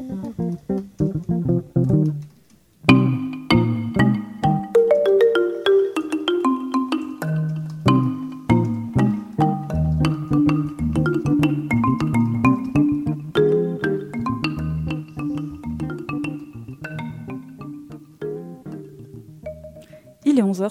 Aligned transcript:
Mm-hmm. 0.00 0.47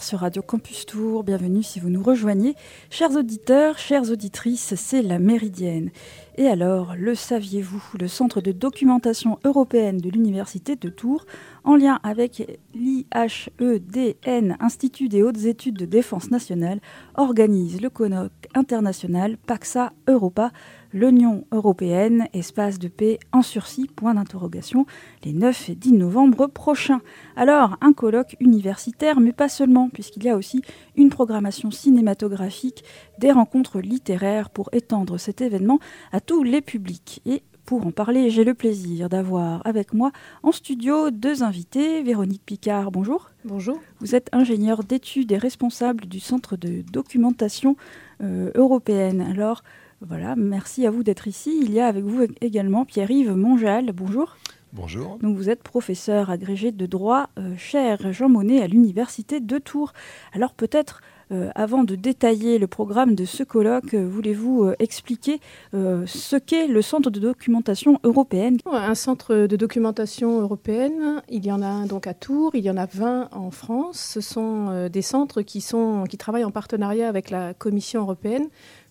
Sur 0.04 0.20
Radio 0.20 0.42
Campus 0.42 0.86
Tour. 0.86 1.24
Bienvenue 1.24 1.64
si 1.64 1.80
vous 1.80 1.90
nous 1.90 2.04
rejoignez. 2.04 2.56
Chers 2.90 3.16
auditeurs, 3.16 3.78
chères 3.78 4.10
auditrices, 4.12 4.76
c'est 4.76 5.02
la 5.02 5.20
Méridienne. 5.20 5.92
Et 6.36 6.48
alors, 6.48 6.96
le 6.98 7.16
saviez-vous 7.16 7.82
Le 8.00 8.08
Centre 8.08 8.42
de 8.42 8.52
documentation 8.52 9.40
européenne 9.44 9.98
de 9.98 10.10
l'Université 10.10 10.76
de 10.76 10.90
Tours, 10.90 11.26
en 11.64 11.76
lien 11.76 12.00
avec 12.04 12.60
l'IHEDN, 12.76 14.58
Institut 14.60 15.10
des 15.10 15.24
hautes 15.24 15.46
études 15.46 15.78
de 15.78 15.86
défense 15.86 16.30
nationale, 16.32 16.80
organise 17.16 17.82
le 17.82 17.90
colloque 17.90 18.32
international 18.54 19.38
Paxa 19.38 19.94
Europa 20.08 20.52
l'Union 20.98 21.46
européenne, 21.52 22.28
espace 22.34 22.80
de 22.80 22.88
paix 22.88 23.20
en 23.32 23.44
sursis, 23.44 23.88
point 23.88 24.16
d'interrogation, 24.16 24.86
les 25.24 25.32
9 25.32 25.70
et 25.70 25.76
10 25.76 25.94
novembre 25.94 26.48
prochains. 26.48 27.02
Alors, 27.36 27.78
un 27.82 27.94
colloque 27.94 28.36
universitaire, 28.40 29.20
mais 29.20 29.32
pas 29.32 29.48
seulement, 29.48 29.90
puisqu'il 29.90 30.24
y 30.24 30.30
a 30.30 30.36
aussi 30.36 30.64
une 30.96 31.10
programmation 31.10 31.70
cinématographique, 31.70 32.84
des 33.20 33.32
rencontres 33.32 33.80
littéraires 33.80 34.50
pour 34.50 34.70
étendre 34.72 35.20
cet 35.20 35.42
événement 35.42 35.80
à 36.12 36.20
tous 36.20 36.42
les 36.42 36.62
publics. 36.62 37.22
Et 37.26 37.44
pour 37.68 37.86
en 37.86 37.92
parler, 37.92 38.30
j'ai 38.30 38.46
le 38.46 38.54
plaisir 38.54 39.10
d'avoir 39.10 39.62
avec 39.68 39.94
moi 39.94 40.12
en 40.42 40.52
studio 40.52 41.12
deux 41.12 41.44
invités. 41.44 42.02
Véronique 42.02 42.44
Picard, 42.46 42.92
bonjour. 42.92 43.30
Bonjour. 43.44 43.78
Vous 44.00 44.16
êtes 44.16 44.30
ingénieure 44.32 44.84
d'études 44.84 45.32
et 45.34 45.38
responsable 45.38 46.06
du 46.06 46.22
Centre 46.22 46.56
de 46.56 46.82
documentation 46.82 47.76
euh, 48.24 48.52
européenne. 48.56 49.22
Alors, 49.22 49.64
voilà, 50.02 50.36
merci 50.36 50.86
à 50.86 50.92
vous 50.92 51.04
d'être 51.04 51.28
ici. 51.28 51.58
Il 51.62 51.72
y 51.72 51.80
a 51.80 51.88
avec 51.88 52.04
vous 52.04 52.28
également 52.42 52.86
Pierre-Yves 52.86 53.36
Monjal. 53.36 53.92
Bonjour. 53.94 54.38
Bonjour. 54.74 55.18
Donc 55.22 55.36
vous 55.38 55.50
êtes 55.50 55.64
professeur 55.64 56.30
agrégé 56.30 56.72
de 56.72 56.86
droit, 56.86 57.30
euh, 57.40 57.56
cher 57.58 58.12
Jean 58.12 58.30
Monnet, 58.30 58.62
à 58.62 58.68
l'université 58.68 59.40
de 59.40 59.58
Tours. 59.58 59.94
Alors 60.34 60.54
peut-être, 60.54 61.02
euh, 61.32 61.50
avant 61.56 61.84
de 61.84 61.96
détailler 61.96 62.60
le 62.60 62.68
programme 62.68 63.16
de 63.16 63.26
ce 63.26 63.44
colloque, 63.44 63.96
euh, 63.96 64.08
voulez-vous 64.08 64.72
expliquer 64.78 65.40
ce 65.74 66.36
qu'est 66.36 66.68
le 66.68 66.82
Centre 66.84 67.10
de 67.10 67.20
documentation 67.20 68.00
européenne? 68.04 68.58
Un 68.72 68.94
centre 68.94 69.34
de 69.48 69.56
documentation 69.56 70.42
européenne, 70.42 71.24
il 71.30 71.46
y 71.46 71.52
en 71.52 71.62
a 71.62 71.68
un 71.68 71.86
donc 71.86 72.06
à 72.06 72.14
Tours, 72.14 72.52
il 72.54 72.64
y 72.64 72.70
en 72.70 72.78
a 72.78 72.86
20 72.86 73.30
en 73.32 73.50
France. 73.52 73.98
Ce 73.98 74.22
sont 74.22 74.90
des 74.90 75.02
centres 75.02 75.42
qui, 75.42 75.62
sont, 75.62 76.04
qui 76.08 76.18
travaillent 76.18 76.46
en 76.46 76.52
partenariat 76.52 77.08
avec 77.08 77.32
la 77.32 77.54
Commission 77.54 78.02
européenne 78.02 78.48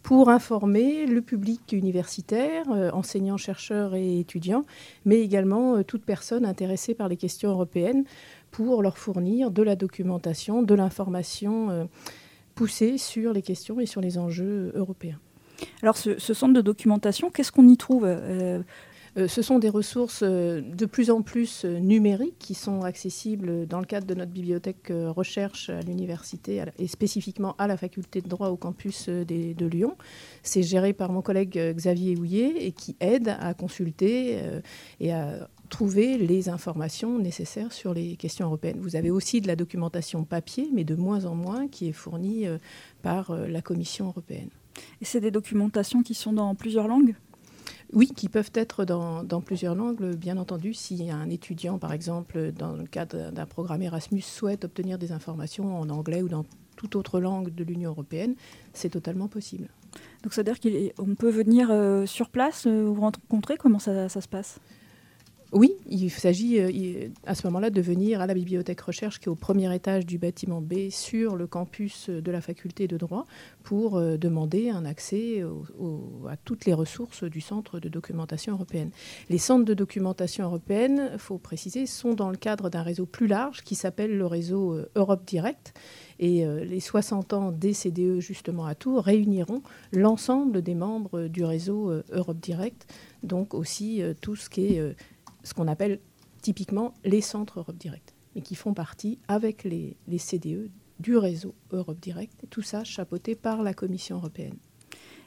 pour 0.06 0.30
informer 0.30 1.04
le 1.04 1.20
public 1.20 1.72
universitaire, 1.72 2.70
euh, 2.70 2.92
enseignants, 2.92 3.36
chercheurs 3.36 3.96
et 3.96 4.20
étudiants, 4.20 4.64
mais 5.04 5.20
également 5.20 5.74
euh, 5.74 5.82
toute 5.82 6.04
personne 6.04 6.44
intéressée 6.44 6.94
par 6.94 7.08
les 7.08 7.16
questions 7.16 7.50
européennes, 7.50 8.04
pour 8.52 8.82
leur 8.82 8.98
fournir 8.98 9.50
de 9.50 9.64
la 9.64 9.74
documentation, 9.74 10.62
de 10.62 10.74
l'information 10.76 11.70
euh, 11.70 11.84
poussée 12.54 12.98
sur 12.98 13.32
les 13.32 13.42
questions 13.42 13.80
et 13.80 13.86
sur 13.86 14.00
les 14.00 14.16
enjeux 14.16 14.70
européens. 14.76 15.18
Alors 15.82 15.96
ce, 15.96 16.16
centre 16.18 16.54
de 16.54 16.60
documentation, 16.60 17.28
qu'est-ce 17.28 17.50
qu'on 17.50 17.66
y 17.66 17.76
trouve? 17.76 18.06
Ce 19.16 19.40
sont 19.40 19.58
des 19.58 19.70
ressources 19.70 20.22
euh, 20.22 20.60
de 20.60 20.84
plus 20.84 21.10
en 21.10 21.22
plus 21.22 21.64
euh, 21.64 21.78
numériques 21.78 22.38
qui 22.38 22.52
sont 22.52 22.82
accessibles 22.82 23.66
dans 23.66 23.80
le 23.80 23.86
cadre 23.86 24.06
de 24.06 24.14
notre 24.14 24.30
bibliothèque 24.30 24.92
recherche 24.92 25.70
à 25.70 25.80
l'université 25.80 26.62
et 26.78 26.86
spécifiquement 26.86 27.54
à 27.56 27.66
la 27.66 27.78
faculté 27.78 28.20
de 28.20 28.28
droit 28.28 28.48
au 28.48 28.56
campus 28.56 29.08
de 29.08 29.66
Lyon. 29.66 29.96
C'est 30.42 30.62
géré 30.62 30.92
par 30.92 31.10
mon 31.10 31.22
collègue 31.22 31.58
Xavier 31.74 32.16
Houillet 32.16 32.54
et 32.58 32.72
qui 32.72 32.96
aide 33.00 33.34
à 33.40 33.54
consulter 33.54 34.38
et 35.00 35.12
à 35.12 35.48
trouver 35.70 36.18
les 36.18 36.48
informations 36.48 37.18
nécessaires 37.18 37.72
sur 37.72 37.94
les 37.94 38.16
questions 38.16 38.46
européennes. 38.46 38.78
Vous 38.80 38.96
avez 38.96 39.10
aussi 39.10 39.40
de 39.40 39.46
la 39.46 39.56
documentation 39.56 40.24
papier, 40.24 40.68
mais 40.72 40.84
de 40.84 40.94
moins 40.94 41.24
en 41.24 41.34
moins, 41.34 41.68
qui 41.68 41.88
est 41.88 41.92
fournie 41.92 42.46
par 43.02 43.34
la 43.34 43.62
Commission 43.62 44.06
européenne. 44.08 44.50
Et 45.00 45.04
c'est 45.04 45.20
des 45.20 45.30
documentations 45.30 46.02
qui 46.02 46.14
sont 46.14 46.32
dans 46.32 46.54
plusieurs 46.54 46.88
langues? 46.88 47.14
Oui, 47.92 48.08
qui 48.08 48.28
peuvent 48.28 48.50
être 48.54 48.84
dans, 48.84 49.40
plusieurs 49.40 49.74
langues, 49.74 50.14
bien 50.16 50.36
entendu. 50.36 50.74
Si 50.74 51.10
un 51.10 51.30
étudiant, 51.30 51.78
par 51.78 51.92
exemple, 51.92 52.52
dans 52.52 52.72
le 52.72 52.84
cadre 52.84 53.30
d'un 53.30 53.46
programme 53.46 53.82
Erasmus, 53.82 54.22
souhaite 54.22 54.64
obtenir 54.64 54.98
des 54.98 55.12
informations 55.12 55.78
en 55.78 55.88
anglais 55.90 56.22
ou 56.22 56.28
dans 56.28 56.44
toute 56.76 56.96
autre 56.96 57.20
langue 57.20 57.54
de 57.54 57.64
l'Union 57.64 57.90
européenne, 57.90 58.34
c'est 58.72 58.90
totalement 58.90 59.28
possible. 59.28 59.68
Donc, 60.22 60.34
c'est-à-dire 60.34 60.58
qu'on 60.60 61.14
peut 61.14 61.30
venir 61.30 61.70
euh, 61.70 62.04
sur 62.06 62.28
place, 62.28 62.66
euh, 62.66 62.84
vous 62.84 63.00
rencontrer? 63.00 63.56
Comment 63.56 63.78
ça 63.78 64.08
se 64.08 64.28
passe? 64.28 64.58
Oui, 65.52 65.76
il 65.88 66.10
s'agit 66.10 66.58
euh, 66.58 67.08
à 67.24 67.36
ce 67.36 67.46
moment-là 67.46 67.70
de 67.70 67.80
venir 67.80 68.20
à 68.20 68.26
la 68.26 68.34
bibliothèque 68.34 68.80
recherche 68.80 69.20
qui 69.20 69.26
est 69.26 69.28
au 69.28 69.36
premier 69.36 69.72
étage 69.72 70.04
du 70.04 70.18
bâtiment 70.18 70.60
B 70.60 70.90
sur 70.90 71.36
le 71.36 71.46
campus 71.46 72.10
de 72.10 72.30
la 72.32 72.40
faculté 72.40 72.88
de 72.88 72.96
droit 72.96 73.26
pour 73.62 73.96
euh, 73.96 74.16
demander 74.16 74.70
un 74.70 74.84
accès 74.84 75.44
à 76.28 76.36
toutes 76.36 76.64
les 76.64 76.74
ressources 76.74 77.22
du 77.22 77.40
centre 77.40 77.78
de 77.78 77.88
documentation 77.88 78.54
européenne. 78.54 78.90
Les 79.30 79.38
centres 79.38 79.64
de 79.64 79.74
documentation 79.74 80.44
européenne, 80.44 81.10
il 81.12 81.18
faut 81.18 81.38
préciser, 81.38 81.86
sont 81.86 82.14
dans 82.14 82.30
le 82.30 82.36
cadre 82.36 82.68
d'un 82.68 82.82
réseau 82.82 83.06
plus 83.06 83.28
large 83.28 83.62
qui 83.62 83.76
s'appelle 83.76 84.16
le 84.18 84.26
réseau 84.26 84.72
euh, 84.72 84.90
Europe 84.96 85.24
Direct. 85.24 85.74
Et 86.18 86.46
les 86.46 86.80
60 86.80 87.34
ans 87.34 87.52
des 87.52 87.74
CDE 87.74 88.20
justement 88.20 88.64
à 88.64 88.74
Tours 88.74 89.02
réuniront 89.02 89.60
l'ensemble 89.92 90.62
des 90.62 90.74
membres 90.74 91.28
du 91.28 91.44
réseau 91.44 91.92
Europe 92.10 92.38
Direct, 92.38 92.90
donc 93.22 93.52
aussi 93.52 94.00
tout 94.22 94.34
ce 94.34 94.48
qui 94.48 94.76
est 94.76 94.96
ce 95.46 95.54
qu'on 95.54 95.68
appelle 95.68 96.00
typiquement 96.42 96.92
les 97.04 97.20
centres 97.20 97.60
Europe 97.60 97.76
Direct, 97.76 98.14
et 98.34 98.42
qui 98.42 98.56
font 98.56 98.74
partie 98.74 99.18
avec 99.28 99.64
les, 99.64 99.96
CDE 100.18 100.70
du 100.98 101.16
réseau 101.16 101.54
Europe 101.70 102.00
Direct, 102.00 102.32
et 102.42 102.46
tout 102.48 102.62
ça 102.62 102.82
chapeauté 102.82 103.36
par 103.36 103.62
la 103.62 103.72
Commission 103.72 104.16
européenne. 104.16 104.56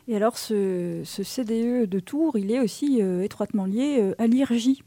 Et 0.08 0.16
alors 0.16 0.38
ce, 0.38 1.04
CDE 1.06 1.86
de 1.86 2.00
Tours, 2.00 2.38
il 2.38 2.52
est 2.52 2.60
aussi 2.60 3.02
euh, 3.02 3.24
étroitement 3.24 3.66
lié 3.66 4.00
euh, 4.02 4.16
à 4.18 4.28
l'IRJ. 4.28 4.84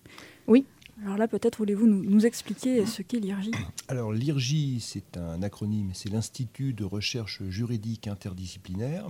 Oui. 0.49 0.67
Alors 1.05 1.17
là, 1.17 1.27
peut-être 1.27 1.59
voulez-vous 1.59 1.87
nous, 1.87 2.27
expliquer 2.27 2.85
ce 2.85 3.03
qu'est 3.03 3.19
l'IRJ 3.19 3.51
Alors 3.89 4.13
l'IRJ, 4.13 4.79
c'est 4.81 5.17
un 5.17 5.43
acronyme, 5.43 5.91
c'est 5.95 6.11
l'Institut 6.11 6.75
de 6.75 6.85
recherche 6.85 7.43
juridique 7.45 8.07
interdisciplinaire. 8.07 9.07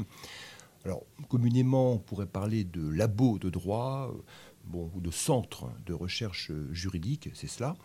Alors 0.84 1.02
communément, 1.28 1.92
on 1.92 1.98
pourrait 1.98 2.26
parler 2.26 2.64
de 2.64 2.88
labo 2.88 3.38
de 3.38 3.50
droit, 3.50 4.12
bon, 4.64 4.90
ou 4.94 5.00
de 5.00 5.10
centre 5.10 5.70
de 5.86 5.92
recherche 5.92 6.50
juridique, 6.72 7.30
c'est 7.34 7.48
cela. 7.48 7.76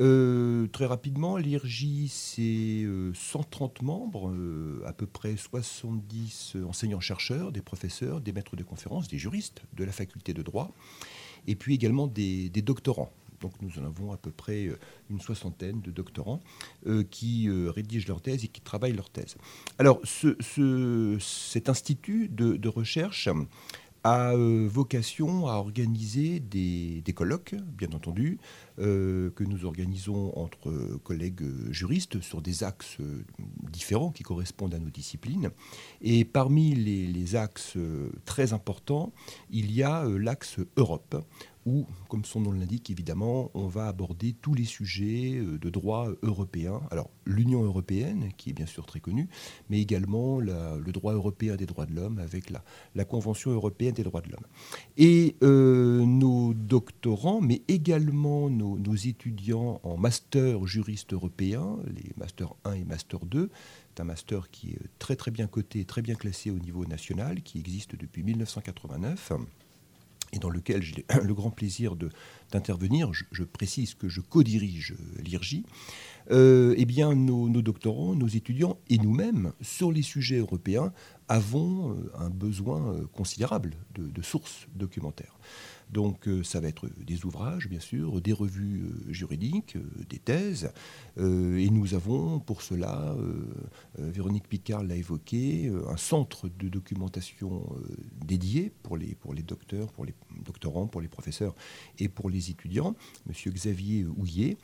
Euh, 0.00 0.68
très 0.68 0.86
rapidement, 0.86 1.36
l'IRJ, 1.38 2.06
c'est 2.08 2.86
130 3.14 3.78
euh, 3.82 3.84
membres, 3.84 4.30
euh, 4.30 4.80
à 4.86 4.92
peu 4.92 5.06
près 5.06 5.36
70 5.36 6.56
enseignants-chercheurs, 6.68 7.50
des 7.50 7.62
professeurs, 7.62 8.20
des 8.20 8.32
maîtres 8.32 8.54
de 8.54 8.62
conférences, 8.62 9.08
des 9.08 9.18
juristes 9.18 9.62
de 9.74 9.84
la 9.84 9.90
faculté 9.90 10.34
de 10.34 10.42
droit, 10.42 10.70
et 11.48 11.56
puis 11.56 11.74
également 11.74 12.06
des, 12.06 12.48
doctorants. 12.50 13.10
Donc 13.40 13.52
nous 13.60 13.78
en 13.78 13.84
avons 13.84 14.12
à 14.12 14.16
peu 14.16 14.32
près 14.32 14.68
une 15.10 15.20
soixantaine 15.20 15.80
de 15.80 15.92
doctorants 15.92 16.40
qui 17.12 17.48
rédigent 17.48 18.08
leur 18.08 18.20
thèse 18.20 18.44
et 18.44 18.48
qui 18.48 18.60
travaillent 18.60 18.94
leur 18.94 19.10
thèse. 19.10 19.36
Alors 19.78 20.00
cet 20.04 21.68
institut 21.68 22.28
de 22.28 22.68
recherche 22.68 23.28
a 24.08 24.32
euh, 24.34 24.68
vocation 24.70 25.46
à 25.46 25.54
organiser 25.54 26.40
des, 26.40 27.02
colloques, 27.14 27.54
bien 27.54 27.88
entendu, 27.94 28.38
euh, 28.78 29.30
que 29.30 29.44
nous 29.44 29.64
organisons 29.64 30.32
entre 30.38 30.98
collègues 31.04 31.44
juristes 31.70 32.20
sur 32.20 32.42
des 32.42 32.64
axes 32.64 32.96
euh, 33.00 33.24
différents 33.72 34.10
qui 34.10 34.22
correspondent 34.22 34.74
à 34.74 34.78
nos 34.78 34.90
disciplines. 34.90 35.50
Et 36.00 36.24
parmi 36.24 36.74
les 36.74 37.36
axes 37.36 37.76
très 38.24 38.52
importants, 38.52 39.12
il 39.50 39.72
y 39.72 39.82
a 39.82 40.04
l'axe 40.04 40.58
Europe, 40.76 41.16
où, 41.68 41.86
comme 42.08 42.24
son 42.24 42.40
nom 42.40 42.52
l'indique, 42.52 42.88
évidemment, 42.90 43.50
on 43.54 43.66
va 43.66 43.88
aborder 43.88 44.34
tous 44.40 44.54
les 44.54 44.64
sujets 44.64 45.34
euh, 45.36 45.58
de 45.58 45.70
droit 45.70 46.08
européen. 46.22 46.80
Alors, 46.90 47.10
l'Union 47.26 47.62
européenne, 47.62 48.30
qui 48.36 48.50
est 48.50 48.52
bien 48.54 48.66
sûr 48.66 48.86
très 48.86 49.00
connue, 49.00 49.28
mais 49.68 49.80
également 49.80 50.40
le 50.40 50.92
droit 50.92 51.12
européen 51.12 51.56
des 51.56 51.66
droits 51.66 51.84
de 51.84 51.94
l'homme 51.94 52.18
avec 52.18 52.50
la, 52.50 53.04
Convention 53.04 53.50
européenne 53.50 53.94
des 53.94 54.02
droits 54.02 54.20
de 54.20 54.28
l'homme. 54.30 54.46
Et 54.98 55.36
euh, 55.42 56.04
nos 56.04 56.52
doctorants, 56.52 57.40
mais 57.40 57.62
également 57.68 58.50
nos, 58.50 58.67
nos, 58.76 58.94
étudiants 58.94 59.80
en 59.82 59.96
master 59.96 60.66
juriste 60.66 61.12
européen, 61.12 61.78
les 61.86 62.12
master 62.16 62.54
1 62.64 62.72
et 62.74 62.84
master 62.84 63.20
2, 63.24 63.50
c'est 63.94 64.00
un 64.02 64.04
master 64.04 64.50
qui 64.50 64.70
est 64.70 64.90
très 64.98 65.16
très 65.16 65.30
bien 65.30 65.46
coté, 65.46 65.84
très 65.84 66.02
bien 66.02 66.14
classé 66.14 66.50
au 66.50 66.58
niveau 66.58 66.84
national, 66.84 67.42
qui 67.42 67.58
existe 67.58 67.96
depuis 67.96 68.22
1989 68.22 69.32
et 70.32 70.38
dans 70.38 70.50
lequel 70.50 70.82
j'ai 70.82 71.04
le 71.22 71.34
grand 71.34 71.50
plaisir 71.50 71.96
d'intervenir, 72.50 73.10
je, 73.12 73.44
précise 73.44 73.94
que 73.94 74.08
je 74.08 74.20
co-dirige 74.20 74.94
l'IRJ, 75.18 75.62
euh, 76.30 76.74
eh 76.76 76.84
bien 76.84 77.14
nos, 77.14 77.48
doctorants, 77.62 78.14
nos 78.14 78.28
étudiants 78.28 78.78
et 78.88 78.98
nous-mêmes, 78.98 79.52
sur 79.60 79.92
les 79.92 80.02
sujets 80.02 80.38
européens, 80.38 80.92
avons 81.28 81.92
euh, 81.92 82.12
un 82.18 82.30
besoin 82.30 82.92
euh, 82.92 83.06
considérable 83.12 83.74
de 83.94 84.22
sources 84.22 84.66
documentaires. 84.74 85.38
Donc 85.90 86.28
euh, 86.28 86.42
ça 86.42 86.60
va 86.60 86.68
être 86.68 86.88
des 87.04 87.24
ouvrages, 87.24 87.68
bien 87.68 87.80
sûr, 87.80 88.20
des 88.20 88.32
revues 88.32 88.84
euh, 88.84 89.12
juridiques, 89.12 89.76
euh, 89.76 90.04
des 90.08 90.18
thèses. 90.18 90.70
et 91.16 91.70
nous 91.70 91.94
avons 91.94 92.38
pour 92.38 92.62
cela, 92.62 93.16
Véronique 93.98 94.48
Picard 94.48 94.84
l'a 94.84 94.94
évoqué, 94.94 95.70
un 95.88 95.96
centre 95.96 96.48
de 96.48 96.68
documentation 96.68 97.66
dédié 98.24 98.72
pour 98.82 98.96
les, 98.96 99.16
docteurs, 99.42 99.92
pour 99.92 100.04
les 100.04 100.14
doctorants, 100.44 100.86
pour 100.86 101.00
les 101.00 101.08
professeurs 101.08 101.56
et 101.98 102.08
pour 102.08 102.30
les 102.30 102.50
étudiants, 102.50 102.94
Monsieur 103.26 103.50
Xavier 103.50 104.06
Houillet, 104.06 104.58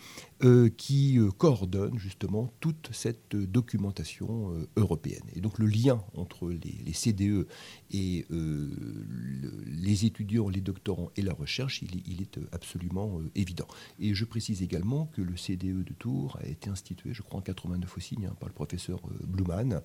qui 0.77 1.19
coordonne 1.39 1.99
justement 1.99 2.53
toute 2.61 2.91
cette 2.93 3.35
documentation 3.35 4.53
européenne. 4.77 5.25
Et 5.35 5.41
donc 5.41 5.59
le 5.59 5.67
lien 5.67 6.05
entre 6.15 6.49
les, 6.51 6.93
CDE 6.93 7.49
et 7.91 8.27
les 8.31 10.05
étudiants, 10.05 10.49
les 10.49 10.61
doctorants 10.61 11.11
et 11.17 11.23
la 11.23 11.33
recherche, 11.33 11.83
il, 11.83 12.21
est 12.21 12.39
euh, 12.39 12.49
absolument 12.53 13.19
euh, 13.19 13.31
évident. 13.35 13.67
Et 13.99 14.15
je 14.15 14.25
précise 14.25 14.63
également 14.63 15.07
que 15.07 15.23
le 15.23 15.37
CDE 15.37 15.85
de 15.85 15.93
Tours 15.93 16.39
a 16.43 16.47
été 16.47 16.71
institué, 16.71 17.15
je 17.15 17.23
crois, 17.23 17.39
en 17.39 17.43
89 17.43 17.97
aussi, 17.97 18.17
hein, 18.25 18.35
par 18.41 18.49
le 18.49 18.55
professeur 18.55 19.01
euh, 19.07 19.27
Bluman. 19.27 19.81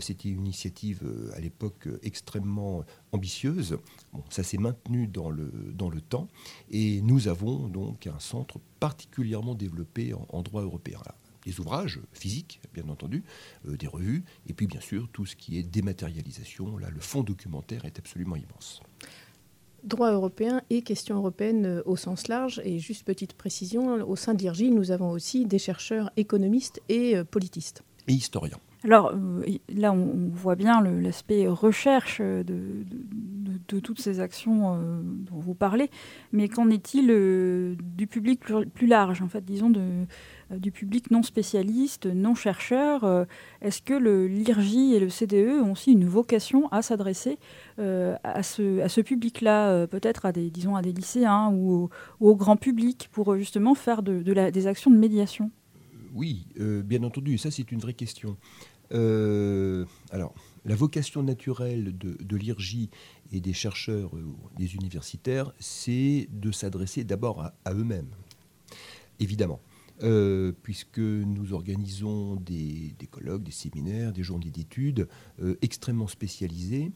C'était 0.00 0.28
une 0.28 0.40
initiative 0.40 1.10
à 1.34 1.40
l'époque 1.40 1.88
extrêmement 2.02 2.84
ambitieuse. 3.12 3.78
Bon, 4.12 4.22
ça 4.28 4.42
s'est 4.42 4.58
maintenu 4.58 5.06
dans 5.06 5.30
le, 5.30 5.50
dans 5.72 5.88
le 5.88 6.02
temps. 6.02 6.28
Et 6.70 7.00
nous 7.00 7.28
avons 7.28 7.66
donc 7.66 8.06
un 8.06 8.18
centre 8.18 8.60
particulièrement 8.78 9.54
développé 9.54 10.12
en, 10.12 10.42
droit 10.42 10.62
européen. 10.62 11.00
des 11.46 11.60
ouvrages 11.60 12.00
physiques, 12.12 12.60
bien 12.74 12.88
entendu, 12.90 13.24
des 13.64 13.86
revues, 13.86 14.22
et 14.46 14.52
puis 14.52 14.66
bien 14.66 14.80
sûr 14.80 15.08
tout 15.10 15.24
ce 15.24 15.34
qui 15.34 15.56
est 15.56 15.62
dématérialisation. 15.62 16.76
Là, 16.76 16.90
le 16.90 17.00
fonds 17.00 17.22
documentaire 17.22 17.86
est 17.86 17.98
absolument 17.98 18.36
immense 18.36 18.82
droit 19.84 20.12
européen 20.12 20.62
et 20.70 20.82
questions 20.82 21.16
européennes 21.16 21.66
euh, 21.66 21.82
au 21.84 21.96
sens 21.96 22.28
large. 22.28 22.60
Et 22.64 22.78
juste 22.78 23.04
petite 23.04 23.34
précision, 23.34 24.08
au 24.08 24.16
sein 24.16 24.34
de 24.34 24.42
l'IRGI, 24.42 24.70
nous 24.70 24.90
avons 24.90 25.10
aussi 25.10 25.46
des 25.46 25.58
chercheurs 25.58 26.10
économistes 26.16 26.80
et 26.88 27.16
euh, 27.16 27.24
politistes. 27.24 27.82
Et 28.08 28.12
historiens. 28.12 28.58
Alors 28.82 29.12
euh, 29.14 29.42
là, 29.74 29.92
on, 29.92 30.30
voit 30.32 30.56
bien 30.56 30.80
l'aspect 30.82 31.46
recherche 31.46 32.20
de, 32.20 32.84
toutes 33.82 34.00
ces 34.00 34.20
actions 34.20 34.76
dont 35.02 35.38
vous 35.38 35.54
parlez, 35.54 35.90
mais 36.32 36.48
qu'en 36.48 36.70
est-il 36.70 37.06
du 37.96 38.06
public 38.06 38.40
plus, 38.40 38.86
large, 38.86 39.22
en 39.22 39.28
fait, 39.28 39.44
disons, 39.44 39.70
de, 39.70 40.06
du 40.58 40.72
public 40.72 41.10
non 41.10 41.22
spécialiste, 41.22 42.06
non 42.06 42.34
chercheur. 42.34 43.04
Euh, 43.04 43.24
est-ce 43.62 43.82
que 43.82 43.94
l'IRJ 43.94 44.94
et 44.94 45.00
le 45.00 45.08
CDE 45.08 45.62
ont 45.62 45.72
aussi 45.72 45.92
une 45.92 46.06
vocation 46.06 46.68
à 46.72 46.82
s'adresser 46.82 47.38
euh, 47.78 48.16
à 48.24 48.42
ce, 48.42 49.00
public-là, 49.00 49.86
peut-être 49.86 50.26
à 50.26 50.32
des, 50.32 50.50
disons, 50.50 50.76
lycéens 50.76 51.50
ou 51.52 51.88
au, 52.20 52.36
grand 52.36 52.56
public, 52.56 53.08
pour 53.12 53.36
justement 53.36 53.74
faire 53.74 54.02
des 54.02 54.66
actions 54.66 54.90
de 54.90 54.96
médiation? 54.96 55.50
Oui, 56.14 56.46
bien 56.56 57.02
entendu, 57.04 57.38
ça 57.38 57.50
c'est 57.50 57.70
une 57.70 57.78
vraie 57.78 57.94
question. 57.94 58.36
alors, 58.90 60.34
la 60.64 60.74
vocation 60.74 61.22
naturelle 61.22 61.96
de, 61.96 62.16
de 62.20 62.36
l'IRJ 62.36 62.88
et 63.32 63.40
des 63.40 63.52
chercheurs, 63.52 64.10
des 64.58 64.74
universitaires, 64.74 65.52
c'est 65.58 66.28
de 66.32 66.50
s'adresser 66.50 67.04
d'abord 67.04 67.50
à 67.64 67.74
eux-mêmes, 67.74 68.10
évidemment. 69.20 69.60
Euh, 70.02 70.52
puisque 70.62 70.98
nous 70.98 71.52
organisons 71.52 72.36
des, 72.36 72.94
colloques, 73.10 73.42
des 73.42 73.50
séminaires, 73.50 74.12
des 74.12 74.22
journées 74.22 74.50
d'études 74.50 75.08
euh, 75.42 75.56
extrêmement 75.60 76.06
spécialisés. 76.06 76.90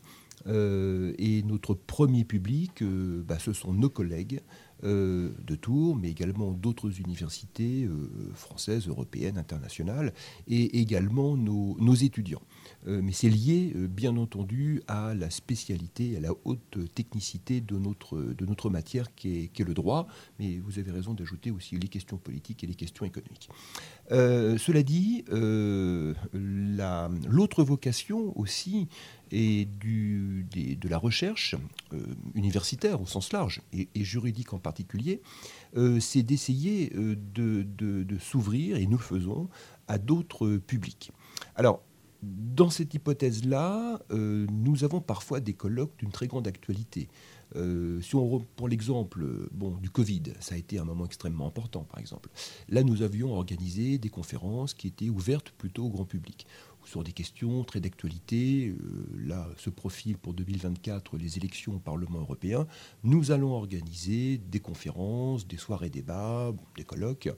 Euh, 0.47 1.13
et 1.19 1.43
notre 1.43 1.75
premier 1.75 2.25
public, 2.25 2.83
bah, 3.27 3.39
ce 3.39 3.53
sont 3.53 3.73
nos 3.73 3.91
collègues 3.91 4.41
de 4.83 5.55
Tours, 5.55 5.97
mais 5.97 6.11
également 6.11 6.51
d'autres 6.51 7.01
universités 7.01 7.89
françaises, 8.35 8.87
européennes, 8.87 9.39
internationales, 9.39 10.13
et 10.47 10.81
également 10.81 11.39
nos 11.39 11.95
étudiants. 11.95 12.43
Euh, 12.87 13.01
mais 13.03 13.13
c'est 13.13 13.29
lié, 13.29 13.73
euh, 13.75 13.87
bien 13.87 14.17
entendu, 14.17 14.83
à 14.89 15.15
la 15.15 15.31
spécialité, 15.31 16.17
à 16.17 16.21
la 16.21 16.31
haute 16.45 16.79
technicité 16.95 17.61
de 17.61 17.77
notre, 17.79 18.19
de 18.19 18.47
notre 18.47 18.71
matière 18.71 19.15
qui 19.15 19.51
est, 19.57 19.65
le 19.65 19.75
droit. 19.75 20.07
Mais 20.39 20.59
vous 20.59 20.79
avez 20.79 20.91
raison 20.91 21.15
d'ajouter 21.15 21.51
aussi 21.51 21.77
les 21.77 21.89
questions 21.89 22.19
politiques 22.19 22.63
et 22.65 22.67
les 22.67 22.75
questions 22.75 23.07
économiques. 23.07 23.49
Euh, 24.13 24.59
cela 24.59 24.83
dit, 24.83 25.25
l'autre 26.33 27.65
vocation 27.65 28.39
aussi 28.39 28.89
est 29.31 29.65
du, 29.79 30.47
de 30.53 30.89
la 30.89 30.99
recherche 30.99 31.55
universitaire 32.35 33.01
au 33.01 33.07
sens 33.07 33.33
large 33.33 33.63
et, 33.73 33.89
juridique 34.05 34.53
en 34.53 34.59
particulier, 34.59 35.23
c'est 36.01 36.23
d'essayer 36.23 36.91
de, 36.95 37.63
de 37.63 38.19
s'ouvrir, 38.19 38.77
et 38.77 38.87
nous 38.87 38.99
le 38.99 39.03
faisons, 39.03 39.49
à 39.89 39.97
d'autres 39.99 40.57
publics. 40.59 41.13
Alors, 41.57 41.83
dans 42.25 42.71
cette 42.71 42.95
hypothèse-là, 42.95 44.01
euh, 44.11 44.47
nous 44.53 44.85
avons 44.85 45.01
parfois 45.01 45.41
des 45.41 45.55
colloques 45.55 45.97
d'une 45.99 46.11
très 46.11 46.27
grande 46.27 46.47
actualité. 46.47 47.09
Euh, 47.57 48.01
si 48.01 48.17
on 48.17 48.43
l'exemple 48.67 49.27
bon, 49.53 49.77
du 49.77 49.91
Covid, 49.91 50.23
ça 50.41 50.55
a 50.55 50.59
été 50.59 50.79
un 50.79 50.85
moment 50.85 51.05
extrêmement 51.05 51.47
important, 51.47 51.85
par 51.85 52.01
exemple. 52.01 52.31
Là, 52.69 52.83
nous 52.83 53.03
avions 53.03 53.33
organisé 53.35 53.99
des 53.99 54.09
conférences 54.09 54.75
qui 54.75 54.89
étaient 54.89 55.11
ouvertes 55.11 55.51
plutôt 55.51 55.85
au 55.85 55.91
grand 55.91 56.05
public 56.05 56.47
sur 56.85 57.03
des 57.03 57.13
questions 57.13 57.65
très 57.65 57.81
d'actualité. 57.81 58.69
Euh, 58.69 59.27
là, 59.27 59.49
ce 59.57 59.71
profil 59.71 60.19
pour 60.19 60.35
2024 60.35 61.17
les 61.17 61.39
élections 61.39 61.77
au 61.77 61.79
Parlement 61.79 62.21
européen. 62.21 62.67
Nous 63.05 63.31
allons 63.31 63.53
organiser 63.53 64.39
des 64.39 64.61
conférences, 64.61 65.47
des 65.47 65.57
soirées 65.57 65.89
débats, 65.89 66.53
des 66.77 66.85
colloques, 66.85 67.31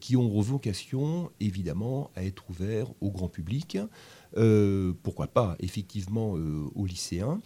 qui 0.00 0.16
ont 0.16 0.28
vocation, 0.40 1.30
évidemment, 1.40 2.10
à 2.16 2.24
être 2.24 2.50
ouverts 2.50 2.92
au 3.00 3.10
grand 3.10 3.28
public. 3.28 3.78
Euh, 4.36 4.94
pourquoi 5.02 5.26
pas 5.26 5.56
effectivement 5.60 6.36
euh, 6.36 6.70
aux 6.74 6.86
lycéens. 6.86 7.40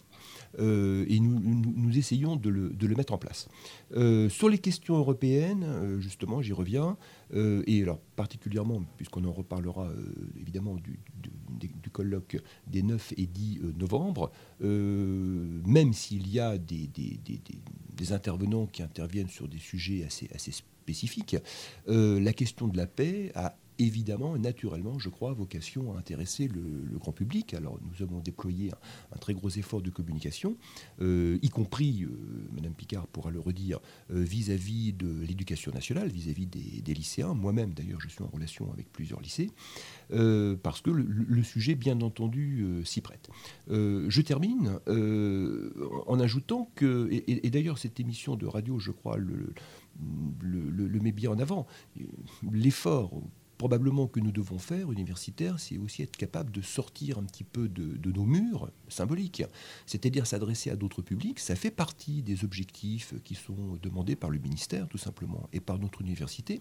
Euh, 0.58 1.04
et 1.08 1.20
nous, 1.20 1.98
essayons 1.98 2.36
de 2.36 2.48
le, 2.48 2.94
mettre 2.96 3.12
en 3.12 3.18
place. 3.18 3.48
sur 4.30 4.48
les 4.48 4.58
questions 4.58 4.96
européennes, 4.96 5.98
justement, 6.00 6.40
j'y 6.40 6.52
reviens, 6.54 6.96
et 7.34 7.82
alors 7.82 7.98
particulièrement, 8.14 8.82
puisqu'on 8.96 9.24
en 9.24 9.32
reparlera 9.32 9.90
évidemment 10.40 10.76
du, 10.76 11.90
colloque 11.90 12.38
des 12.66 12.82
9 12.82 13.14
et 13.18 13.26
10 13.26 13.60
novembre, 13.78 14.30
même 14.60 15.92
s'il 15.92 16.28
y 16.28 16.40
a 16.40 16.56
des, 16.56 16.88
intervenants 18.12 18.66
qui 18.66 18.82
interviennent 18.82 19.28
sur 19.28 19.48
des 19.48 19.58
sujets 19.58 20.04
assez 20.04 20.52
spécifiques, 20.52 21.36
la 21.86 22.32
question 22.32 22.68
de 22.68 22.78
la 22.78 22.86
paix 22.86 23.30
a 23.34 23.56
évidemment, 23.78 24.36
naturellement, 24.38 24.98
je 24.98 25.08
crois, 25.08 25.32
vocation 25.32 25.94
à 25.94 25.98
intéresser 25.98 26.48
le, 26.48 26.98
grand 26.98 27.12
public. 27.12 27.54
Alors, 27.54 27.78
nous 27.82 28.02
avons 28.02 28.20
déployé 28.20 28.70
un, 29.12 29.18
très 29.18 29.34
gros 29.34 29.50
effort 29.50 29.82
de 29.82 29.90
communication, 29.90 30.56
euh, 31.00 31.38
y 31.42 31.48
compris, 31.50 32.04
euh, 32.04 32.10
Madame 32.54 32.72
Picard 32.72 33.06
pourra 33.06 33.30
le 33.30 33.40
redire, 33.40 33.80
euh, 34.10 34.22
vis-à-vis 34.22 34.92
de 34.92 35.20
l'éducation 35.20 35.72
nationale, 35.72 36.08
vis-à-vis 36.08 36.46
des, 36.46 36.94
lycéens. 36.94 37.34
Moi-même, 37.34 37.74
d'ailleurs, 37.74 38.00
je 38.00 38.08
suis 38.08 38.22
en 38.22 38.28
relation 38.28 38.72
avec 38.72 38.90
plusieurs 38.90 39.20
lycées, 39.20 39.50
parce 40.62 40.80
que 40.80 40.90
le, 40.90 41.42
sujet, 41.42 41.74
bien 41.74 42.00
entendu, 42.00 42.64
s'y 42.84 43.00
prête. 43.00 43.28
je 43.68 44.20
termine 44.22 44.78
en 44.86 46.20
ajoutant 46.20 46.70
que, 46.74 47.08
et, 47.10 47.50
d'ailleurs, 47.50 47.78
cette 47.78 48.00
émission 48.00 48.36
de 48.36 48.46
radio, 48.46 48.78
je 48.78 48.92
crois, 48.92 49.18
le, 49.18 49.52
le 50.40 51.00
met 51.00 51.12
bien 51.12 51.32
en 51.32 51.38
avant, 51.38 51.66
l'effort 52.50 53.12
probablement 53.58 54.06
que 54.06 54.20
nous 54.20 54.32
devons 54.32 54.58
faire, 54.58 54.92
universitaires, 54.92 55.58
c'est 55.58 55.78
aussi 55.78 56.02
être 56.02 56.16
capable 56.16 56.50
de 56.50 56.62
sortir 56.62 57.18
un 57.18 57.24
petit 57.24 57.44
peu 57.44 57.68
de, 57.68 58.10
nos 58.10 58.24
murs 58.24 58.70
symboliques, 58.88 59.42
c'est-à-dire 59.86 60.26
s'adresser 60.26 60.70
à 60.70 60.76
d'autres 60.76 61.02
publics. 61.02 61.40
Ça 61.40 61.56
fait 61.56 61.70
partie 61.70 62.22
des 62.22 62.44
objectifs 62.44 63.14
qui 63.24 63.34
sont 63.34 63.78
demandés 63.82 64.16
par 64.16 64.30
le 64.30 64.38
ministère, 64.38 64.88
tout 64.88 64.98
simplement, 64.98 65.48
et 65.52 65.60
par 65.60 65.78
notre 65.78 66.00
université. 66.00 66.60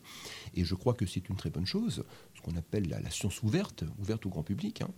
Et 0.56 0.64
je 0.64 0.76
crois 0.76 0.94
que 0.94 1.06
c'est 1.06 1.30
une 1.30 1.36
très 1.36 1.50
bonne 1.50 1.66
chose, 1.66 2.04
ce 2.34 2.42
qu'on 2.42 2.56
appelle 2.58 2.88
la, 2.90 3.10
science 3.10 3.44
ouverte, 3.44 3.84
ouverte 4.00 4.26
au 4.26 4.30
grand 4.30 4.44
public. 4.44 4.82
Hein. 4.82 4.90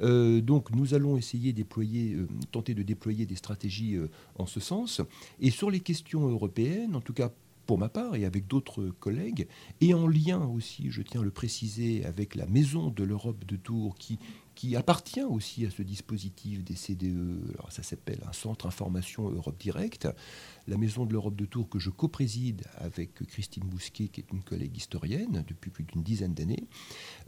Euh, 0.00 0.40
donc 0.40 0.70
nous 0.70 0.94
allons 0.94 1.16
essayer 1.16 1.52
de 1.52 1.56
déployer, 1.56 2.14
euh, 2.14 2.28
tenter 2.52 2.74
de 2.74 2.82
déployer 2.82 3.26
des 3.26 3.36
stratégies 3.36 3.96
euh, 3.96 4.10
en 4.36 4.46
ce 4.46 4.60
sens. 4.60 5.00
Et 5.40 5.50
sur 5.50 5.70
les 5.70 5.80
questions 5.80 6.26
européennes, 6.28 6.94
en 6.94 7.00
tout 7.00 7.12
cas 7.12 7.30
pour 7.66 7.78
ma 7.78 7.88
part 7.88 8.14
et 8.14 8.24
avec 8.24 8.46
d'autres 8.46 8.86
collègues, 9.00 9.48
et 9.80 9.92
en 9.94 10.06
lien 10.06 10.46
aussi, 10.46 10.90
je 10.90 11.02
tiens 11.02 11.20
à 11.20 11.24
le 11.24 11.30
préciser, 11.30 12.04
avec 12.04 12.34
la 12.34 12.46
Maison 12.46 12.90
de 12.90 13.04
l'Europe 13.04 13.44
de 13.44 13.56
Tours 13.56 13.96
qui, 13.96 14.18
qui 14.56 14.74
appartient 14.74 15.22
aussi 15.22 15.66
à 15.66 15.70
ce 15.70 15.82
dispositif 15.82 16.64
des 16.64 16.74
CDE. 16.74 17.42
Alors 17.58 17.70
ça 17.70 17.82
s'appelle 17.82 18.20
un 18.26 18.32
centre 18.32 18.66
information 18.66 19.30
Europe 19.30 19.60
Direct. 19.60 20.08
La 20.66 20.78
Maison 20.78 21.04
de 21.04 21.12
l'Europe 21.12 21.36
de 21.36 21.44
Tours 21.44 21.68
que 21.68 21.78
je 21.78 21.90
co-préside 21.90 22.62
avec 22.78 23.14
Christine 23.26 23.64
Bousquet, 23.64 24.08
qui 24.08 24.20
est 24.20 24.32
une 24.32 24.42
collègue 24.42 24.76
historienne 24.76 25.44
depuis 25.46 25.70
plus 25.70 25.84
d'une 25.84 26.02
dizaine 26.02 26.34
d'années, 26.34 26.64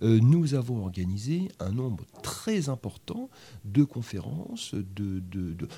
euh, 0.02 0.18
nous 0.20 0.54
avons 0.54 0.82
organisé 0.82 1.48
un 1.60 1.70
nombre 1.70 2.04
très 2.22 2.68
important 2.68 3.28
de 3.64 3.84
conférences 3.84 4.74
de, 4.74 5.22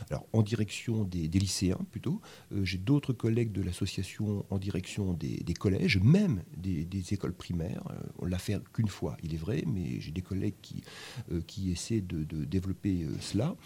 alors, 0.09 0.27
en 0.33 0.43
direction 0.43 1.05
des, 1.05 1.29
lycéens 1.29 1.81
plutôt. 1.91 2.21
Euh, 2.53 2.65
j'ai 2.65 2.79
d'autres 2.79 3.13
collègues 3.13 3.53
de 3.53 3.63
l'association 3.63 4.47
en 4.51 4.59
direction 4.59 5.15
des, 5.15 5.55
collèges, 5.55 5.99
même 5.99 6.43
des, 6.57 6.87
écoles 7.13 7.35
primaires. 7.35 7.83
Euh, 7.91 8.01
on 8.21 8.27
l'a 8.27 8.39
fait 8.39 8.57
qu'une 8.73 8.89
fois, 8.89 9.17
il 9.23 9.35
est 9.35 9.39
vrai, 9.39 9.65
mais 9.67 10.01
j'ai 10.01 10.13
des 10.13 10.23
collègues 10.23 10.55
qui, 10.63 10.83
qui 11.47 11.71
essaient 11.71 12.01
de, 12.01 12.25
développer 12.45 13.07
cela. 13.21 13.57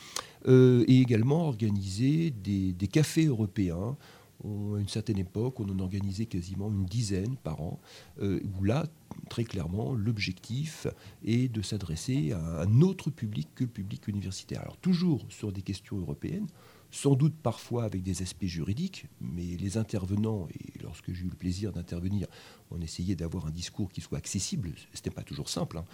et 0.47 1.00
également 1.00 1.47
organiser 1.47 2.31
des, 2.31 2.88
cafés 2.88 3.26
européens 3.26 3.97
à 4.45 4.78
une 4.78 4.88
certaine 4.88 5.19
époque, 5.19 5.61
on 5.61 5.69
en 5.71 5.78
organisait 5.78 6.26
quasiment 6.26 6.69
une 6.69 6.85
dizaine 6.85 7.37
par 7.37 7.62
an, 7.62 7.81
où 8.21 8.64
là, 8.64 8.87
très 9.31 9.45
clairement, 9.45 9.95
l'objectif 9.95 10.87
est 11.25 11.50
de 11.50 11.62
s'adresser 11.62 12.33
à 12.33 12.62
un 12.62 12.81
autre 12.83 13.11
public 13.11 13.49
que 13.54 13.64
le 13.64 13.71
public 13.71 14.07
universitaire. 14.09 14.61
Alors 14.61 14.76
toujours 14.76 15.25
sur 15.31 15.50
des 15.52 15.62
questions 15.62 15.99
européennes, 15.99 16.47
sans 16.94 17.16
doute 17.16 17.34
parfois 17.34 17.82
avec 17.82 18.04
des 18.04 18.22
aspects 18.22 18.46
juridiques, 18.46 19.06
mais 19.20 19.42
les 19.42 19.78
intervenants, 19.78 20.46
et 20.54 20.80
lorsque 20.80 21.12
j'ai 21.12 21.24
eu 21.24 21.28
le 21.28 21.34
plaisir 21.34 21.72
d'intervenir, 21.72 22.28
on 22.70 22.80
essayait 22.80 23.16
d'avoir 23.16 23.46
un 23.46 23.50
discours 23.50 23.90
qui 23.90 24.00
soit 24.00 24.16
accessible, 24.16 24.70
ce 24.76 24.98
n'était 24.98 25.10
pas 25.10 25.24
toujours 25.24 25.48
simple, 25.48 25.78
hein, 25.78 25.84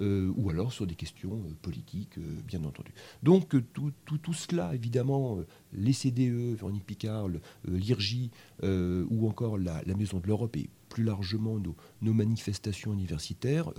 euh, 0.00 0.32
ou 0.36 0.50
alors 0.50 0.72
sur 0.72 0.84
des 0.84 0.96
questions 0.96 1.34
euh, 1.34 1.54
politiques, 1.62 2.18
euh, 2.18 2.42
bien 2.44 2.64
entendu. 2.64 2.92
Donc 3.22 3.54
tout, 3.72 4.32
cela, 4.32 4.74
évidemment, 4.74 5.38
les 5.72 5.92
CDE, 5.92 6.56
Véronique 6.56 6.86
Picard, 6.86 7.28
l'IRGI, 7.64 8.30
ou 8.62 9.28
encore 9.28 9.58
la, 9.58 9.80
la 9.86 9.94
Maison 9.94 10.18
de 10.18 10.26
l'Europe, 10.26 10.56
et 10.56 10.68
plus 10.88 11.04
largement 11.04 11.58
nos, 12.02 12.12
manifestations 12.12 12.92
universitaires, 12.92 13.70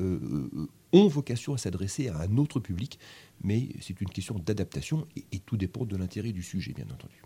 ont 0.92 1.08
vocation 1.08 1.54
à 1.54 1.58
s'adresser 1.58 2.10
à 2.10 2.22
un 2.22 2.38
autre 2.38 2.60
public, 2.60 3.00
mais 3.44 3.70
c'est 3.82 4.00
une 4.02 4.10
question 4.10 4.36
d'adaptation 4.40 5.08
et, 5.32 5.40
tout 5.40 5.58
dépend 5.58 5.86
de 5.86 5.96
l'intérêt 5.96 6.32
du 6.32 6.44
sujet, 6.44 6.74
bien 6.74 6.86
entendu. 6.86 7.22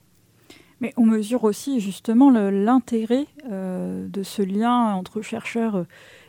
Mais 0.82 0.94
on 0.98 1.06
mesure 1.06 1.44
aussi 1.44 1.80
justement 1.80 2.30
l'intérêt 2.30 3.28
euh, 3.50 4.08
de 4.08 4.24
ce 4.24 4.42
lien 4.42 4.94
entre 4.94 5.22
chercheurs 5.22 5.86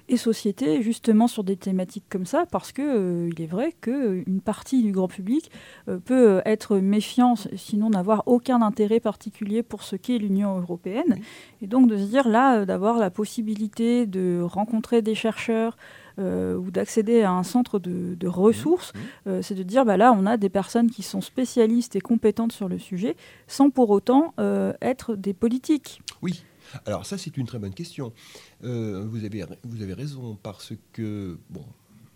et 0.09 0.17
société, 0.17 0.83
justement 0.83 1.27
sur 1.27 1.45
des 1.45 1.57
thématiques 1.57 2.05
comme 2.09 2.27
ça, 2.27 2.45
parce 2.51 2.73
que 2.73 2.83
euh, 2.83 3.31
il 3.33 3.43
est 3.43 3.47
vrai 3.47 3.73
qu'une 3.81 4.41
partie 4.45 4.83
du 4.83 4.93
grand 4.93 5.09
public 5.09 5.51
euh, 5.89 5.99
peut 5.99 6.43
être 6.45 6.79
méfiant, 6.79 7.35
sinon 7.57 7.91
n'avoir 7.91 8.23
aucun 8.27 8.63
intérêt 8.63 9.01
particulier 9.01 9.63
pour 9.63 9.83
ce 9.83 9.97
qu'est 9.97 10.19
l'Union 10.19 10.59
européenne. 10.59 11.19
Et 11.63 11.67
donc 11.67 11.89
de 11.89 11.97
se 11.97 12.05
dire 12.05 12.29
là, 12.29 12.65
d'avoir 12.65 12.99
la 12.99 13.11
possibilité 13.11 14.07
de 14.07 14.41
rencontrer 14.43 15.03
des 15.03 15.15
chercheurs, 15.15 15.77
euh, 16.21 16.55
ou 16.55 16.71
d'accéder 16.71 17.23
à 17.23 17.33
un 17.33 17.43
centre 17.43 17.81
de, 17.81 18.27
ressources, 18.29 18.93
mmh. 18.95 18.99
Euh, 19.27 19.43
c'est 19.43 19.57
de 19.57 19.65
dire 19.65 19.85
bah 19.85 19.97
là 19.97 20.15
on 20.17 20.27
a 20.27 20.37
des 20.37 20.49
personnes 20.49 20.89
qui 20.89 21.03
sont 21.03 21.21
spécialistes 21.21 21.97
et 21.97 22.01
compétentes 22.01 22.53
sur 22.53 22.69
le 22.69 22.79
sujet, 22.79 23.17
sans 23.49 23.69
pour 23.71 23.91
autant 23.91 24.33
euh, 24.39 24.73
être 24.81 25.17
des 25.17 25.35
politiques. 25.35 26.03
Oui. 26.23 26.45
Alors 26.87 27.07
ça 27.07 27.19
c'est 27.19 27.37
une 27.37 27.47
très 27.47 27.59
bonne 27.59 27.75
question. 27.75 28.13
vous, 28.61 29.25
avez, 29.25 29.45
vous 29.63 29.83
avez 29.83 29.95
raison 29.95 30.39
parce 30.43 30.73
que 30.93 31.39
bon, 31.51 31.65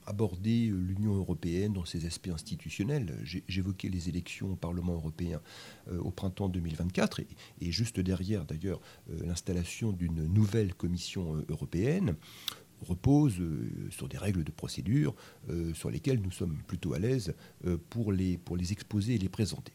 aborder 0.06 0.68
l'Union 0.68 1.14
européenne 1.14 1.74
dans 1.74 1.84
ses 1.84 2.06
aspects 2.06 2.28
institutionnels. 2.28 3.14
J'évoquais 3.46 3.88
les 3.88 4.08
élections 4.08 4.52
au 4.52 4.56
Parlement 4.56 4.94
européen 4.94 5.40
au 5.90 6.10
printemps 6.10 6.48
2024 6.48 7.20
et, 7.20 7.26
et 7.60 7.70
juste 7.70 8.00
derrière 8.00 8.44
d'ailleurs 8.44 8.80
l'installation 9.08 9.92
d'une 9.92 10.26
nouvelle 10.26 10.74
Commission 10.74 11.44
européenne 11.48 12.16
repose 12.86 13.40
euh, 13.40 13.70
sur 13.90 14.08
des 14.08 14.18
règles 14.18 14.44
de 14.44 14.50
procédure 14.50 15.14
euh, 15.50 15.74
sur 15.74 15.90
lesquelles 15.90 16.20
nous 16.20 16.30
sommes 16.30 16.58
plutôt 16.66 16.94
à 16.94 16.98
l'aise 16.98 17.34
euh, 17.66 17.76
pour, 17.90 18.12
les, 18.12 18.38
pour 18.38 18.56
les 18.56 18.72
exposer 18.72 19.14
et 19.14 19.18
les 19.18 19.28
présenter. 19.28 19.72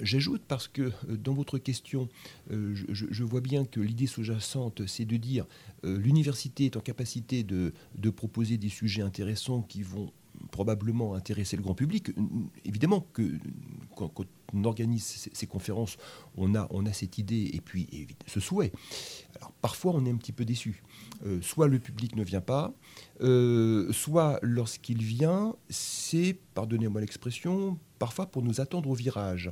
j'ajoute 0.00 0.42
parce 0.46 0.68
que 0.68 0.92
dans 1.08 1.34
votre 1.34 1.58
question, 1.58 2.08
je, 2.50 3.24
vois 3.24 3.40
bien 3.40 3.64
que 3.64 3.80
l'idée 3.80 4.06
sous-jacente, 4.06 4.86
c'est 4.86 5.04
de 5.04 5.16
dire 5.16 5.46
l'université 5.82 6.66
est 6.66 6.76
en 6.76 6.80
capacité 6.80 7.42
de 7.42 8.10
proposer 8.10 8.56
des 8.56 8.68
sujets 8.68 9.02
intéressants 9.02 9.62
qui 9.62 9.82
vont 9.82 10.12
probablement 10.50 11.14
intéresser 11.14 11.56
le 11.56 11.62
grand 11.62 11.74
public. 11.74 12.10
Évidemment 12.64 13.06
que 13.12 13.22
quand, 13.96 14.10
on 14.52 14.64
organise 14.64 15.28
ces, 15.32 15.46
conférences, 15.46 15.96
on 16.36 16.54
a, 16.54 16.66
on 16.70 16.86
a 16.86 16.92
cette 16.92 17.18
idée 17.18 17.50
et 17.52 17.60
puis 17.60 17.88
ce 18.26 18.40
souhait. 18.40 18.72
Alors 19.36 19.52
parfois 19.52 19.92
on 19.94 20.04
est 20.06 20.10
un 20.10 20.16
petit 20.16 20.32
peu 20.32 20.44
déçu. 20.44 20.82
Euh, 21.26 21.40
soit 21.42 21.68
le 21.68 21.78
public 21.78 22.16
ne 22.16 22.24
vient 22.24 22.40
pas, 22.40 22.72
euh, 23.20 23.92
soit 23.92 24.38
lorsqu'il 24.42 25.02
vient, 25.02 25.54
c'est, 25.68 26.38
pardonnez-moi 26.54 27.00
l'expression, 27.00 27.78
parfois 27.98 28.26
pour 28.26 28.42
nous 28.42 28.60
attendre 28.60 28.90
au 28.90 28.94
virage. 28.94 29.50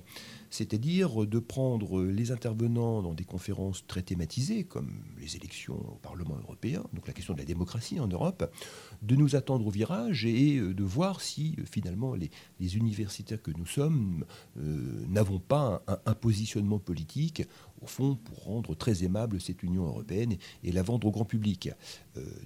C'est-à-dire 0.52 1.26
de 1.26 1.38
prendre 1.38 2.02
les 2.02 2.30
intervenants 2.30 3.00
dans 3.00 3.14
des 3.14 3.25
conférences 3.25 3.87
très 3.87 4.02
thématisées, 4.02 4.64
comme 4.64 5.02
les 5.18 5.35
élections 5.35 5.76
au 5.76 5.99
Parlement 6.02 6.37
européen, 6.37 6.85
donc 6.92 7.06
la 7.06 7.14
question 7.14 7.32
de 7.32 7.38
la 7.38 7.47
démocratie 7.47 7.99
en 7.99 8.06
Europe, 8.06 8.52
de 9.00 9.16
nous 9.16 9.35
attendre 9.35 9.66
au 9.66 9.71
virage 9.71 10.26
et 10.26 10.59
euh, 10.59 10.75
de 10.75 10.85
voir 10.85 11.23
si 11.23 11.56
finalement 11.64 12.14
les, 12.14 12.30
universitaires 12.76 13.40
que 13.40 13.50
nous 13.50 13.66
sommes 13.66 14.25
n'avons 14.56 15.38
pas 15.38 15.82
un, 16.06 16.14
positionnement 16.14 16.78
politique, 16.78 17.42
au 17.80 17.87
fond, 17.87 18.16
pour 18.16 18.44
rendre 18.44 18.75
très 18.75 19.04
aimable 19.04 19.40
cette 19.40 19.62
Union 19.62 19.87
européenne 19.87 20.37
et 20.62 20.71
la 20.71 20.82
vendre 20.82 21.09
au 21.09 21.11
grand 21.11 21.25
public. 21.25 21.71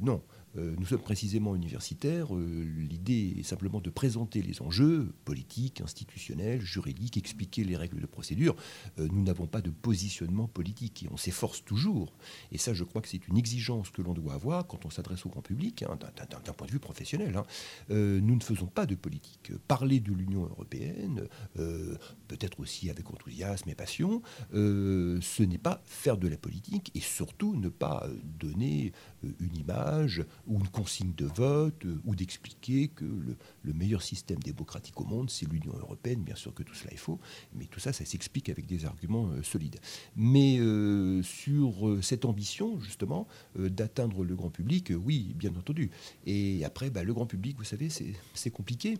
non. 0.00 0.22
Euh, 0.58 0.74
nous 0.78 0.86
sommes 0.86 1.00
précisément 1.00 1.54
universitaires. 1.54 2.34
Euh, 2.34 2.64
l'idée 2.78 3.36
est 3.38 3.42
simplement 3.42 3.80
de 3.80 3.90
présenter 3.90 4.42
les 4.42 4.62
enjeux 4.62 5.12
politiques, 5.24 5.80
institutionnels, 5.80 6.60
juridiques, 6.60 7.16
expliquer 7.16 7.64
les 7.64 7.76
règles 7.76 8.00
de 8.00 8.06
procédure. 8.06 8.56
Euh, 8.98 9.08
nous 9.12 9.22
n'avons 9.22 9.46
pas 9.46 9.60
de 9.60 9.70
positionnement 9.70 10.48
politique 10.48 11.02
et 11.04 11.08
on 11.10 11.16
s'efforce 11.16 11.64
toujours. 11.64 12.12
Et 12.52 12.58
ça, 12.58 12.74
je 12.74 12.84
crois 12.84 13.02
que 13.02 13.08
c'est 13.08 13.28
une 13.28 13.36
exigence 13.36 13.90
que 13.90 14.02
l'on 14.02 14.14
doit 14.14 14.34
avoir 14.34 14.66
quand 14.66 14.86
on 14.86 14.90
s'adresse 14.90 15.26
au 15.26 15.28
grand 15.28 15.42
public, 15.42 15.82
hein, 15.82 15.98
d'un 16.44 16.52
point 16.52 16.66
de 16.66 16.72
vue 16.72 16.78
professionnel. 16.78 17.36
Hein. 17.36 17.44
nous 17.88 18.36
ne 18.36 18.42
faisons 18.42 18.66
pas 18.66 18.86
de 18.86 18.94
politique. 18.94 19.52
Parler 19.68 20.00
de 20.00 20.12
l'Union 20.12 20.44
européenne, 20.44 21.26
peut-être 21.54 22.60
aussi 22.60 22.90
avec 22.90 23.10
enthousiasme 23.10 23.68
et 23.68 23.74
passion, 23.74 24.22
ce 24.52 25.42
n'est 25.42 25.58
pas 25.58 25.82
faire 25.86 26.16
de 26.16 26.28
la 26.28 26.36
politique 26.36 26.90
et 26.94 27.00
surtout 27.00 27.56
ne 27.56 27.68
pas 27.68 28.06
donner 28.22 28.92
une 29.40 29.56
image 29.56 30.24
ou 30.46 30.58
une 30.58 30.68
consigne 30.68 31.12
de 31.16 31.26
vote, 31.26 31.84
euh, 31.84 32.00
ou 32.04 32.14
d'expliquer 32.14 32.88
que 32.88 33.04
le, 33.04 33.72
meilleur 33.72 34.02
système 34.02 34.38
démocratique 34.38 34.98
au 35.00 35.04
monde, 35.04 35.28
c'est 35.28 35.46
l'Union 35.50 35.74
européenne. 35.78 36.22
Bien 36.22 36.34
sûr 36.34 36.54
que 36.54 36.62
tout 36.62 36.74
cela 36.74 36.92
est 36.92 36.98
faux, 36.98 37.18
mais 37.54 37.66
tout 37.66 37.80
ça, 37.80 37.92
ça 37.92 38.04
s'explique 38.04 38.48
avec 38.48 38.66
des 38.66 38.86
arguments 38.86 39.28
euh, 39.28 39.42
solides. 39.42 39.78
Mais 40.16 40.58
euh, 40.58 41.22
sur 41.22 41.98
cette 42.02 42.24
ambition, 42.24 42.80
justement, 42.80 43.26
d'atteindre 43.56 44.24
le 44.24 44.34
grand 44.34 44.50
public, 44.50 44.92
oui, 44.96 45.34
bien 45.36 45.54
entendu. 45.56 45.90
Et 46.24 46.64
après, 46.64 46.90
bah, 46.90 47.04
le 47.04 47.12
grand 47.12 47.26
public, 47.26 47.56
vous 47.58 47.64
savez, 47.64 47.88
c'est 47.90 48.50
compliqué. 48.50 48.98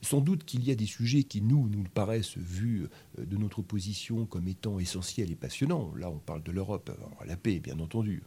Sans 0.00 0.20
doute 0.20 0.44
qu'il 0.44 0.64
y 0.64 0.70
a 0.70 0.74
des 0.74 0.86
sujets 0.86 1.24
qui 1.24 1.42
nous, 1.42 1.68
nous 1.68 1.84
paraissent, 1.84 2.36
vus 2.36 2.88
de 3.18 3.36
notre 3.36 3.62
position, 3.62 4.26
comme 4.26 4.48
étant 4.48 4.78
essentiels 4.78 5.30
et 5.30 5.36
passionnants. 5.36 5.92
Là, 5.96 6.10
on 6.10 6.18
parle 6.18 6.42
de 6.42 6.52
l'Europe, 6.52 6.90
la 7.26 7.36
paix, 7.36 7.58
bien 7.60 7.78
entendu 7.78 8.22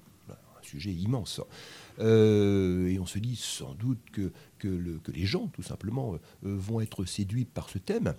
sujet 0.68 0.92
immense. 0.92 1.42
Euh, 2.00 2.88
et 2.88 3.00
on 3.00 3.06
se 3.06 3.20
dit 3.20 3.36
sans 3.36 3.74
doute 3.74 4.00
que, 4.12 4.32
que, 4.60 4.68
le, 4.68 5.00
que 5.00 5.12
les 5.12 5.26
gens, 5.26 5.48
tout 5.48 5.64
simplement, 5.64 6.14
euh, 6.16 6.20
vont 6.42 6.80
être 6.82 7.06
séduits 7.06 7.46
par 7.46 7.70
ce 7.70 7.78
thème. 7.78 8.14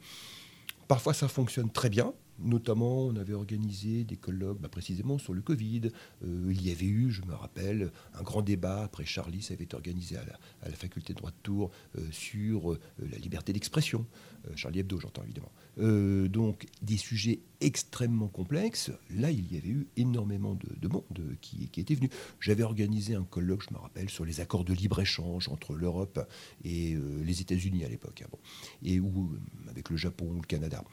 Parfois, 0.88 1.14
ça 1.14 1.28
fonctionne 1.28 1.70
très 1.70 1.90
bien. 1.90 2.12
Notamment, 2.38 3.06
on 3.06 3.16
avait 3.16 3.34
organisé 3.34 4.04
des 4.04 4.16
colloques 4.16 4.60
bah, 4.60 4.68
précisément 4.68 5.18
sur 5.18 5.34
le 5.34 5.42
Covid. 5.42 5.90
Euh, 6.24 6.48
il 6.50 6.66
y 6.66 6.70
avait 6.70 6.86
eu, 6.86 7.10
je 7.10 7.22
me 7.22 7.34
rappelle, 7.34 7.90
un 8.14 8.22
grand 8.22 8.42
débat. 8.42 8.84
Après, 8.84 9.04
Charlie, 9.04 9.42
ça 9.42 9.54
avait 9.54 9.64
été 9.64 9.74
organisé 9.74 10.16
à 10.16 10.24
la, 10.24 10.76
faculté 10.76 11.12
de 11.12 11.18
droit 11.18 11.30
de 11.30 11.36
Tours 11.42 11.70
sur 12.10 12.78
la 12.98 13.18
liberté 13.18 13.52
d'expression. 13.52 14.06
Charlie 14.54 14.80
Hebdo, 14.80 15.00
j'entends 15.00 15.24
évidemment. 15.24 15.50
donc, 16.28 16.66
des 16.82 16.96
sujets 16.96 17.40
extrêmement 17.60 18.28
complexes. 18.28 18.90
Là, 19.10 19.30
il 19.30 19.52
y 19.52 19.56
avait 19.56 19.68
eu 19.68 19.86
énormément 19.96 20.54
de, 20.54 20.88
monde 20.88 21.36
qui, 21.40 21.68
qui, 21.68 21.80
était 21.80 21.94
venu. 21.94 22.08
J'avais 22.40 22.62
organisé 22.62 23.14
un 23.14 23.24
colloque, 23.24 23.64
je 23.68 23.74
me 23.74 23.78
rappelle, 23.78 24.08
sur 24.08 24.24
les 24.24 24.40
accords 24.40 24.64
de 24.64 24.72
libre-échange 24.72 25.48
entre 25.48 25.74
l'Europe 25.74 26.20
et 26.64 26.94
euh, 26.94 27.22
les 27.24 27.40
États-Unis 27.40 27.84
à 27.84 27.88
l'époque, 27.88 28.22
hein, 28.22 28.36
et 28.82 29.00
où, 29.00 29.30
euh, 29.32 29.70
avec 29.70 29.90
le 29.90 29.96
Japon 29.96 30.26
ou 30.30 30.40
le 30.40 30.46
Canada. 30.46 30.84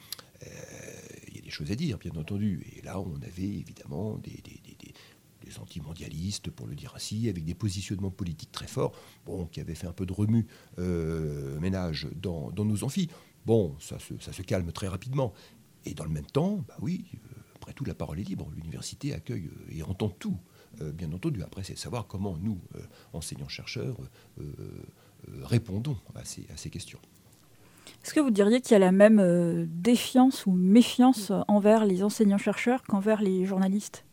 Euh, 1.46 1.50
des 1.50 1.52
choses 1.52 1.72
à 1.72 1.76
dire, 1.76 1.98
bien 1.98 2.12
entendu. 2.16 2.66
Et 2.76 2.82
là, 2.82 3.00
on 3.00 3.16
avait 3.22 3.44
évidemment 3.44 4.18
des, 4.18 4.42
antimondialistes, 5.60 6.50
pour 6.50 6.66
le 6.68 6.76
dire 6.76 6.94
ainsi, 6.96 7.30
avec 7.30 7.46
des 7.46 7.54
positionnements 7.54 8.10
politiques 8.10 8.52
très 8.52 8.68
forts, 8.68 8.94
bon, 9.26 9.46
qui 9.46 9.62
avaient 9.62 9.76
fait 9.76 9.88
un 9.88 9.94
peu 9.94 10.06
de 10.06 10.12
remue 10.12 10.48
ménage 11.62 12.08
dans, 12.16 12.52
nos 12.52 12.84
amphis. 12.84 13.10
Bon, 13.46 13.76
ça 13.80 14.00
se, 14.00 14.42
calme 14.42 14.72
très 14.72 14.88
rapidement. 14.88 15.34
Et 15.86 15.94
dans 15.94 16.04
le 16.04 16.10
même 16.10 16.26
temps, 16.26 16.66
bah 16.68 16.76
oui, 16.82 17.06
après 17.56 17.74
tout, 17.74 17.86
la 17.86 17.94
parole 17.94 18.20
est 18.20 18.24
libre. 18.24 18.50
L'université 18.56 19.14
accueille 19.14 19.50
et 19.70 19.84
entend 19.84 20.10
tout. 20.10 20.38
bien 20.82 21.14
entendu, 21.14 21.44
après, 21.44 21.64
c'est 21.64 21.78
savoir 21.78 22.08
comment 22.08 22.38
nous, 22.38 22.60
enseignants-chercheurs, 23.14 23.98
répondons 25.44 25.98
à 26.16 26.26
ces 26.26 26.70
questions. 26.72 27.00
Est-ce 28.06 28.14
que 28.14 28.20
vous 28.20 28.30
diriez 28.30 28.62
qu'il 28.62 28.74
y 28.74 28.76
a 28.76 28.80
la 28.80 28.92
même 28.92 29.18
euh, 29.18 29.66
défiance 29.68 30.46
ou 30.46 30.52
méfiance 30.52 31.32
envers 31.48 31.86
les 31.86 32.04
enseignants-chercheurs 32.04 32.84
qu'envers 32.84 33.20
les 33.20 33.46
journalistes? 33.46 34.06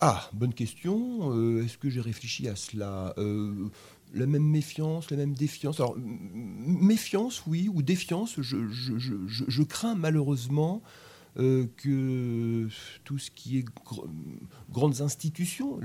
Ah, 0.00 0.28
bonne 0.34 0.52
question. 0.52 1.32
Euh, 1.32 1.64
est-ce 1.64 1.78
que 1.78 1.88
j'ai 1.88 2.02
réfléchi 2.02 2.46
à 2.46 2.54
cela? 2.54 3.14
Euh, 3.16 3.70
La 4.12 4.26
même 4.26 4.42
méfiance, 4.42 5.10
la 5.10 5.16
même 5.16 5.32
défiance? 5.32 5.80
Alors, 5.80 5.96
méfiance, 5.96 7.44
oui, 7.46 7.70
ou 7.72 7.80
défiance, 7.80 8.38
je, 8.42 9.62
crains 9.62 9.94
malheureusement 9.94 10.82
que 11.36 12.68
tout 13.04 13.18
ce 13.18 13.30
qui 13.30 13.58
est 13.58 13.64
grandes 14.70 15.00
institutions, 15.00 15.78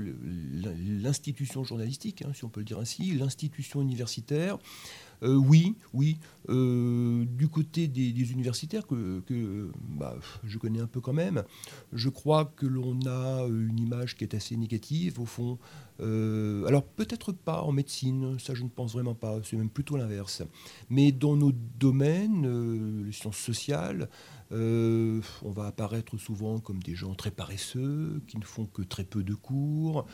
l'institution 1.00 1.62
journalistique, 1.62 2.22
hein, 2.22 2.32
si 2.34 2.44
on 2.44 2.48
peut 2.48 2.60
le 2.60 2.66
dire 2.66 2.80
ainsi, 2.80 3.12
l'institution 3.12 3.80
universitaire, 3.80 4.58
euh, 5.22 5.34
oui, 5.36 5.76
oui. 5.92 6.18
Euh, 6.50 7.24
du 7.24 7.48
côté 7.48 7.88
des, 7.88 8.32
universitaires, 8.32 8.86
que, 8.86 9.22
bah, 9.96 10.16
je 10.44 10.58
connais 10.58 10.80
un 10.80 10.86
peu 10.86 11.00
quand 11.00 11.12
même, 11.12 11.42
je 11.92 12.08
crois 12.10 12.44
que 12.44 12.66
l'on 12.66 12.98
a 13.06 13.46
une 13.46 13.78
image 13.78 14.16
qui 14.16 14.24
est 14.24 14.34
assez 14.34 14.56
négative, 14.56 15.20
au 15.20 15.26
fond. 15.26 15.58
Euh, 16.00 16.66
alors 16.66 16.82
peut-être 16.82 17.30
pas 17.30 17.62
en 17.62 17.70
médecine, 17.70 18.36
ça 18.40 18.52
je 18.52 18.64
ne 18.64 18.68
pense 18.68 18.94
vraiment 18.94 19.14
pas, 19.14 19.38
c'est 19.44 19.56
même 19.56 19.70
plutôt 19.70 19.96
l'inverse. 19.96 20.42
Mais 20.90 21.12
dans 21.12 21.36
nos 21.36 21.52
domaines, 21.52 23.04
les 23.04 23.12
sciences 23.12 23.38
sociales, 23.38 24.08
on 24.50 25.50
va 25.50 25.66
apparaître 25.66 26.16
souvent 26.16 26.60
comme 26.60 26.80
des 26.80 26.94
gens 26.94 27.14
très 27.14 27.30
paresseux, 27.32 28.22
qui 28.28 28.38
ne 28.38 28.44
font 28.44 28.66
que 28.66 28.82
très 28.82 29.04
peu 29.04 29.24
de 29.24 29.34
cours, 29.34 30.06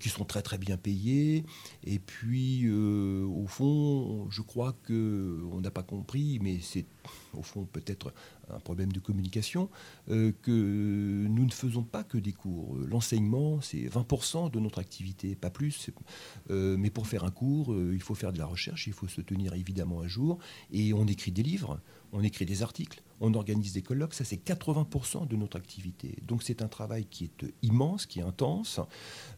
qui 0.00 0.08
sont 0.08 0.24
très 0.24 0.42
très 0.42 0.58
bien 0.58 0.76
payés. 0.76 1.44
Et 1.84 1.98
puis, 1.98 2.70
au 2.70 3.46
fond, 3.46 4.29
je 4.30 4.42
crois 4.42 4.74
qu'on 4.86 5.60
n'a 5.60 5.70
pas 5.70 5.82
compris, 5.82 6.38
mais 6.40 6.58
c'est 6.60 6.86
au 7.34 7.42
fond 7.42 7.64
peut-être 7.64 8.12
un 8.54 8.60
problème 8.60 8.92
de 8.92 9.00
communication, 9.00 9.70
euh, 10.08 10.32
que 10.42 10.50
nous 10.50 11.44
ne 11.44 11.50
faisons 11.50 11.82
pas 11.82 12.04
que 12.04 12.18
des 12.18 12.32
cours. 12.32 12.76
L'enseignement, 12.88 13.60
c'est 13.60 13.88
20% 13.88 14.50
de 14.50 14.60
notre 14.60 14.78
activité, 14.78 15.34
pas 15.34 15.50
plus. 15.50 15.90
Euh, 16.50 16.76
mais 16.78 16.90
pour 16.90 17.06
faire 17.06 17.24
un 17.24 17.30
cours, 17.30 17.72
euh, 17.72 17.92
il 17.94 18.02
faut 18.02 18.14
faire 18.14 18.32
de 18.32 18.38
la 18.38 18.46
recherche, 18.46 18.86
il 18.86 18.92
faut 18.92 19.08
se 19.08 19.20
tenir 19.20 19.54
évidemment 19.54 20.00
à 20.00 20.06
jour, 20.06 20.38
et 20.72 20.92
on 20.92 21.06
écrit 21.06 21.32
des 21.32 21.42
livres, 21.42 21.80
on 22.12 22.22
écrit 22.22 22.44
des 22.44 22.62
articles, 22.62 23.02
on 23.20 23.34
organise 23.34 23.74
des 23.74 23.82
colloques, 23.82 24.14
ça 24.14 24.24
c'est 24.24 24.42
80% 24.42 25.28
de 25.28 25.36
notre 25.36 25.56
activité. 25.56 26.16
Donc 26.26 26.42
c'est 26.42 26.62
un 26.62 26.68
travail 26.68 27.06
qui 27.06 27.24
est 27.24 27.46
immense, 27.62 28.06
qui 28.06 28.18
est 28.18 28.22
intense, 28.22 28.80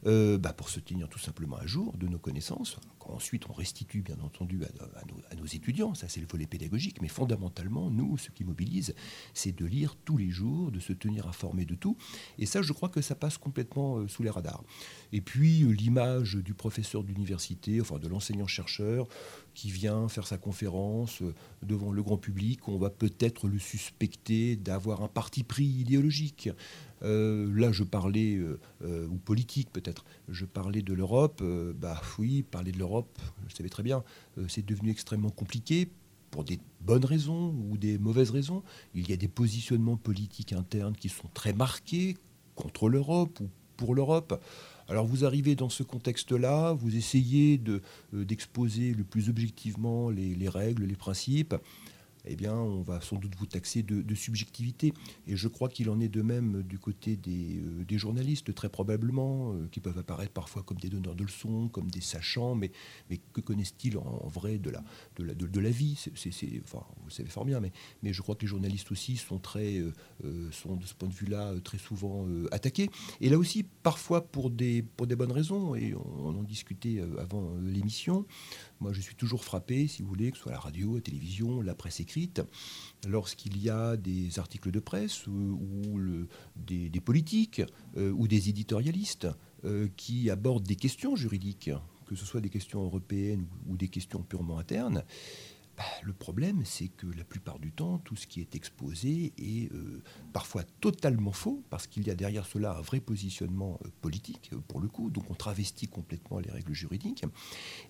bah, 0.04 0.52
pour 0.56 0.70
se 0.70 0.80
tenir 0.80 1.08
tout 1.08 1.18
simplement 1.18 1.56
à 1.56 1.66
jour 1.66 1.92
de 1.98 2.06
nos 2.06 2.18
connaissances. 2.18 2.78
Ensuite, 3.08 3.48
on 3.50 3.52
restitue 3.52 4.00
bien 4.00 4.18
entendu 4.22 4.60
à, 4.64 5.36
nos, 5.36 5.46
étudiants, 5.46 5.94
ça 5.94 6.08
c'est 6.08 6.20
le 6.20 6.26
volet 6.26 6.46
pédagogique, 6.46 7.02
mais 7.02 7.08
fondamentalement, 7.08 7.52
nous, 7.70 8.18
ce 8.18 8.30
qui 8.30 8.44
mobilise, 8.44 8.94
c'est 9.34 9.56
de 9.56 9.64
lire 9.64 9.96
tous 10.04 10.16
les 10.16 10.30
jours, 10.30 10.70
de 10.70 10.80
se 10.80 10.92
tenir 10.92 11.26
informé 11.26 11.64
de 11.64 11.74
tout. 11.74 11.96
Et 12.38 12.46
ça, 12.46 12.62
je 12.62 12.72
crois 12.72 12.88
que 12.88 13.00
ça 13.00 13.14
passe 13.14 13.38
complètement 13.38 13.98
euh, 13.98 14.08
sous 14.08 14.22
les 14.22 14.30
radars. 14.30 14.62
Et 15.12 15.20
puis, 15.20 15.62
euh, 15.62 15.70
l'image 15.70 16.36
du 16.36 16.54
professeur 16.54 17.04
d'université, 17.04 17.80
enfin 17.80 17.98
de 17.98 18.08
l'enseignant-chercheur, 18.08 19.06
qui 19.54 19.70
vient 19.70 20.08
faire 20.08 20.26
sa 20.26 20.38
conférence 20.38 21.22
euh, 21.22 21.34
devant 21.62 21.92
le 21.92 22.02
grand 22.02 22.16
public, 22.16 22.68
on 22.68 22.78
va 22.78 22.90
peut-être 22.90 23.48
le 23.48 23.58
suspecter 23.58 24.56
d'avoir 24.56 25.02
un 25.02 25.08
parti 25.08 25.42
pris 25.42 25.64
idéologique. 25.64 26.50
Là, 27.04 27.72
je 27.72 27.82
parlais, 27.82 28.40
ou 28.80 29.16
politique 29.16 29.70
peut-être, 29.72 30.04
je 30.28 30.44
parlais 30.44 30.82
de 30.82 30.94
l'Europe. 30.94 31.42
bah 31.74 32.00
oui, 32.16 32.44
parler 32.44 32.70
de 32.70 32.78
l'Europe, 32.78 33.18
je 33.48 33.56
savais 33.56 33.68
très 33.68 33.82
bien, 33.82 34.04
c'est 34.46 34.64
devenu 34.64 34.90
extrêmement 34.90 35.30
compliqué 35.30 35.88
pour 36.32 36.42
des 36.42 36.58
bonnes 36.80 37.04
raisons 37.04 37.54
ou 37.70 37.76
des 37.76 37.98
mauvaises 37.98 38.30
raisons. 38.30 38.64
Il 38.94 39.08
y 39.08 39.12
a 39.12 39.16
des 39.16 39.28
positionnements 39.28 39.98
politiques 39.98 40.52
internes 40.52 40.96
qui 40.96 41.08
sont 41.08 41.28
très 41.34 41.52
marqués 41.52 42.16
contre 42.56 42.88
l'Europe 42.88 43.38
ou 43.40 43.48
pour 43.76 43.94
l'Europe. 43.94 44.42
Alors 44.88 45.06
vous 45.06 45.24
arrivez 45.24 45.54
dans 45.54 45.68
ce 45.68 45.82
contexte-là, 45.82 46.72
vous 46.72 46.96
essayez 46.96 47.60
euh, 47.68 48.24
d'exposer 48.24 48.94
le 48.94 49.04
plus 49.04 49.28
objectivement 49.28 50.10
les, 50.10 50.48
règles, 50.48 50.84
les 50.84 50.96
principes 50.96 51.54
eh 52.24 52.36
bien, 52.36 52.54
on 52.54 52.82
va 52.82 53.00
sans 53.00 53.16
doute 53.16 53.34
vous 53.36 53.46
taxer 53.46 53.82
de, 53.82 54.14
subjectivité. 54.14 54.92
Et 55.26 55.36
je 55.36 55.48
crois 55.48 55.68
qu'il 55.68 55.90
en 55.90 56.00
est 56.00 56.08
de 56.08 56.22
même 56.22 56.62
du 56.62 56.78
côté 56.78 57.16
des, 57.16 57.60
euh, 57.60 57.98
journalistes, 57.98 58.54
très 58.54 58.68
probablement, 58.68 59.52
euh, 59.52 59.68
qui 59.70 59.80
peuvent 59.80 59.98
apparaître 59.98 60.32
parfois 60.32 60.62
comme 60.62 60.78
des 60.78 60.88
donneurs 60.88 61.14
de 61.14 61.24
leçons, 61.24 61.68
comme 61.68 61.90
des 61.90 62.00
sachants, 62.00 62.54
mais, 62.54 62.70
mais 63.10 63.18
que 63.32 63.40
connaissent-ils 63.40 63.96
en, 63.98 64.28
vrai 64.28 64.58
de 64.58 64.70
la, 64.70 64.84
de 65.16 65.24
la, 65.24 65.34
de, 65.34 65.60
la 65.60 65.70
vie? 65.70 65.98
C'est, 66.14 66.30
enfin, 66.64 66.84
Vous 67.04 67.10
savez 67.10 67.28
fort 67.28 67.44
bien, 67.44 67.60
mais, 67.60 67.72
mais 68.02 68.12
je 68.12 68.22
crois 68.22 68.34
que 68.34 68.42
les 68.42 68.48
journalistes 68.48 68.92
aussi 68.92 69.16
sont, 69.16 69.38
très, 69.38 69.78
euh, 69.78 70.50
sont 70.52 70.76
de 70.76 70.84
ce 70.84 70.94
point 70.94 71.08
de 71.08 71.14
vue-là 71.14 71.54
très 71.64 71.78
souvent 71.78 72.26
attaqués. 72.50 72.88
Et 73.20 73.30
là 73.30 73.38
aussi, 73.38 73.64
parfois 73.82 74.26
pour 74.26 74.50
des, 74.50 74.82
pour 74.82 75.06
des 75.06 75.16
bonnes 75.16 75.32
raisons, 75.32 75.74
et 75.74 75.94
on, 75.94 76.28
on 76.28 76.38
en 76.38 76.42
discutait 76.42 77.02
avant 77.18 77.54
l'émission, 77.62 78.26
moi, 78.82 78.92
je 78.92 79.00
suis 79.00 79.14
toujours 79.14 79.44
frappé, 79.44 79.86
si 79.86 80.02
vous 80.02 80.08
voulez, 80.08 80.32
que 80.32 80.36
ce 80.36 80.42
soit 80.42 80.52
la 80.52 80.58
radio, 80.58 80.96
la 80.96 81.00
télévision, 81.00 81.62
la 81.62 81.74
presse 81.74 82.00
écrite, 82.00 82.42
lorsqu'il 83.06 83.62
y 83.62 83.70
a 83.70 83.96
des 83.96 84.40
articles 84.40 84.72
de 84.72 84.80
presse 84.80 85.28
ou, 85.28 86.26
des, 86.56 86.90
politiques 87.00 87.62
euh, 87.96 88.10
ou 88.10 88.26
des 88.26 88.48
éditorialistes 88.48 89.28
euh, 89.64 89.88
qui 89.96 90.30
abordent 90.30 90.66
des 90.66 90.74
questions 90.74 91.14
juridiques, 91.14 91.70
que 92.06 92.16
ce 92.16 92.26
soit 92.26 92.40
des 92.40 92.50
questions 92.50 92.82
européennes 92.82 93.46
ou 93.68 93.76
des 93.76 93.88
questions 93.88 94.22
purement 94.24 94.58
internes, 94.58 95.04
le 96.02 96.12
problème, 96.12 96.62
c'est 96.64 96.88
que 96.88 97.06
la 97.06 97.24
plupart 97.24 97.58
du 97.58 97.72
temps, 97.72 97.98
tout 97.98 98.16
ce 98.16 98.26
qui 98.26 98.40
est 98.40 98.54
exposé 98.54 99.32
est 99.38 99.72
euh, 99.72 100.02
parfois 100.32 100.64
totalement 100.80 101.32
faux, 101.32 101.62
parce 101.70 101.86
qu'il 101.86 102.06
y 102.06 102.10
a 102.10 102.14
derrière 102.14 102.46
cela 102.46 102.76
un 102.76 102.80
vrai 102.80 103.00
positionnement 103.00 103.78
euh, 103.84 103.88
politique, 104.00 104.50
euh, 104.52 104.58
pour 104.68 104.80
le 104.80 104.88
coup, 104.88 105.10
donc 105.10 105.30
on 105.30 105.34
travestit 105.34 105.88
complètement 105.88 106.38
les 106.38 106.50
règles 106.50 106.72
juridiques, 106.72 107.24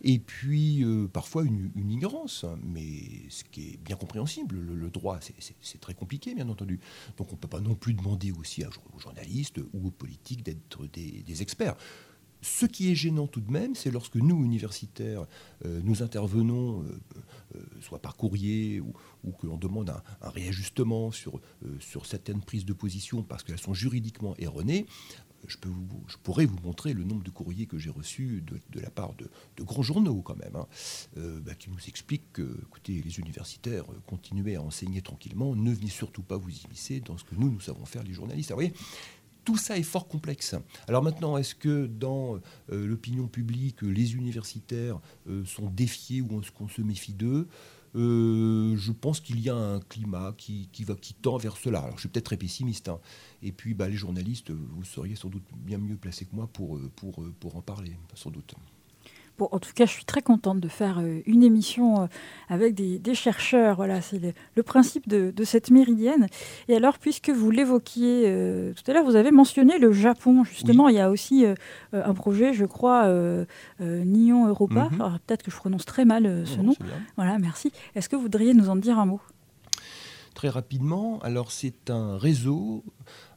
et 0.03 0.19
puis 0.19 0.85
parfois 1.13 1.45
une, 1.45 1.71
ignorance, 1.77 2.45
mais 2.63 3.29
ce 3.29 3.45
qui 3.45 3.71
est 3.71 3.77
bien 3.79 3.97
compréhensible, 3.97 4.57
le, 4.57 4.91
droit, 4.91 5.19
c'est 5.61 5.81
très 5.81 5.95
compliqué, 5.95 6.35
bien 6.35 6.49
entendu. 6.49 6.81
Donc 7.17 7.29
on 7.29 7.37
ne 7.37 7.41
peut 7.41 7.49
pas 7.49 7.61
non 7.61 7.75
plus 7.75 7.95
demander 7.95 8.33
aussi 8.33 8.65
aux 8.65 8.99
journalistes 8.99 9.61
ou 9.73 9.89
aux 9.89 9.91
politiques 9.91 10.43
d'être 10.43 10.87
des 10.87 11.43
experts. 11.43 11.77
Ce 12.43 12.67
qui 12.67 12.91
est 12.91 12.97
gênant 12.97 13.29
tout 13.29 13.41
de 13.41 13.51
même, 13.51 13.77
c'est 13.77 13.93
lorsque 13.93 14.17
nous, 14.17 14.45
universitaires, 14.45 15.27
euh, 15.65 15.81
nous 15.85 16.03
intervenons, 16.03 16.83
euh, 16.83 17.01
euh, 17.55 17.61
soit 17.81 18.01
par 18.01 18.17
courrier 18.17 18.81
ou, 18.81 18.93
que 19.41 19.47
l'on 19.47 19.57
demande 19.57 19.91
un, 19.91 20.29
réajustement 20.29 21.13
sur, 21.13 21.41
certaines 22.05 22.41
prises 22.43 22.65
de 22.65 22.73
position 22.73 23.23
parce 23.23 23.45
qu'elles 23.45 23.61
sont 23.61 23.75
juridiquement 23.75 24.35
erronées. 24.39 24.87
Je, 25.47 25.57
pourrais 26.23 26.45
vous 26.47 26.59
montrer 26.63 26.93
le 26.93 27.03
nombre 27.03 27.25
de 27.25 27.31
courriers 27.31 27.67
que 27.67 27.79
j'ai 27.79 27.91
reçus 27.91 28.43
de, 28.43 28.81
la 28.81 28.91
part 28.91 29.15
de, 29.15 29.29
grands 29.63 29.83
journaux 29.83 30.23
quand 30.23 30.37
même, 30.37 30.55
hein, 30.55 30.67
bah, 31.17 31.55
qui 31.55 31.71
nous 31.71 31.81
expliquent 31.89 32.33
que, 32.33 32.61
écoutez, 32.63 33.03
les 33.03 33.19
universitaires, 33.19 33.85
continuez 34.07 34.55
à 34.55 34.63
enseigner 34.63 35.03
tranquillement, 35.03 35.57
ne 35.57 35.73
venez 35.73 35.91
surtout 35.91 36.23
pas 36.23 36.37
vous 36.37 36.51
immiscer 36.51 37.01
dans 37.01 37.19
ce 37.19 37.25
que 37.25 37.35
nous, 37.35 37.51
nous 37.51 37.61
savons 37.61 37.85
faire, 37.85 38.05
les 38.05 38.13
journalistes. 38.13 38.53
voyez, 38.53 38.73
tout 39.45 39.57
ça 39.57 39.77
est 39.79 39.83
fort 39.83 40.09
complexe. 40.09 40.55
Alors 40.89 41.03
maintenant, 41.03 41.37
est-ce 41.37 41.55
que 41.55 41.87
dans 41.87 42.37
euh, 42.71 42.87
l'opinion 42.87 43.29
publique, 43.29 43.83
les 43.83 44.15
universitaires 44.15 45.01
euh, 45.29 45.45
sont 45.45 45.69
défiés 45.69 46.21
ou 46.21 46.41
est-ce 46.41 46.51
qu'on 46.51 46.69
se 46.69 46.83
méfie 46.83 47.15
d'eux? 47.15 47.49
Euh, 47.95 48.75
je 48.77 48.91
pense 48.93 49.21
qu'il 49.21 49.41
y 49.41 49.51
a 49.51 49.55
un 49.55 49.81
climat 49.81 50.35
qui, 50.39 50.69
va, 50.81 50.95
qui 50.95 51.15
tend 51.15 51.37
vers 51.37 51.57
cela. 51.57 51.81
Alors, 51.81 51.97
je 51.97 52.01
suis 52.01 52.09
peut-être 52.09 52.25
très 52.27 52.37
pessimiste. 52.37 52.89
Hein. 52.89 53.01
Et 53.43 53.53
puis, 53.53 53.75
bah, 53.75 53.89
les 53.89 53.97
journalistes, 53.97 54.51
vous 54.51 54.85
seriez 54.85 55.17
sans 55.17 55.29
doute 55.29 55.45
bien 55.57 55.79
mieux 55.79 55.97
placés 55.97 56.25
que 56.25 56.35
moi 56.35 56.49
pour, 56.53 56.79
en 57.55 57.61
parler, 57.61 57.97
sans 58.15 58.31
doute 58.31 58.55
en 59.39 59.59
tout 59.59 59.73
cas, 59.75 59.87
je 59.87 59.93
suis 59.93 60.05
très 60.05 60.23
contente 60.23 60.61
de 60.61 60.69
faire 60.69 60.99
euh, 60.99 61.21
une 61.27 61.43
émission 61.43 62.03
euh, 62.03 62.07
avec 62.49 62.75
des, 62.75 63.15
chercheurs. 63.15 63.77
Voilà, 63.77 64.01
c'est 64.01 64.21
le, 64.55 64.63
principe 64.63 65.09
de, 65.09 65.45
cette 65.45 65.71
méridienne. 65.71 66.29
Et 66.69 66.77
alors, 66.77 66.99
puisque 66.99 67.31
vous 67.31 67.51
l'évoquiez 67.51 68.25
euh, 68.27 68.73
tout 68.73 68.91
à 68.91 68.95
l'heure, 68.95 69.05
vous 69.05 69.17
avez 69.17 69.31
mentionné 69.31 69.79
le 69.79 69.93
Japon. 69.93 70.45
Justement, 70.45 70.89
il 70.89 70.97
y 70.97 71.01
a 71.01 71.11
aussi 71.11 71.45
un 71.93 72.15
projet, 72.15 72.53
je 72.53 72.65
crois, 72.65 73.09
Nyon 73.81 74.47
Europa. 74.49 74.89
Mhm. 74.91 75.19
Peut-être 75.27 75.43
que 75.43 75.51
je 75.51 75.57
prononce 75.57 75.85
très 75.85 76.05
mal 76.05 76.45
ce 76.47 76.61
nom. 76.61 76.75
Voilà, 77.17 77.39
merci. 77.39 77.73
Est-ce 77.95 78.09
que 78.09 78.17
vous 78.17 78.23
voudriez 78.23 78.55
nous 78.55 78.69
en 78.69 78.77
dire 78.77 78.99
un 78.99 79.07
mot? 79.07 79.21
Très 80.35 80.49
rapidement, 80.49 81.19
alors 81.21 81.53
c'est 81.53 81.91
un 81.91 82.17
réseau 82.17 82.85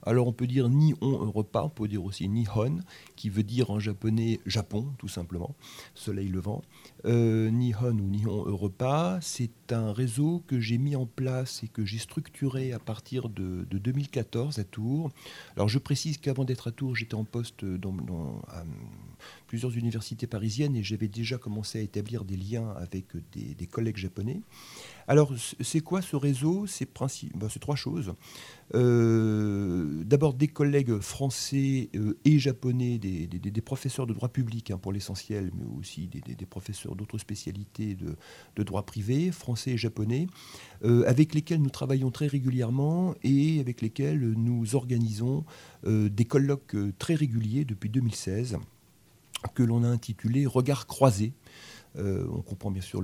Alors 0.06 0.28
on 0.28 0.34
peut 0.34 0.48
dire 0.48 0.70
Nihon 0.70 1.32
repas, 1.32 1.64
on 1.64 1.70
peut 1.70 1.88
dire 1.88 2.04
aussi 2.04 2.28
Nihon, 2.30 2.80
qui 3.16 3.30
veut 3.30 3.44
dire 3.44 3.72
en 3.72 3.80
japonais 3.80 4.40
Japon, 4.46 4.94
tout 4.98 5.08
simplement, 5.08 5.56
soleil 5.94 6.28
levant. 6.28 6.62
Euh, 7.06 7.50
Nihon 7.50 7.98
ou 7.98 8.08
Nihon 8.08 8.44
repas, 8.56 9.20
c'est 9.22 9.72
un 9.72 9.92
réseau 9.92 10.44
que 10.48 10.60
j'ai 10.60 10.78
mis 10.78 10.96
en 10.96 11.06
place 11.06 11.64
et 11.64 11.68
que 11.68 11.86
j'ai 11.86 11.98
structuré 11.98 12.72
à 12.72 12.80
partir 12.80 13.30
de, 13.30 13.66
2014 13.72 14.60
à 14.60 14.64
Tours. 14.64 15.12
Alors 15.56 15.70
je 15.70 15.80
précise 15.80 16.18
qu'avant 16.18 16.44
d'être 16.46 16.68
à 16.68 16.72
Tours, 16.72 16.96
j'étais 16.96 17.16
en 17.16 17.24
poste 17.24 17.66
dans, 17.66 17.96
plusieurs 19.48 19.76
universités 19.78 20.28
parisiennes 20.28 20.76
et 20.76 20.84
j'avais 20.84 21.08
déjà 21.08 21.38
commencé 21.38 21.80
à 21.80 21.82
établir 21.82 22.26
des 22.26 22.38
liens 22.38 22.74
avec 22.78 23.06
des 23.34 23.68
collègues 23.68 23.98
japonais. 23.98 24.42
Alors, 25.08 25.32
c'est 25.60 25.82
quoi 25.82 26.02
ce 26.02 26.16
réseau? 26.16 26.66
Ben, 27.36 27.48
C'est 27.50 27.60
trois 27.60 27.76
choses. 27.76 28.14
Euh, 28.74 30.04
d'abord, 30.04 30.34
des 30.34 30.48
collègues 30.48 30.98
français 31.00 31.90
euh, 31.96 32.18
et 32.26 32.40
japonais, 32.40 32.98
des, 32.98 33.62
professeurs 33.62 34.08
de 34.08 34.14
droit 34.14 34.30
public 34.30 34.72
hein, 34.72 34.78
pour 34.78 34.92
l'essentiel, 34.92 35.52
mais 35.56 35.66
aussi 35.80 36.08
des, 36.08 36.46
professeurs 36.46 36.96
d'autres 36.96 37.20
spécialités 37.20 37.96
de, 37.96 38.64
droit 38.64 38.84
privé, 38.84 39.32
français 39.32 39.72
et 39.72 39.78
japonais, 39.78 40.28
euh, 40.84 41.04
avec 41.08 41.36
lesquels 41.36 41.62
nous 41.62 41.70
travaillons 41.70 42.10
très 42.10 42.28
régulièrement 42.28 43.14
et 43.24 43.60
avec 43.60 43.82
lesquels 43.82 44.20
nous 44.20 44.76
organisons 44.76 45.46
des 45.86 46.26
colloques 46.26 46.76
très 46.98 47.14
réguliers 47.14 47.64
depuis 47.64 47.90
2016 47.90 48.58
que 49.54 49.64
l'on 49.64 49.84
a 49.84 49.88
intitulé 49.88 50.46
Regard 50.46 50.88
croisés 50.88 51.34
euh, 51.98 52.26
on 52.30 52.42
comprend 52.42 52.72
bien 52.72 52.82
sûr 52.82 53.02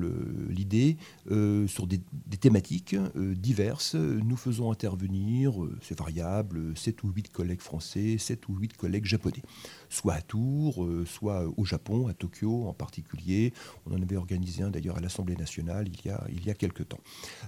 l'idée, 0.49 0.97
euh, 1.29 1.67
sur 1.67 1.87
des, 1.87 2.01
thématiques 2.39 2.93
euh, 2.93 3.35
diverses. 3.35 3.95
Nous 3.95 4.35
faisons 4.35 4.71
intervenir, 4.71 5.53
c'est 5.81 5.97
variable, 5.97 6.75
7 6.75 7.03
ou 7.03 7.11
8 7.11 7.29
collègues 7.29 7.61
français, 7.61 8.17
7 8.17 8.47
ou 8.49 8.57
8 8.57 8.75
collègues 8.75 9.05
japonais, 9.05 9.43
soit 9.89 10.15
à 10.15 10.21
Tours, 10.21 10.87
soit 11.05 11.45
au 11.57 11.65
Japon, 11.65 12.07
à 12.07 12.13
Tokyo 12.13 12.67
en 12.67 12.73
particulier. 12.73 13.53
On 13.85 13.93
en 13.93 14.01
avait 14.01 14.17
organisé 14.17 14.63
un 14.63 14.69
d'ailleurs 14.69 14.97
à 14.97 15.01
l'Assemblée 15.01 15.35
nationale 15.35 15.87
il 15.87 16.09
y 16.09 16.11
a, 16.11 16.25
il 16.29 16.45
y 16.45 16.49
a 16.49 16.53
quelques 16.53 16.87
temps. 16.87 16.99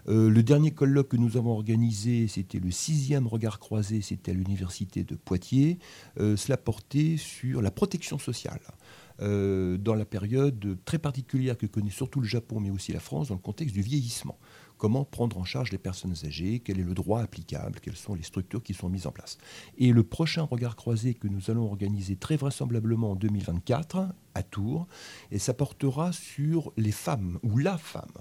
le 0.08 0.42
dernier 0.42 0.72
colloque 0.72 1.10
que 1.10 1.18
nous 1.18 1.38
avons 1.38 1.52
organisé, 1.52 2.28
c'était 2.28 2.60
le 2.60 2.72
sixième 2.72 3.28
regard 3.28 3.60
croisé, 3.60 4.02
c'était 4.02 4.32
à 4.32 4.36
l'université 4.36 5.04
de 5.04 5.16
Poitiers. 5.16 5.80
cela 6.18 6.58
portait 6.58 7.18
sur 7.18 7.62
la 7.62 7.72
protection 7.72 8.20
sociale. 8.20 8.62
Euh, 9.22 9.78
dans 9.78 9.96
la 9.96 10.06
période 10.06 10.78
très 10.86 10.98
particulière 10.98 11.58
que 11.58 11.66
connaît 11.66 11.92
surtout 11.92 12.20
le 12.20 12.28
Japon, 12.28 12.60
mais 12.60 12.72
aussi 12.72 12.94
la 12.94 13.00
France, 13.00 13.28
dans 13.28 13.36
le 13.36 13.42
contexte 13.42 13.76
du 13.76 13.82
vieillissement. 13.82 14.38
Comment 14.78 15.06
prendre 15.06 15.38
en 15.38 15.46
charge 15.46 15.72
les 15.72 15.78
personnes 15.78 16.16
âgées? 16.26 16.60
Quel 16.60 16.80
est 16.80 16.84
le 16.84 16.94
droit 16.94 17.22
applicable? 17.22 17.80
Quelles 17.80 17.96
sont 17.96 18.16
les 18.16 18.24
structures 18.24 18.64
qui 18.64 18.74
sont 18.74 18.90
mises 18.90 19.08
en 19.08 19.12
place? 19.12 19.38
Et 19.78 19.92
le 19.92 20.04
prochain 20.04 20.44
regard 20.44 20.76
croisé 20.76 21.14
que 21.14 21.28
nous 21.28 21.52
allons 21.52 21.66
organiser 21.66 22.16
très 22.16 22.38
vraisemblablement 22.38 23.12
en 23.12 23.16
2024 23.16 24.08
à 24.36 24.44
Tours, 24.44 24.88
et 25.32 25.40
ça 25.40 25.54
portera 25.54 26.12
sur 26.12 26.72
les 26.78 26.92
femmes 26.92 27.40
ou 27.44 27.58
la 27.58 27.78
femme 27.78 28.12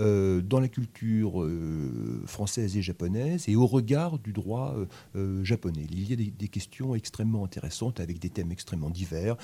euh, 0.00 0.40
dans 0.40 0.58
la 0.58 0.66
culture 0.66 1.40
euh, 1.40 2.20
française 2.26 2.76
et 2.76 2.82
japonaise 2.82 3.48
et 3.48 3.54
au 3.54 3.64
regard 3.64 4.18
du 4.18 4.32
droit 4.32 4.74
euh, 5.14 5.44
japonais. 5.44 5.86
Il 5.88 6.10
y 6.10 6.12
a 6.12 6.16
des, 6.16 6.48
questions 6.48 6.96
extrêmement 6.96 7.44
intéressantes 7.44 8.00
avec 8.00 8.18
des 8.18 8.28
thèmes 8.28 8.52
extrêmement 8.52 8.90
divers, 8.90 9.36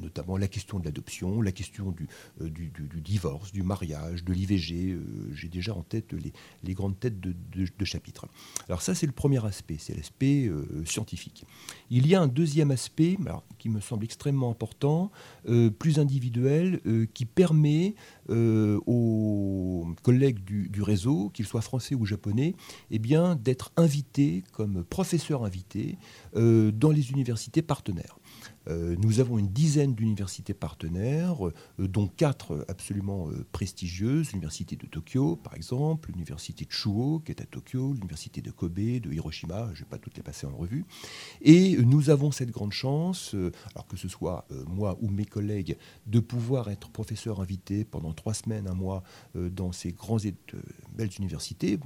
notamment 0.00 0.36
la 0.36 0.48
question 0.48 0.78
de 0.78 0.84
l'adoption, 0.84 1.40
la 1.40 1.52
question 1.52 1.94
du, 2.40 2.70
divorce, 3.00 3.52
du 3.52 3.62
mariage, 3.62 4.24
de 4.24 4.32
l'IVG. 4.32 4.98
J'ai 5.32 5.48
déjà 5.48 5.74
en 5.74 5.82
tête 5.82 6.12
les, 6.62 6.74
grandes 6.74 6.98
têtes 6.98 7.20
de, 7.20 7.84
chapitres. 7.84 8.26
Alors 8.68 8.82
ça, 8.82 8.94
c'est 8.94 9.06
le 9.06 9.12
premier 9.12 9.42
aspect, 9.46 9.76
c'est 9.78 9.94
l'aspect 9.94 10.50
scientifique. 10.84 11.46
Il 11.88 12.06
y 12.06 12.14
a 12.14 12.20
un 12.20 12.26
deuxième 12.28 12.72
aspect 12.72 13.16
qui 13.58 13.68
me 13.68 13.80
semble 13.80 14.04
extrêmement 14.04 14.50
important, 14.50 15.11
plus 15.78 15.98
individuel, 15.98 16.80
qui 17.14 17.24
permet 17.24 17.94
aux 18.28 19.86
collègues 20.02 20.44
du, 20.44 20.82
réseau, 20.82 21.30
qu'ils 21.34 21.46
soient 21.46 21.60
français 21.60 21.94
ou 21.94 22.06
japonais, 22.06 22.54
eh 22.90 22.98
d'être 23.42 23.72
invités 23.76 24.44
comme 24.52 24.84
professeurs 24.84 25.44
invités 25.44 25.98
euh, 26.36 26.70
dans 26.72 26.90
les 26.90 27.10
universités 27.10 27.62
partenaires. 27.62 28.18
Euh, 28.68 28.96
nous 28.98 29.20
avons 29.20 29.38
une 29.38 29.48
dizaine 29.48 29.94
d'universités 29.94 30.54
partenaires, 30.54 31.46
euh, 31.46 31.52
dont 31.78 32.06
quatre 32.08 32.64
absolument 32.68 33.28
euh, 33.28 33.44
prestigieuses. 33.52 34.32
L'université 34.32 34.76
de 34.76 34.86
Tokyo, 34.86 35.36
par 35.36 35.54
exemple, 35.54 36.10
l'université 36.10 36.64
de 36.64 36.70
Chuo, 36.70 37.22
qui 37.24 37.32
est 37.32 37.40
à 37.40 37.46
Tokyo, 37.46 37.92
l'université 37.92 38.40
de 38.40 38.50
Kobe, 38.50 38.74
de 38.74 39.12
Hiroshima, 39.12 39.70
je 39.74 39.80
ne 39.80 39.84
vais 39.84 39.90
pas 39.90 39.98
toutes 39.98 40.16
les 40.16 40.22
passer 40.22 40.46
en 40.46 40.56
revue. 40.56 40.84
Et 41.40 41.76
nous 41.76 42.10
avons 42.10 42.30
cette 42.30 42.50
grande 42.50 42.72
chance, 42.72 43.34
alors 43.74 43.86
que 43.86 43.96
ce 43.96 44.08
soit 44.08 44.46
moi 44.66 44.96
ou 45.00 45.08
mes 45.08 45.24
collègues, 45.24 45.76
de 46.06 46.20
pouvoir 46.20 46.70
être 46.70 46.90
professeur 46.90 47.40
invité 47.40 47.84
pendant 47.84 48.12
trois 48.12 48.34
semaines, 48.34 48.66
un 48.68 48.74
mois, 48.74 49.02
dans 49.34 49.72
ces 49.72 49.92
grandes 49.92 50.24
et 50.24 50.34
belles 50.94 51.10
universités 51.18 51.78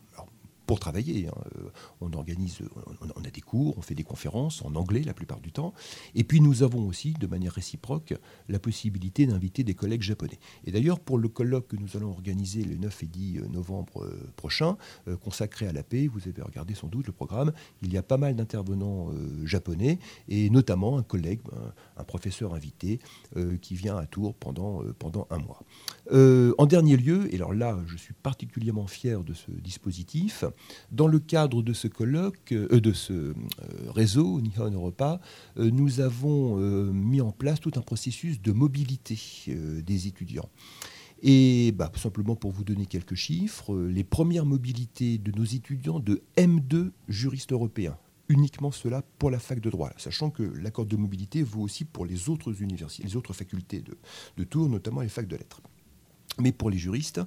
pour 0.67 0.81
travailler. 0.81 1.29
Hein. 1.29 1.35
Euh, 1.57 1.71
on 2.01 2.13
organise, 2.13 2.59
on 3.01 3.25
a 3.25 3.31
des 3.31 3.41
cours, 3.41 3.79
on 3.79 3.83
fait 3.83 3.95
des 3.95 4.03
conférences 4.03 4.63
en 4.63 4.75
anglais 4.75 5.03
la 5.03 5.15
plupart 5.15 5.41
du 5.41 5.53
temps. 5.53 5.73
Et 6.15 6.25
puis 6.25 6.41
nous 6.41 6.63
avons 6.63 6.87
aussi, 6.87 7.13
de 7.13 7.27
manière 7.27 7.53
réciproque, 7.53 8.15
la 8.49 8.59
possibilité 8.59 9.27
d'inviter 9.27 9.65
des 9.65 9.75
collègues 9.75 10.03
japonais. 10.03 10.39
Et 10.65 10.73
d'ailleurs, 10.73 11.01
pour 11.01 11.19
le 11.19 11.29
colloque 11.29 11.69
que 11.69 11.77
nous 11.77 11.97
allons 11.97 12.11
organiser 12.11 12.65
le 12.65 12.77
9 12.77 13.03
et 13.03 13.07
10 13.07 13.39
euh, 13.39 13.49
novembre 13.49 14.05
euh, 14.05 14.31
prochain, 14.37 14.77
consacré 15.23 15.67
à 15.67 15.73
la 15.73 15.83
paix, 15.83 16.09
vous 16.09 16.29
avez 16.29 16.43
regardé 16.43 16.75
sans 16.75 16.89
doute 16.89 17.07
le 17.07 17.13
programme, 17.13 17.53
il 17.83 17.93
y 17.93 17.97
a 17.97 18.03
pas 18.03 18.17
mal 18.17 18.35
d'intervenants 18.35 19.11
japonais, 19.45 19.99
et 20.29 20.51
notamment 20.51 20.99
un 20.99 21.03
collègue, 21.03 21.41
un, 21.97 22.05
professeur 22.05 22.55
invité, 22.55 22.99
qui 23.63 23.75
vient 23.75 23.97
à 23.97 24.07
Tours 24.07 24.35
pendant, 24.35 24.83
pendant 24.99 25.27
un 25.31 25.39
mois. 25.39 25.63
en 26.11 26.67
dernier 26.67 26.97
lieu, 26.97 27.33
et 27.33 27.37
alors 27.37 27.53
là, 27.53 27.79
je 27.87 27.97
suis 27.97 28.15
particulièrement 28.15 28.87
fier 28.87 29.23
de 29.23 29.35
ce 29.35 29.51
dispositif, 29.51 30.45
dans 30.93 31.07
le 31.07 31.19
cadre 31.19 31.63
de 31.63 31.73
ce 31.73 31.89
colloque, 31.89 32.53
euh, 32.53 32.81
de 32.81 32.93
ce 32.93 33.13
euh, 33.13 33.35
réseau 33.89 34.41
Nihon 34.41 34.71
Europa, 34.71 35.21
euh, 35.59 35.71
nous 35.71 36.01
avons 36.01 36.57
mis 36.93 37.21
en 37.21 37.33
place 37.33 37.61
tout 37.61 37.73
un 37.77 37.81
processus 37.81 38.41
de 38.41 38.53
mobilité 38.53 39.19
des 39.47 40.07
étudiants. 40.07 40.49
Et 41.23 41.73
bah, 41.73 41.91
simplement 41.97 42.37
pour 42.37 42.53
vous 42.53 42.65
donner 42.65 42.87
quelques 42.87 43.15
chiffres, 43.15 43.77
les 43.77 44.05
premières 44.05 44.45
mobilités 44.45 45.19
de 45.19 45.33
nos 45.33 45.45
étudiants 45.45 46.01
de 46.01 46.23
M2 46.37 46.91
juristes 47.09 47.53
européens, 47.53 47.97
uniquement 48.29 48.71
cela 48.71 49.03
pour 49.19 49.31
la 49.31 49.39
fac 49.39 49.61
de 49.61 49.71
droit, 49.71 49.91
sachant 49.97 50.31
que 50.31 50.43
l'accord 50.43 50.87
de 50.87 50.97
mobilité 50.97 51.43
vaut 51.43 51.63
aussi 51.63 51.85
pour 51.85 52.07
les 52.07 52.29
autres 52.29 52.63
universités, 52.63 53.09
les 53.09 53.17
autres 53.17 53.33
facultés 53.33 53.81
de, 53.81 53.97
de 54.37 54.45
Tours, 54.45 54.69
notamment 54.69 55.01
les 55.01 55.09
facs 55.09 55.29
de 55.29 55.37
lettres. 55.37 55.61
Mais 56.39 56.53
pour 56.53 56.69
les 56.69 56.77
juristes, 56.77 57.21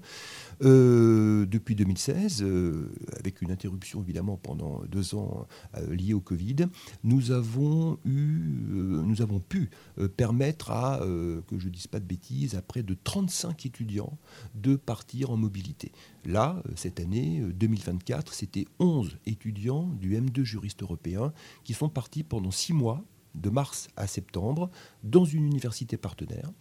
euh, 0.64 1.46
depuis 1.48 1.74
2016, 1.74 2.44
euh, 2.44 2.92
avec 3.18 3.42
une 3.42 3.50
interruption 3.50 4.02
évidemment 4.02 4.38
pendant 4.38 4.84
deux 4.88 5.16
ans 5.16 5.48
euh, 5.78 5.96
liée 5.96 6.14
au 6.14 6.20
Covid, 6.20 6.68
nous 7.04 7.32
avons, 7.32 7.98
eu, 8.06 8.42
nous 8.70 9.22
avons 9.22 9.40
pu 9.40 9.72
permettre 10.16 10.72
à, 10.72 11.00
que 11.00 11.58
je 11.58 11.68
ne 11.68 11.72
dise 11.72 11.88
pas 11.88 12.00
de 12.00 12.06
bêtises, 12.06 12.56
à 12.56 12.62
près 12.62 12.84
de 12.84 12.96
35 13.04 13.66
étudiants 13.66 14.18
de 14.56 14.76
partir 14.76 15.32
en 15.32 15.38
mobilité. 15.38 15.92
Là, 16.26 16.62
cette 16.76 17.00
année, 17.00 17.42
2024, 17.42 18.34
c'était 18.34 18.66
11 18.80 19.18
étudiants 19.26 19.88
du 20.00 20.16
M2 20.16 20.44
juriste 20.44 20.84
européen 20.84 21.34
qui 21.64 21.74
sont 21.74 21.90
partis 21.90 22.24
pendant 22.24 22.52
six 22.52 22.74
mois 22.74 23.04
de 23.36 23.50
mars 23.50 23.88
à 23.96 24.08
septembre 24.08 24.70
dans 25.04 25.26
une 25.26 25.46
université 25.46 25.98
partenaire. 25.98 26.52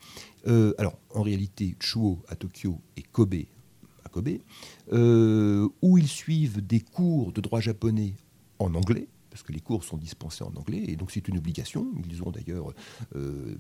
Euh, 0.46 0.74
alors, 0.78 0.98
en 1.14 1.22
réalité, 1.22 1.76
Chuo 1.80 2.22
à 2.28 2.36
Tokyo 2.36 2.80
et 2.96 3.02
Kobe 3.02 3.34
à 4.04 4.08
Kobe, 4.08 4.38
euh, 4.92 5.68
où 5.82 5.98
ils 5.98 6.08
suivent 6.08 6.64
des 6.64 6.80
cours 6.80 7.32
de 7.32 7.40
droit 7.40 7.60
japonais 7.60 8.14
en 8.58 8.74
anglais 8.74 9.08
parce 9.38 9.46
que 9.46 9.52
les 9.52 9.60
cours 9.60 9.84
sont 9.84 9.96
dispensés 9.96 10.42
en 10.42 10.52
anglais, 10.56 10.82
et 10.88 10.96
donc 10.96 11.12
c'est 11.12 11.28
une 11.28 11.38
obligation. 11.38 11.86
Ils 12.10 12.24
ont 12.24 12.32
d'ailleurs 12.32 12.72
euh, 13.14 13.54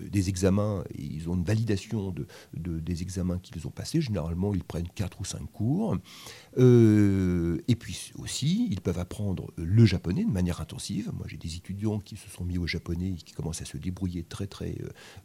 des 0.00 0.30
examens, 0.30 0.82
ils 0.96 1.28
ont 1.28 1.34
une 1.34 1.44
validation 1.44 2.10
de, 2.10 2.26
des 2.54 3.02
examens 3.02 3.38
qu'ils 3.38 3.66
ont 3.66 3.70
passés. 3.70 4.00
Généralement, 4.00 4.54
ils 4.54 4.64
prennent 4.64 4.88
4 4.94 5.20
ou 5.20 5.24
5 5.26 5.40
cours. 5.52 5.98
Euh, 6.58 7.58
et 7.68 7.76
puis 7.76 8.12
aussi, 8.18 8.68
ils 8.70 8.80
peuvent 8.80 8.98
apprendre 8.98 9.52
le 9.56 9.84
japonais 9.84 10.24
de 10.24 10.30
manière 10.30 10.60
intensive. 10.60 11.10
Moi, 11.12 11.26
j'ai 11.28 11.36
des 11.36 11.56
étudiants 11.56 12.00
qui 12.00 12.16
se 12.16 12.28
sont 12.28 12.44
mis 12.44 12.58
au 12.58 12.66
japonais 12.66 13.10
et 13.10 13.14
qui 13.14 13.34
commencent 13.34 13.62
à 13.62 13.64
se 13.64 13.76
débrouiller 13.76 14.22
très, 14.22 14.46
très, 14.46 14.76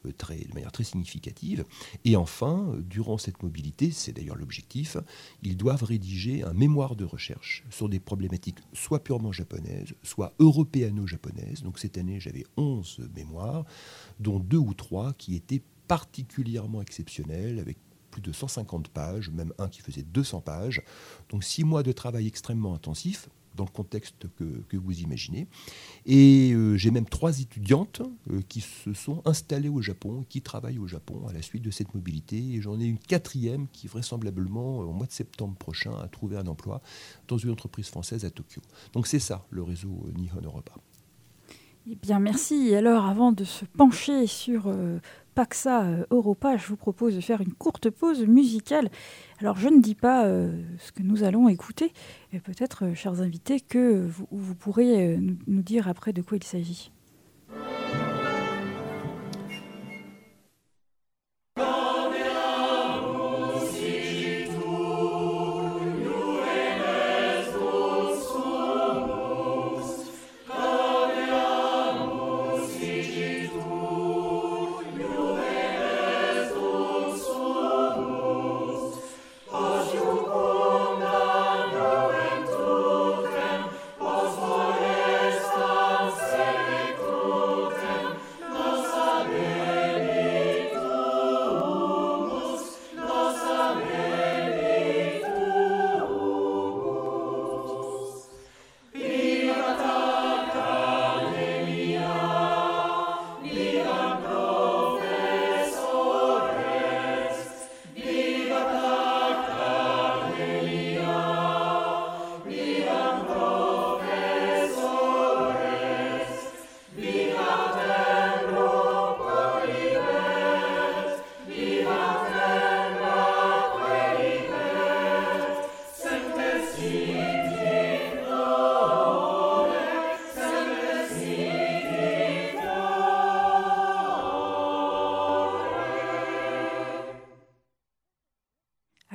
euh, 0.06 0.12
très, 0.18 0.38
de 0.38 0.54
manière 0.54 0.72
très 0.72 0.84
significative. 0.84 1.66
Et 2.06 2.16
enfin, 2.16 2.76
durant 2.80 3.18
cette 3.18 3.44
mobilité, 3.44 3.92
c'est 3.92 4.12
d'ailleurs 4.12 4.38
l'objectif, 4.38 4.98
ils 5.44 5.58
doivent 5.58 5.84
rédiger 5.84 6.44
un 6.44 6.54
mémoire 6.54 6.96
de 6.96 7.06
recherche 7.06 7.64
sur 7.70 7.90
des 7.90 8.00
problématiques 8.00 8.60
soit 8.74 9.04
purement 9.04 9.32
japonaises, 9.32 9.94
soit 10.04 10.34
européano-japonaise. 10.40 11.64
Donc 11.64 11.80
cette 11.80 11.98
année, 11.98 12.20
j'avais 12.20 12.46
11 12.58 13.10
mémoires, 13.16 13.66
dont 14.20 14.40
deux 14.40 14.58
ou 14.58 14.74
trois 14.74 15.14
qui 15.14 15.36
étaient 15.36 15.62
particulièrement 15.88 16.82
exceptionnels, 16.82 17.60
avec 17.60 17.78
plus 18.10 18.22
de 18.22 18.32
150 18.32 18.90
pages, 18.90 19.30
même 19.30 19.54
un 19.58 19.68
qui 19.68 19.82
faisait 19.82 20.04
200 20.04 20.42
pages. 20.42 20.82
Donc 21.30 21.44
six 21.44 21.64
mois 21.64 21.84
de 21.84 21.92
travail 21.92 22.28
extrêmement 22.28 22.74
intensif, 22.74 23.30
dans 23.60 23.66
le 23.66 23.70
contexte 23.72 24.28
que, 24.38 24.78
vous 24.78 25.02
imaginez. 25.02 25.48
Et 26.06 26.54
euh, 26.54 26.78
j'ai 26.78 26.92
même 26.92 27.06
trois 27.06 27.40
étudiantes 27.40 28.02
euh, 28.32 28.42
qui 28.48 28.62
se 28.62 28.94
sont 28.94 29.22
installées 29.26 29.68
au 29.68 29.82
Japon, 29.82 30.26
qui 30.30 30.42
travaillent 30.42 30.80
au 30.80 30.88
Japon 30.88 31.28
à 31.28 31.34
la 31.34 31.42
suite 31.42 31.64
de 31.64 31.72
cette 31.72 31.94
mobilité. 31.94 32.38
Et 32.38 32.62
j'en 32.62 32.80
ai 32.80 32.86
une 32.86 32.98
quatrième 32.98 33.68
qui 33.74 33.88
vraisemblablement, 33.88 34.80
au 34.80 34.94
mois 34.94 35.08
de 35.08 35.12
septembre 35.12 35.56
prochain, 35.56 35.94
a 36.02 36.08
trouvé 36.08 36.38
un 36.38 36.48
emploi 36.48 36.82
dans 37.28 37.38
une 37.38 37.52
entreprise 37.52 37.88
française 37.88 38.24
à 38.24 38.30
Tokyo. 38.30 38.62
Donc 38.94 39.08
c'est 39.08 39.20
ça 39.20 39.46
le 39.50 39.62
réseau 39.62 40.06
Nihon 40.16 40.42
Europa. 40.42 40.74
Eh 41.92 41.96
bien, 41.96 42.20
merci. 42.20 42.76
Alors, 42.76 43.06
avant 43.06 43.32
de 43.32 43.44
se 43.44 43.66
pencher 43.66 44.28
sur 44.28 44.68
euh, 44.68 45.00
Paxa 45.34 45.86
euh, 45.86 46.06
Europa, 46.12 46.56
je 46.56 46.68
vous 46.68 46.76
propose 46.76 47.16
de 47.16 47.22
faire 47.22 47.42
une 47.42 47.54
courte 47.54 47.90
pause 47.90 48.28
musicale. 48.28 48.90
Alors, 49.40 49.58
je 49.58 49.70
ne 49.70 49.82
dis 49.82 49.96
pas 49.96 50.26
euh, 50.26 50.62
ce 50.78 50.92
que 50.92 51.02
nous 51.02 51.24
allons 51.24 51.50
écouter, 51.50 51.92
et 52.32 52.40
peut-être, 52.40 52.94
chers 52.94 53.22
invités, 53.22 53.60
que 53.60 54.08
vous, 54.30 54.56
pourrez 54.56 55.18
nous 55.48 55.64
dire 55.64 55.88
après 55.88 56.14
de 56.14 56.22
quoi 56.22 56.38
il 56.38 56.44
s'agit. 56.44 56.92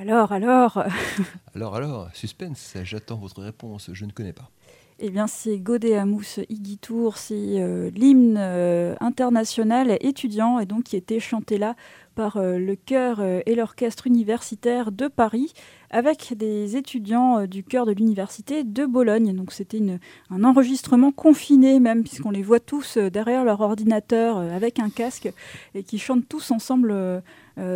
Alors, 0.07 0.31
alors 0.31 0.83
Alors, 1.55 1.75
alors, 1.75 2.09
suspense, 2.13 2.75
j'attends 2.83 3.15
votre 3.15 3.41
réponse, 3.41 3.89
je 3.91 4.05
ne 4.05 4.11
connais 4.11 4.33
pas. 4.33 4.51
Eh 4.99 5.09
bien, 5.09 5.27
c'est 5.27 5.57
Godéamous 5.57 6.39
Igitour, 6.47 7.17
c'est 7.17 7.35
euh, 7.35 7.89
l'hymne 7.89 8.37
euh, 8.37 8.95
international 9.01 9.97
étudiant 9.99 10.59
et 10.59 10.65
donc 10.65 10.83
qui 10.83 10.95
était 10.95 11.19
chanté 11.19 11.57
là 11.57 11.75
par 12.15 12.37
euh, 12.37 12.57
le 12.57 12.77
chœur 12.77 13.21
et 13.21 13.55
l'orchestre 13.55 14.07
universitaire 14.07 14.93
de 14.93 15.09
Paris 15.09 15.53
avec 15.89 16.33
des 16.37 16.77
étudiants 16.77 17.45
du 17.45 17.63
chœur 17.63 17.85
de 17.85 17.91
l'université 17.91 18.63
de 18.63 18.85
Bologne. 18.85 19.35
Donc 19.35 19.51
c'était 19.51 19.81
un 20.29 20.43
enregistrement 20.45 21.11
confiné 21.11 21.81
même 21.81 22.03
puisqu'on 22.03 22.31
les 22.31 22.43
voit 22.43 22.61
tous 22.61 22.97
derrière 22.97 23.43
leur 23.43 23.59
ordinateur 23.59 24.37
avec 24.37 24.79
un 24.79 24.89
casque 24.89 25.29
et 25.73 25.83
qui 25.83 25.99
chantent 25.99 26.27
tous 26.27 26.51
ensemble 26.51 27.21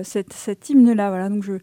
cet, 0.04 0.34
cet 0.34 0.70
hymne-là. 0.70 1.10
Voilà, 1.10 1.30
donc 1.30 1.44
je, 1.44 1.60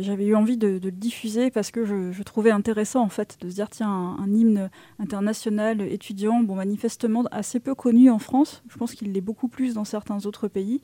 j'avais 0.00 0.26
eu 0.26 0.34
envie 0.34 0.56
de, 0.56 0.80
le 0.82 0.90
diffuser 0.90 1.50
parce 1.50 1.70
que 1.70 1.84
je, 1.84 2.22
trouvais 2.22 2.50
intéressant 2.50 3.02
en 3.02 3.08
fait 3.08 3.36
de 3.40 3.48
se 3.48 3.54
dire 3.56 3.68
tiens 3.68 3.88
un, 3.88 4.32
hymne 4.32 4.70
international 4.98 5.80
étudiant 5.82 6.40
bon 6.42 6.54
manifestement 6.54 7.24
assez 7.30 7.60
peu 7.60 7.74
connu 7.74 8.10
en 8.10 8.18
France. 8.18 8.62
Je 8.68 8.76
pense 8.76 8.94
qu'il 8.94 9.12
l'est 9.12 9.20
beaucoup 9.20 9.48
plus 9.48 9.74
dans 9.74 9.84
certains 9.84 10.26
autres 10.26 10.48
pays. 10.48 10.80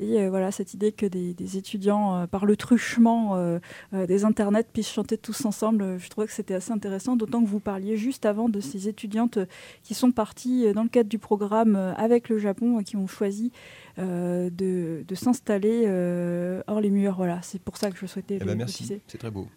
Et 0.00 0.20
euh, 0.20 0.30
voilà 0.30 0.52
cette 0.52 0.74
idée 0.74 0.92
que 0.92 1.06
des, 1.06 1.56
étudiants 1.56 2.14
euh, 2.14 2.26
par 2.26 2.46
le 2.46 2.56
truchement 2.56 3.36
euh, 3.36 3.58
des 3.92 4.24
internets 4.24 4.64
puissent 4.72 4.92
chanter 4.92 5.18
tous 5.18 5.44
ensemble 5.44 5.98
je 5.98 6.08
trouvais 6.08 6.26
que 6.26 6.32
c'était 6.32 6.54
assez 6.54 6.72
intéressant 6.72 7.16
d'autant 7.16 7.42
que 7.42 7.48
vous 7.48 7.58
parliez 7.58 7.96
juste 7.96 8.26
avant 8.26 8.48
de 8.48 8.60
ces 8.60 8.88
étudiantes 8.88 9.38
qui 9.82 9.94
sont 9.94 10.12
parties 10.12 10.72
dans 10.72 10.82
le 10.82 10.88
cadre 10.88 11.08
du 11.08 11.18
programme 11.18 11.74
avec 11.96 12.28
le 12.28 12.38
Japon 12.38 12.78
et 12.78 12.84
qui 12.84 12.96
ont 12.96 13.06
choisi 13.06 13.50
euh, 13.98 14.50
de, 14.50 15.14
s'installer 15.14 15.84
euh, 15.86 16.62
hors 16.66 16.80
les 16.80 16.90
murs. 16.90 17.16
Voilà, 17.16 17.40
c'est 17.42 17.60
pour 17.60 17.76
ça 17.76 17.90
que 17.90 17.96
je 17.98 18.06
souhaitais. 18.06 18.38
Eh 18.40 18.44
ben 18.44 18.56
merci, 18.56 19.00
c'est 19.06 19.18
très 19.18 19.30
beau. 19.30 19.48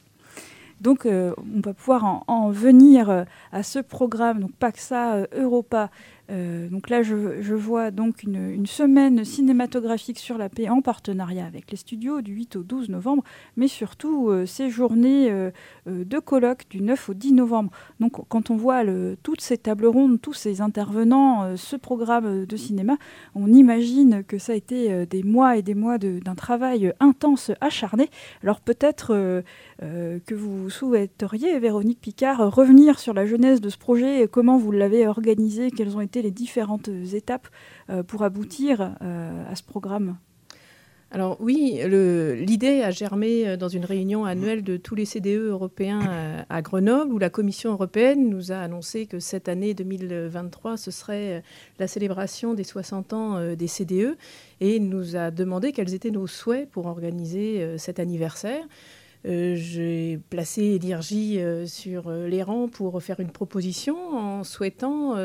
donc, 0.80 1.04
euh, 1.06 1.34
on 1.38 1.60
va 1.60 1.74
pouvoir 1.74 2.24
en, 2.26 2.50
venir 2.50 3.26
à 3.52 3.62
ce 3.62 3.78
programme, 3.78 4.40
donc 4.40 4.52
PAXA 4.52 5.26
Europa 5.36 5.90
euh, 6.30 6.68
donc 6.68 6.88
là, 6.88 7.02
je, 7.02 7.54
vois 7.54 7.90
donc 7.90 8.22
une, 8.22 8.66
semaine 8.66 9.24
cinématographique 9.24 10.18
sur 10.18 10.38
la 10.38 10.48
paix 10.48 10.68
en 10.68 10.80
partenariat 10.80 11.44
avec 11.44 11.70
les 11.70 11.76
studios 11.76 12.22
du 12.22 12.32
8 12.32 12.56
au 12.56 12.62
12 12.62 12.88
novembre, 12.88 13.22
mais 13.56 13.68
surtout 13.68 14.30
euh, 14.30 14.46
ces 14.46 14.70
journées 14.70 15.30
euh, 15.30 15.50
de 15.86 16.18
colloques 16.18 16.66
du 16.70 16.80
9 16.80 17.10
au 17.10 17.14
10 17.14 17.32
novembre. 17.34 17.70
Donc 18.00 18.12
quand 18.28 18.50
on 18.50 18.56
voit 18.56 18.82
toutes 19.22 19.40
ces 19.40 19.58
tables 19.58 19.86
rondes, 19.86 20.20
tous 20.20 20.32
ces 20.32 20.60
intervenants, 20.60 21.56
ce 21.56 21.76
programme 21.76 22.46
de 22.46 22.56
cinéma, 22.56 22.96
on 23.34 23.52
imagine 23.52 24.24
que 24.24 24.38
ça 24.38 24.52
a 24.52 24.56
été 24.56 25.06
des 25.06 25.22
mois 25.22 25.56
et 25.56 25.62
des 25.62 25.74
mois 25.74 25.98
d'un 25.98 26.34
travail 26.34 26.92
intense, 27.00 27.50
acharné. 27.60 28.10
Alors 28.42 28.60
peut-être 28.60 29.42
que 30.26 30.34
vous 30.34 30.70
souhaiteriez, 30.70 31.58
Véronique 31.58 32.00
Picard, 32.00 32.54
revenir 32.54 32.98
sur 32.98 33.14
la 33.14 33.26
genèse 33.26 33.60
de 33.60 33.68
ce 33.68 33.78
projet, 33.78 34.22
et 34.22 34.28
comment 34.28 34.58
vous 34.58 34.72
l'avez 34.72 35.06
organisé, 35.06 35.70
quelles 35.70 35.96
ont 35.96 36.00
été 36.00 36.22
les 36.22 36.30
différentes 36.30 36.88
étapes 37.12 37.48
euh, 37.90 38.02
pour 38.02 38.22
aboutir 38.22 38.96
euh, 39.02 39.50
à 39.50 39.54
ce 39.54 39.62
programme? 39.62 40.16
Alors 41.10 41.36
oui, 41.38 41.80
l'idée 41.84 42.82
a 42.82 42.90
germé 42.90 43.46
euh, 43.46 43.56
dans 43.56 43.68
une 43.68 43.84
réunion 43.84 44.24
annuelle 44.24 44.64
de 44.64 44.76
tous 44.76 44.94
les 44.94 45.04
CDE 45.04 45.48
européens 45.48 46.44
à, 46.48 46.62
Grenoble, 46.62 47.12
où 47.12 47.18
la 47.18 47.30
Commission 47.30 47.72
européenne 47.72 48.28
nous 48.28 48.52
a 48.52 48.56
annoncé 48.56 49.06
que 49.06 49.20
cette 49.20 49.48
année 49.48 49.74
2023, 49.74 50.76
ce 50.76 50.90
serait 50.90 51.42
la 51.78 51.86
célébration 51.86 52.54
des 52.54 52.64
60 52.64 53.12
ans 53.12 53.54
des 53.54 53.68
CDE, 53.68 54.16
et 54.60 54.80
nous 54.80 55.14
a 55.16 55.30
demandé 55.30 55.72
quels 55.72 55.94
étaient 55.94 56.10
nos 56.10 56.26
souhaits 56.26 56.68
pour 56.70 56.86
organiser 56.86 57.78
cet 57.78 58.00
anniversaire. 58.00 58.64
J'ai 59.24 60.20
placé 60.28 60.62
Edirji 60.74 61.40
sur 61.66 62.10
les 62.10 62.42
rangs 62.42 62.68
pour 62.68 63.02
faire 63.02 63.20
une 63.20 63.30
proposition 63.30 63.96
en 64.16 64.44
souhaitant 64.44 65.16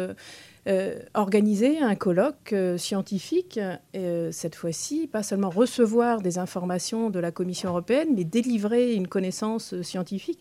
euh, 0.69 0.99
organiser 1.13 1.79
un 1.79 1.95
colloque 1.95 2.53
euh, 2.53 2.77
scientifique, 2.77 3.59
euh, 3.95 4.29
cette 4.31 4.55
fois-ci, 4.55 5.07
pas 5.07 5.23
seulement 5.23 5.49
recevoir 5.49 6.21
des 6.21 6.37
informations 6.37 7.09
de 7.09 7.19
la 7.19 7.31
Commission 7.31 7.69
européenne, 7.69 8.09
mais 8.15 8.23
délivrer 8.23 8.93
une 8.93 9.07
connaissance 9.07 9.81
scientifique, 9.81 10.39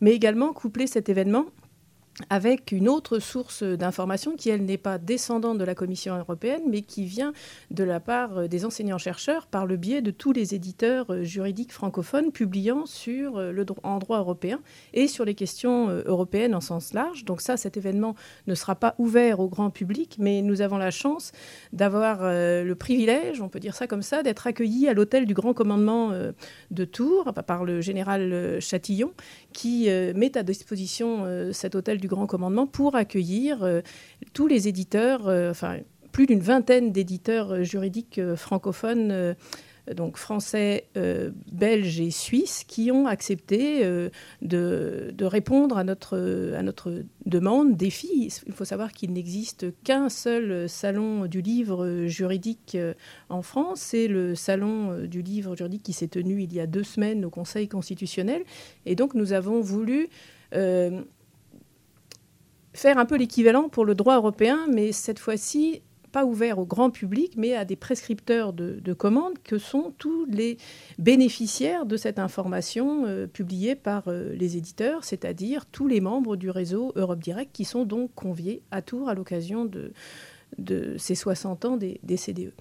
mais 0.00 0.12
également 0.12 0.52
coupler 0.52 0.86
cet 0.86 1.08
événement 1.08 1.46
avec 2.30 2.70
une 2.70 2.88
autre 2.88 3.18
source 3.18 3.62
d'information 3.62 4.36
qui, 4.36 4.48
elle, 4.48 4.64
n'est 4.64 4.78
pas 4.78 4.98
descendante 4.98 5.58
de 5.58 5.64
la 5.64 5.74
Commission 5.74 6.16
européenne, 6.16 6.62
mais 6.68 6.82
qui 6.82 7.04
vient 7.04 7.32
de 7.70 7.82
la 7.82 7.98
part 7.98 8.38
euh, 8.38 8.46
des 8.46 8.64
enseignants-chercheurs 8.64 9.46
par 9.46 9.66
le 9.66 9.76
biais 9.76 10.00
de 10.00 10.10
tous 10.10 10.32
les 10.32 10.54
éditeurs 10.54 11.12
euh, 11.12 11.24
juridiques 11.24 11.72
francophones 11.72 12.30
publiant 12.30 12.86
sur 12.86 13.38
euh, 13.38 13.50
le 13.50 13.64
en 13.82 13.98
droit 13.98 14.18
européen 14.18 14.60
et 14.92 15.08
sur 15.08 15.24
les 15.24 15.34
questions 15.34 15.88
européennes 16.06 16.54
en 16.54 16.60
sens 16.60 16.92
large. 16.92 17.24
Donc 17.24 17.40
ça, 17.40 17.56
cet 17.56 17.76
événement 17.76 18.14
ne 18.46 18.54
sera 18.54 18.74
pas 18.74 18.94
ouvert 18.98 19.40
au 19.40 19.48
grand 19.48 19.70
public, 19.70 20.16
mais 20.20 20.42
nous 20.42 20.60
avons 20.60 20.76
la 20.76 20.90
chance 20.90 21.32
d'avoir 21.72 22.20
le 22.22 22.74
privilège, 22.74 23.40
on 23.40 23.48
peut 23.48 23.58
dire 23.58 23.74
ça 23.74 23.86
comme 23.86 24.02
ça, 24.02 24.22
d'être 24.22 24.46
accueillis 24.46 24.86
à 24.86 24.92
l'hôtel 24.92 25.24
du 25.24 25.32
Grand 25.32 25.54
Commandement 25.54 26.12
de 26.70 26.84
Tours 26.84 27.32
par 27.46 27.64
le 27.64 27.80
général 27.80 28.58
Chatillon, 28.60 29.12
qui 29.52 29.88
met 29.88 30.36
à 30.36 30.42
disposition 30.42 31.50
cet 31.52 31.74
hôtel 31.74 31.98
du 32.04 32.08
Grand 32.08 32.26
Commandement 32.26 32.66
pour 32.66 32.96
accueillir 32.96 33.62
euh, 33.62 33.80
tous 34.34 34.46
les 34.46 34.68
éditeurs, 34.68 35.26
euh, 35.26 35.50
enfin 35.50 35.78
plus 36.12 36.26
d'une 36.26 36.40
vingtaine 36.40 36.92
d'éditeurs 36.92 37.52
euh, 37.52 37.62
juridiques 37.62 38.20
francophones 38.36 39.34
donc 39.94 40.16
français, 40.16 40.88
belges 41.52 42.00
et 42.00 42.10
suisses, 42.10 42.64
qui 42.66 42.90
ont 42.90 43.06
accepté 43.06 43.82
de, 44.40 45.14
répondre 45.20 45.76
à 45.76 45.84
notre, 45.84 46.54
à 46.56 46.62
notre 46.62 47.02
demande, 47.26 47.76
défi. 47.76 48.32
Il 48.46 48.54
faut 48.54 48.64
savoir 48.64 48.92
qu'il 48.92 49.12
n'existe 49.12 49.66
qu'un 49.82 50.08
seul 50.08 50.70
salon 50.70 51.26
du 51.26 51.42
livre 51.42 52.06
juridique 52.06 52.78
en 53.28 53.42
France, 53.42 53.80
c'est 53.80 54.08
le 54.08 54.34
salon 54.34 55.04
du 55.04 55.20
livre 55.20 55.54
juridique 55.54 55.82
qui 55.82 55.92
s'est 55.92 56.08
tenu 56.08 56.42
il 56.42 56.54
y 56.54 56.60
a 56.60 56.66
deux 56.66 56.82
semaines 56.82 57.22
au 57.26 57.30
Conseil 57.30 57.68
constitutionnel. 57.68 58.42
Et 58.86 58.94
donc 58.94 59.12
nous 59.12 59.34
avons 59.34 59.60
voulu 59.60 60.08
faire 62.74 62.98
un 62.98 63.06
peu 63.06 63.16
l'équivalent 63.16 63.68
pour 63.68 63.84
le 63.84 63.94
droit 63.94 64.16
européen, 64.16 64.66
mais 64.70 64.92
cette 64.92 65.18
fois-ci 65.18 65.82
pas 66.14 66.24
ouvert 66.24 66.60
au 66.60 66.64
grand 66.64 66.90
public, 66.90 67.32
mais 67.36 67.56
à 67.56 67.64
des 67.64 67.74
prescripteurs 67.74 68.52
de, 68.52 68.92
commandes 68.92 69.34
que 69.42 69.58
sont 69.58 69.92
tous 69.98 70.24
les 70.26 70.58
bénéficiaires 70.96 71.86
de 71.86 71.96
cette 71.96 72.20
information 72.20 73.04
euh, 73.04 73.26
publiée 73.26 73.74
par 73.74 74.04
euh, 74.06 74.32
les 74.32 74.56
éditeurs, 74.56 75.02
c'est-à-dire 75.02 75.66
tous 75.66 75.88
les 75.88 76.00
membres 76.00 76.36
du 76.36 76.50
réseau 76.50 76.92
Europe 76.94 77.18
Direct 77.18 77.50
qui 77.52 77.64
sont 77.64 77.84
donc 77.84 78.14
conviés 78.14 78.62
à 78.70 78.80
Tours 78.80 79.08
à 79.08 79.14
l'occasion 79.14 79.64
de, 79.64 79.92
ces 80.98 81.16
60 81.16 81.64
ans 81.64 81.76
des 81.76 82.16
CDE. 82.16 82.52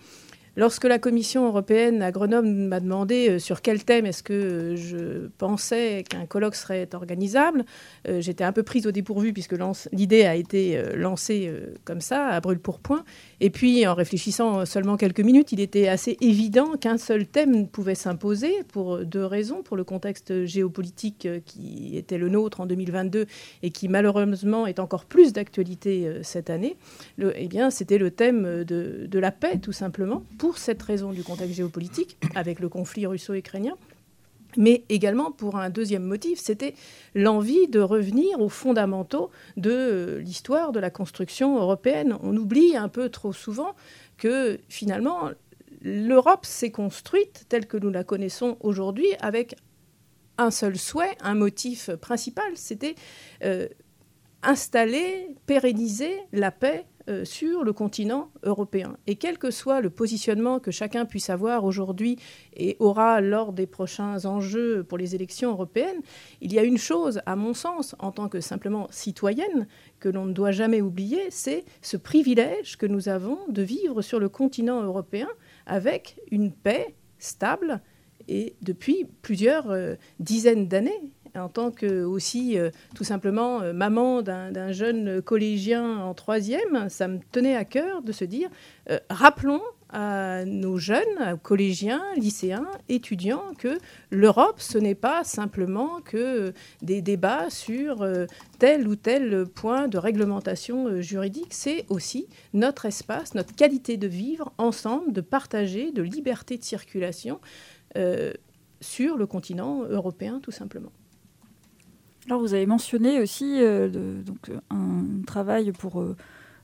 Lorsque 0.56 0.84
la 0.84 1.00
Commission 1.00 1.48
européenne 1.48 2.04
à 2.04 2.12
Grenoble 2.12 2.48
m'a 2.48 2.80
demandé 2.80 3.28
euh, 3.28 3.40
sur 3.40 3.64
quel 3.64 3.84
thème 3.84 4.06
est-ce 4.06 4.22
que 4.22 4.34
euh, 4.34 4.76
je 4.76 5.28
pensais 5.40 6.04
qu'un 6.08 6.28
colloque 6.28 6.54
serait 6.54 6.88
organisable, 6.94 7.66
euh, 8.08 8.22
j'étais 8.22 8.44
un 8.44 8.52
peu 8.52 8.62
prise 8.62 8.86
au 8.86 8.92
dépourvu 8.92 9.34
puisque 9.34 9.56
l'idée 9.92 10.26
a 10.26 10.36
été 10.36 10.80
lancée 10.96 11.52
comme 11.86 12.02
ça, 12.02 12.28
à 12.28 12.40
brûle 12.40 12.60
pour 12.60 12.80
point. 12.80 13.04
Et 13.46 13.50
puis, 13.50 13.86
en 13.86 13.94
réfléchissant 13.94 14.66
seulement 14.66 14.96
quelques 14.96 15.20
minutes, 15.20 15.52
il 15.52 15.60
était 15.60 15.90
assez 15.90 16.16
évident 16.22 16.78
qu'un 16.78 16.98
seul 16.98 17.28
thème 17.28 17.68
pouvait 17.68 17.94
s'imposer 17.94 18.64
pour 18.72 19.00
deux 19.00 19.26
raisons. 19.26 19.64
Pour 19.64 19.76
le 19.76 19.84
contexte 19.84 20.46
géopolitique 20.46 21.28
qui 21.44 21.98
était 21.98 22.18
le 22.18 22.30
nôtre 22.30 22.62
en 22.62 22.66
2022 22.66 23.26
et 23.62 23.70
qui 23.70 23.90
malheureusement 23.90 24.66
est 24.66 24.80
encore 24.80 25.04
plus 25.04 25.34
d'actualité 25.34 26.22
cette 26.24 26.50
année, 26.50 26.78
eh 27.20 27.48
bien, 27.50 27.70
c'était 27.70 27.98
le 27.98 28.12
thème 28.12 28.64
de, 28.64 29.08
de 29.12 29.20
la 29.20 29.32
paix, 29.32 29.60
tout 29.62 29.74
simplement 29.74 30.24
pour 30.38 30.58
cette 30.58 30.82
raison 30.82 31.12
du 31.12 31.22
contexte 31.22 31.56
géopolitique, 31.56 32.16
avec 32.36 32.62
le 32.62 32.70
conflit 32.70 33.06
russo-ukrainien, 33.06 33.76
mais 34.58 34.84
également 34.90 35.32
pour 35.32 35.58
un 35.58 35.70
deuxième 35.70 36.04
motif, 36.04 36.40
c'était 36.40 36.74
l'envie 37.16 37.68
de 37.68 37.80
revenir 37.80 38.40
aux 38.40 38.50
fondamentaux 38.50 39.32
de 39.58 40.22
l'histoire 40.24 40.72
de 40.72 40.80
la 40.80 40.90
construction 40.90 41.58
européenne. 41.58 42.18
On 42.22 42.36
oublie 42.36 42.76
un 42.76 42.90
peu 42.90 43.10
trop 43.10 43.34
souvent 43.34 43.76
que 44.18 44.60
finalement, 44.70 45.32
l'Europe 45.82 46.46
s'est 46.46 46.72
construite 46.72 47.46
telle 47.50 47.68
que 47.68 47.78
nous 47.78 47.90
la 47.90 48.04
connaissons 48.04 48.58
aujourd'hui 48.62 49.08
avec 49.20 49.56
un 50.38 50.52
seul 50.52 50.78
souhait, 50.78 51.16
un 51.22 51.36
motif 51.36 51.92
principal, 51.98 52.52
c'était 52.56 52.96
euh, 53.44 53.68
installer, 54.42 55.36
pérenniser 55.46 56.18
la 56.32 56.52
paix 56.52 56.86
euh, 57.10 57.26
sur 57.26 57.64
le 57.64 57.74
continent 57.74 58.32
européen. 58.44 58.98
Et 59.08 59.16
quel 59.16 59.38
que 59.38 59.52
soit 59.52 59.82
le 59.82 59.90
positionnement 59.90 60.60
que 60.60 60.72
chacun 60.72 61.06
puisse 61.06 61.30
avoir 61.30 61.66
aujourd'hui 61.66 62.18
et 62.56 62.78
aura 62.80 63.20
lors 63.20 63.54
des 63.54 63.68
prochains 63.68 64.26
enjeux 64.26 64.84
pour 64.84 64.98
les 64.98 65.16
élections 65.16 65.52
européennes, 65.52 66.02
il 66.42 66.54
y 66.54 66.60
a 66.60 66.64
une 66.64 66.78
chose, 66.78 67.22
à 67.26 67.36
mon 67.36 67.54
sens, 67.54 67.96
en 68.00 68.12
tant 68.12 68.30
que 68.30 68.40
simplement 68.40 68.88
citoyenne, 68.92 69.68
que 70.00 70.10
l'on 70.10 70.26
ne 70.26 70.34
doit 70.34 70.52
jamais 70.52 70.82
oublier, 70.82 71.30
c'est 71.30 71.66
ce 71.82 71.98
privilège 71.98 72.78
que 72.78 72.86
nous 72.86 73.10
avons 73.10 73.40
de 73.50 73.62
vivre 73.62 74.02
sur 74.02 74.20
le 74.20 74.30
continent 74.30 74.82
européen 74.82 75.28
avec 75.66 76.20
une 76.32 76.52
paix 76.52 76.96
stable 77.20 77.82
et 78.28 78.56
depuis 78.62 79.06
plusieurs 79.22 79.70
euh, 79.72 79.96
dizaines 80.20 80.68
d'années 80.68 81.12
en 81.36 81.50
tant 81.50 81.72
que 81.72 82.04
aussi 82.04 82.58
euh, 82.58 82.70
tout 82.96 83.04
simplement 83.04 83.62
euh, 83.62 83.74
maman 83.74 84.22
d'un 84.22 84.72
jeune 84.72 85.22
collégien 85.22 85.98
en 86.00 86.14
troisième, 86.14 86.90
ça 86.90 87.08
me 87.08 87.20
tenait 87.32 87.56
à 87.56 87.66
cœur 87.66 88.02
de 88.02 88.12
se 88.12 88.26
dire, 88.26 88.50
euh, 88.90 89.00
rappelons 89.10 89.62
à 89.90 90.44
nos 90.46 90.80
jeunes, 90.80 91.38
collégiens, 91.44 92.02
lycéens, 92.18 92.68
étudiants, 92.90 93.54
que 93.60 93.78
l'Europe, 94.10 94.56
ce 94.58 94.80
n'est 94.80 94.96
pas 94.96 95.24
simplement 95.24 96.02
que 96.02 96.52
des 96.82 97.04
débats 97.04 97.52
sur 97.52 98.04
tel 98.58 98.88
ou 98.88 98.96
tel 98.96 99.46
point 99.46 99.88
de 99.88 100.00
réglementation 100.00 101.00
juridique, 101.00 101.54
c'est 101.54 101.86
aussi 101.90 102.28
notre 102.56 102.88
espace, 102.88 103.36
notre 103.36 103.54
qualité 103.54 103.98
de 103.98 104.08
vivre 104.08 104.52
ensemble, 104.58 105.14
de 105.14 105.22
partager, 105.22 105.92
de 105.92 106.02
liberté 106.02 106.58
de 106.58 106.64
circulation 106.64 107.40
sur 108.82 109.16
le 109.16 109.28
continent 109.28 109.84
européen, 109.84 110.40
tout 110.42 110.50
simplement. 110.50 110.92
Alors 112.28 112.40
vous 112.40 112.54
avez 112.54 112.66
mentionné 112.66 113.20
aussi 113.20 113.58
euh, 113.62 114.22
donc, 114.24 114.50
un 114.70 115.24
travail 115.28 115.74
pour, 115.74 116.02
euh, 116.02 116.16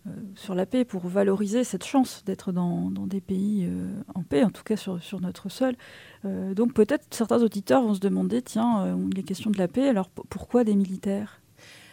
euh, 0.08 0.12
sur 0.36 0.56
la 0.56 0.65
paix 0.65 0.86
pour 0.86 1.08
valoriser 1.08 1.63
cette 1.65 1.84
chance 1.84 2.24
d'être 2.26 2.52
dans, 2.52 2.89
des 2.91 3.19
pays 3.19 3.69
en 4.15 4.24
paix, 4.24 4.43
en 4.43 4.52
tout 4.52 4.63
cas 4.63 4.78
sur, 4.78 5.02
sur 5.04 5.19
notre 5.19 5.50
sol. 5.50 5.76
donc 6.24 6.74
peut-être 6.74 7.06
certains 7.12 7.41
auditeurs 7.41 7.82
vont 7.82 7.93
se 7.93 8.00
demander, 8.00 8.41
tiens, 8.41 8.98
les 9.13 9.24
questions 9.24 9.52
de 9.52 9.58
la 9.58 9.67
paix, 9.67 9.89
alors 9.89 10.10
pourquoi 10.10 10.63
des 10.63 10.76
militaires? 10.76 11.41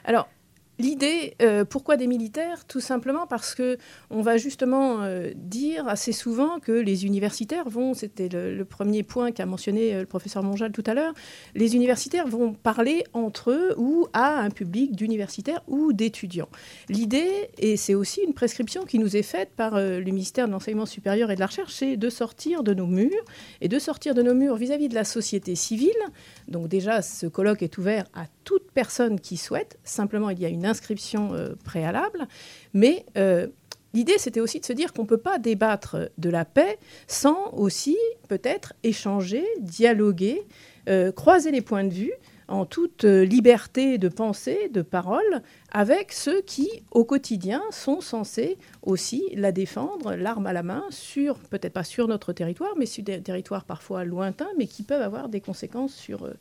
Alors 0.05 0.29
L'idée, 0.78 1.34
euh, 1.40 1.64
pourquoi 1.64 1.96
des 1.96 2.06
militaires? 2.06 2.66
Tout 2.66 2.80
simplement 2.80 3.26
parce 3.26 3.54
que 3.54 3.78
on 4.10 4.20
va 4.20 4.36
justement 4.36 5.02
euh, 5.02 5.32
dire 5.34 5.88
assez 5.88 6.12
souvent 6.12 6.58
que 6.60 6.72
les 6.72 7.06
universitaires 7.06 7.68
vont, 7.70 7.94
c'était 7.94 8.28
le, 8.28 8.62
premier 8.64 9.02
point 9.02 9.32
qu'a 9.32 9.46
mentionné 9.46 9.94
euh, 9.94 10.00
le 10.00 10.06
professeur 10.06 10.42
Monjal 10.42 10.72
tout 10.72 10.84
à 10.86 10.92
l'heure, 10.92 11.14
les 11.54 11.76
universitaires 11.76 12.28
vont 12.28 12.52
parler 12.52 13.04
entre 13.14 13.52
eux 13.52 13.74
ou 13.78 14.06
à 14.12 14.38
un 14.40 14.50
public 14.50 14.94
d'universitaires 14.94 15.62
ou 15.66 15.94
d'étudiants. 15.94 16.48
L'idée, 16.90 17.48
et 17.58 17.78
c'est 17.78 17.94
aussi 17.94 18.20
une 18.20 18.34
prescription 18.34 18.84
qui 18.84 18.98
nous 18.98 19.16
est 19.16 19.22
faite 19.22 19.50
par 19.56 19.76
le 19.76 20.02
ministère 20.02 20.46
de 20.46 20.52
l'Enseignement 20.52 20.86
supérieur 20.86 21.30
et 21.30 21.36
de 21.36 21.40
la 21.40 21.46
Recherche, 21.46 21.72
c'est 21.72 21.96
de 21.96 22.10
sortir 22.10 22.62
de 22.62 22.74
nos 22.74 22.86
murs 22.86 23.10
et 23.62 23.68
de 23.68 23.78
sortir 23.78 24.14
de 24.14 24.22
nos 24.22 24.34
murs 24.34 24.56
vis-à-vis 24.56 24.86
-vis 24.86 24.90
de 24.90 24.94
la 24.94 25.04
société 25.04 25.54
civile. 25.54 25.92
Donc 26.48 26.68
déjà, 26.68 27.00
ce 27.00 27.26
colloque 27.26 27.62
est 27.62 27.78
ouvert 27.78 28.04
à 28.14 28.26
toute 28.44 28.70
personne 28.72 29.18
qui 29.20 29.36
souhaite. 29.36 29.78
Simplement, 29.84 30.30
il 30.30 30.38
y 30.38 30.44
a 30.44 30.48
une 30.48 30.65
inscription 30.66 31.33
euh, 31.35 31.55
préalable. 31.64 32.26
Mais 32.74 33.05
euh, 33.16 33.46
l'idée, 33.94 34.18
c'était 34.18 34.40
aussi 34.40 34.61
de 34.61 34.64
se 34.64 34.72
dire 34.72 34.92
qu'on 34.92 35.02
ne 35.02 35.09
peut 35.09 35.16
pas 35.16 35.38
débattre 35.38 36.11
de 36.18 36.31
la 36.31 36.44
paix 36.44 36.79
sans 37.07 37.52
aussi 37.52 37.96
peut-être 38.29 38.74
échanger, 38.83 39.44
dialoguer, 39.61 40.46
euh, 40.88 41.12
croiser 41.12 41.50
les 41.50 41.62
points 41.62 41.85
de 41.85 41.92
vue 41.92 42.12
en 42.48 42.64
toute 42.64 43.02
liberté 43.02 43.98
de 43.98 44.09
pensée, 44.09 44.70
de 44.72 44.81
parole, 44.81 45.42
avec 45.72 46.12
ceux 46.12 46.42
qui, 46.42 46.68
au 46.92 47.05
quotidien, 47.05 47.61
sont 47.72 48.00
censés 48.00 48.57
aussi 48.83 49.24
la 49.35 49.50
défendre, 49.50 50.14
l'arme 50.14 50.46
à 50.46 50.52
la 50.52 50.62
main, 50.62 50.85
sur, 50.90 51.40
peut-être 51.40 51.72
pas 51.72 51.83
sur 51.83 52.07
notre 52.07 52.33
territoire, 52.33 52.74
mais 52.79 52.87
sur 52.87 53.02
des 53.02 53.20
territoires 53.20 53.64
parfois 53.64 54.05
lointains, 54.05 54.46
mais 54.57 54.68
qui 54.68 54.85
peuvent 54.85 55.02
avoir 55.02 55.29
des 55.29 55.40
conséquences 55.40 55.92
sur 55.92 56.33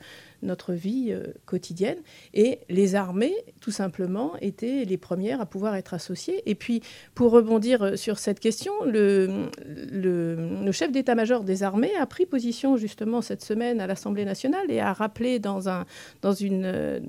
notre 0.46 0.74
vie 0.74 1.08
euh, 1.10 1.34
quotidienne. 1.46 1.98
Et 2.34 2.60
les 2.70 2.96
armées, 2.96 3.36
tout 3.62 3.72
simplement, 3.72 4.34
étaient 4.42 4.86
les 4.86 4.98
premières 4.98 5.42
à 5.42 5.46
pouvoir 5.46 5.76
être 5.76 5.94
associées. 5.94 6.42
Et 6.50 6.56
puis, 6.56 6.82
pour 7.14 7.32
rebondir 7.32 7.82
euh, 7.82 7.96
sur 7.96 8.20
cette 8.20 8.40
question, 8.40 8.72
le, 8.86 9.50
le, 9.66 10.72
chef 10.72 10.92
d'état-major 10.92 11.44
des 11.44 11.64
armées 11.64 11.96
a 12.00 12.06
pris 12.06 12.26
position 12.26 12.78
justement 12.78 13.22
cette 13.22 13.44
semaine 13.44 13.80
à 13.80 13.88
l'Assemblée 13.88 14.26
nationale 14.26 14.70
et 14.70 14.80
a 14.80 14.94
rappelé 14.94 15.40
dans, 15.40 15.70
un, 15.70 15.86
dans 16.22 16.34
une 16.34 16.66
euh, 16.66 17.00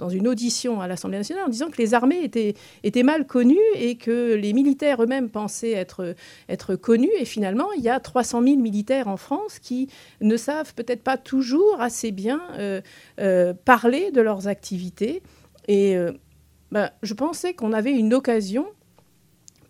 dans 0.00 0.08
une 0.08 0.26
audition 0.26 0.80
à 0.80 0.88
l'Assemblée 0.88 1.18
nationale 1.18 1.44
en 1.44 1.48
disant 1.48 1.70
que 1.70 1.76
les 1.76 1.94
armées 1.94 2.24
étaient, 2.24 2.54
étaient 2.82 3.02
mal 3.02 3.26
connues 3.26 3.58
et 3.76 3.96
que 3.96 4.34
les 4.34 4.52
militaires 4.52 5.02
eux-mêmes 5.02 5.28
pensaient 5.28 5.72
être, 5.72 6.14
être 6.48 6.74
connus. 6.74 7.10
Et 7.18 7.24
finalement, 7.24 7.70
il 7.76 7.82
y 7.82 7.88
a 7.88 8.00
300 8.00 8.42
000 8.42 8.56
militaires 8.56 9.08
en 9.08 9.16
France 9.16 9.58
qui 9.58 9.88
ne 10.20 10.36
savent 10.36 10.74
peut-être 10.74 11.02
pas 11.02 11.18
toujours 11.18 11.80
assez 11.80 12.10
bien 12.10 12.40
euh, 12.58 12.80
euh, 13.20 13.52
parler 13.52 14.10
de 14.10 14.20
leurs 14.20 14.48
activités. 14.48 15.22
Et 15.68 15.96
euh, 15.96 16.12
ben, 16.72 16.90
je 17.02 17.14
pensais 17.14 17.54
qu'on 17.54 17.72
avait 17.72 17.92
une 17.92 18.14
occasion 18.14 18.66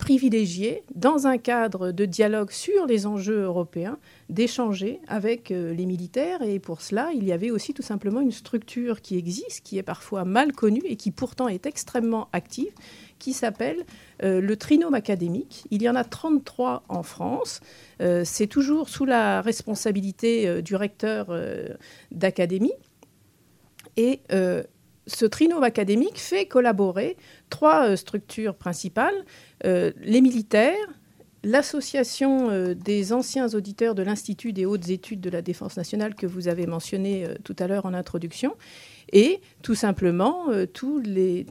privilégié, 0.00 0.82
dans 0.94 1.26
un 1.26 1.36
cadre 1.36 1.92
de 1.92 2.06
dialogue 2.06 2.50
sur 2.50 2.86
les 2.86 3.06
enjeux 3.06 3.42
européens, 3.42 3.98
d'échanger 4.30 4.98
avec 5.08 5.50
euh, 5.50 5.74
les 5.74 5.84
militaires. 5.84 6.40
Et 6.40 6.58
pour 6.58 6.80
cela, 6.80 7.10
il 7.14 7.24
y 7.24 7.32
avait 7.32 7.50
aussi 7.50 7.74
tout 7.74 7.82
simplement 7.82 8.22
une 8.22 8.32
structure 8.32 9.02
qui 9.02 9.18
existe, 9.18 9.60
qui 9.62 9.76
est 9.76 9.82
parfois 9.82 10.24
mal 10.24 10.52
connue 10.52 10.82
et 10.86 10.96
qui 10.96 11.10
pourtant 11.10 11.48
est 11.48 11.66
extrêmement 11.66 12.28
active, 12.32 12.72
qui 13.18 13.34
s'appelle 13.34 13.84
euh, 14.22 14.40
le 14.40 14.56
trinôme 14.56 14.94
académique. 14.94 15.64
Il 15.70 15.82
y 15.82 15.88
en 15.88 15.94
a 15.94 16.02
33 16.02 16.84
en 16.88 17.02
France. 17.02 17.60
Euh, 18.00 18.22
c'est 18.24 18.46
toujours 18.46 18.88
sous 18.88 19.04
la 19.04 19.42
responsabilité 19.42 20.62
du 20.62 20.76
recteur 20.76 21.26
d'académie. 22.10 22.72
Et 23.98 24.20
ce 25.06 25.26
trinôme 25.26 25.64
académique 25.64 26.18
fait 26.18 26.46
collaborer 26.46 27.16
trois 27.50 27.96
structures 27.96 28.54
principales 28.54 29.24
euh, 29.66 29.92
les 30.00 30.20
militaires, 30.20 30.76
l'association 31.42 32.50
euh, 32.50 32.74
des 32.74 33.12
anciens 33.12 33.48
auditeurs 33.54 33.94
de 33.94 34.02
l'Institut 34.02 34.52
des 34.52 34.66
hautes 34.66 34.88
études 34.88 35.20
de 35.20 35.30
la 35.30 35.42
défense 35.42 35.76
nationale 35.76 36.14
que 36.14 36.26
vous 36.26 36.48
avez 36.48 36.66
mentionné 36.66 37.26
euh, 37.26 37.34
tout 37.44 37.56
à 37.58 37.66
l'heure 37.66 37.86
en 37.86 37.94
introduction, 37.94 38.54
et 39.12 39.40
tout 39.62 39.74
simplement 39.74 40.50
euh, 40.50 40.66
toutes 40.66 41.06
les, 41.06 41.46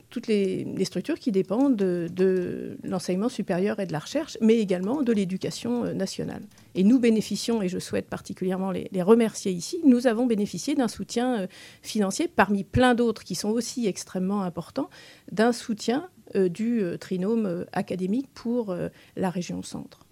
structures 0.84 1.20
qui 1.20 1.32
dépendent 1.32 1.76
de, 1.76 2.78
l'enseignement 2.84 3.30
supérieur 3.30 3.80
et 3.80 3.86
de 3.86 3.92
la 3.92 4.00
recherche, 4.00 4.38
mais 4.42 4.58
également 4.58 5.02
de 5.02 5.12
l'éducation 5.12 5.94
nationale. 5.94 6.42
Et 6.76 6.84
nous 6.84 7.00
bénéficions, 7.00 7.62
et 7.62 7.68
je 7.68 7.80
souhaite 7.80 8.08
particulièrement 8.08 8.72
les, 8.72 9.02
remercier 9.02 9.52
ici, 9.52 9.80
nous 9.86 10.08
avons 10.08 10.26
bénéficié 10.26 10.76
d'un 10.76 10.88
soutien 10.88 11.48
financier 11.82 12.28
parmi 12.28 12.64
plein 12.64 12.96
d'autres 12.96 13.24
qui 13.24 13.36
sont 13.36 13.50
aussi 13.50 13.88
extrêmement 13.88 14.44
importants, 14.44 14.90
d'un 15.32 15.52
soutien 15.52 16.10
euh, 16.36 16.48
du 16.48 16.84
euh, 16.84 16.98
trinôme 16.98 17.48
euh, 17.48 17.66
académique 17.72 18.30
pour 18.36 18.76
la 19.16 19.30
région 19.30 19.64
centre. 19.64 20.06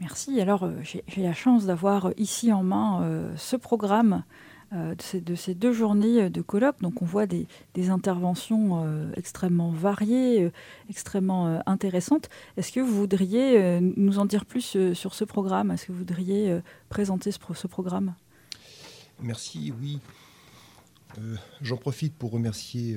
Merci. 0.00 0.40
Alors, 0.40 0.68
j'ai 0.82 1.22
la 1.22 1.32
chance 1.32 1.66
d'avoir 1.66 2.10
ici 2.16 2.52
en 2.52 2.64
main 2.64 3.30
ce 3.36 3.54
programme 3.54 4.24
de 4.72 5.34
ces, 5.34 5.54
deux 5.54 5.72
journées 5.72 6.30
de 6.30 6.42
colloque. 6.42 6.80
Donc, 6.80 7.02
on 7.02 7.04
voit 7.04 7.26
des, 7.26 7.46
interventions 7.90 9.12
extrêmement 9.16 9.70
variées, 9.70 10.50
extrêmement 10.88 11.62
intéressantes. 11.66 12.28
Est-ce 12.56 12.72
que 12.72 12.80
vous 12.80 12.94
voudriez 12.94 13.80
nous 13.80 14.18
en 14.18 14.24
dire 14.24 14.44
plus 14.44 14.92
sur 14.94 15.14
ce 15.14 15.24
programme? 15.24 15.70
Est-ce 15.70 15.86
que 15.86 15.92
vous 15.92 15.98
voudriez 15.98 16.60
présenter 16.88 17.32
ce, 17.32 17.66
programme? 17.66 18.14
Merci, 19.20 19.72
oui. 19.80 19.98
J'en 21.60 21.76
profite 21.76 22.14
pour 22.14 22.30
remercier 22.30 22.96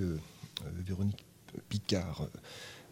Véronique 0.85 1.25
Picard 1.69 2.27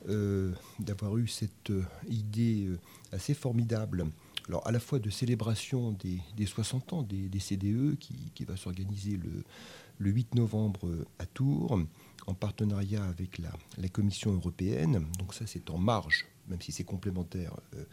euh, 0.09 0.51
d'avoir 0.79 1.17
eu 1.17 1.27
cette 1.27 1.69
euh, 1.69 1.84
idée 2.09 2.65
euh, 2.65 2.77
assez 3.13 3.34
formidable. 3.34 4.05
Alors, 4.49 4.67
à 4.67 4.71
la 4.71 4.79
fois 4.79 4.99
de 4.99 5.09
célébration 5.09 5.93
des, 5.93 6.45
60 6.45 6.93
ans 6.93 7.03
des, 7.03 7.39
CDE 7.39 7.95
qui, 7.97 8.45
va 8.45 8.57
s'organiser 8.57 9.17
le, 9.17 9.43
8 9.99 10.35
novembre 10.35 10.89
à 11.19 11.25
Tours 11.25 11.79
en 12.27 12.33
partenariat 12.33 13.03
avec 13.05 13.37
la, 13.37 13.51
la 13.77 13.87
Commission 13.87 14.33
européenne. 14.33 15.07
Donc 15.17 15.33
ça, 15.33 15.47
c'est 15.47 15.69
en 15.69 15.77
marge 15.77 16.25
même 16.47 16.61
si 16.61 16.71
c'est 16.71 16.83
complémentaire 16.83 17.55
euh, 17.75 17.83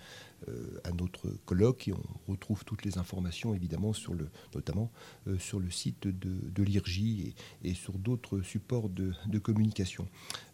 euh, 0.48 0.80
à 0.84 0.92
notre 0.92 1.28
colloque. 1.44 1.88
Et 1.88 1.92
on 1.92 2.30
retrouve 2.30 2.64
toutes 2.64 2.84
les 2.84 2.98
informations, 2.98 3.54
évidemment, 3.54 3.92
sur 3.92 4.14
le, 4.14 4.28
notamment 4.54 4.90
euh, 5.28 5.38
sur 5.38 5.60
le 5.60 5.70
site 5.70 6.06
de, 6.06 6.12
de 6.50 6.62
l'IRJ 6.62 7.34
et, 7.62 7.74
sur 7.74 7.98
d'autres 7.98 8.40
supports 8.42 8.88
de, 8.88 9.12
communication. 9.42 10.06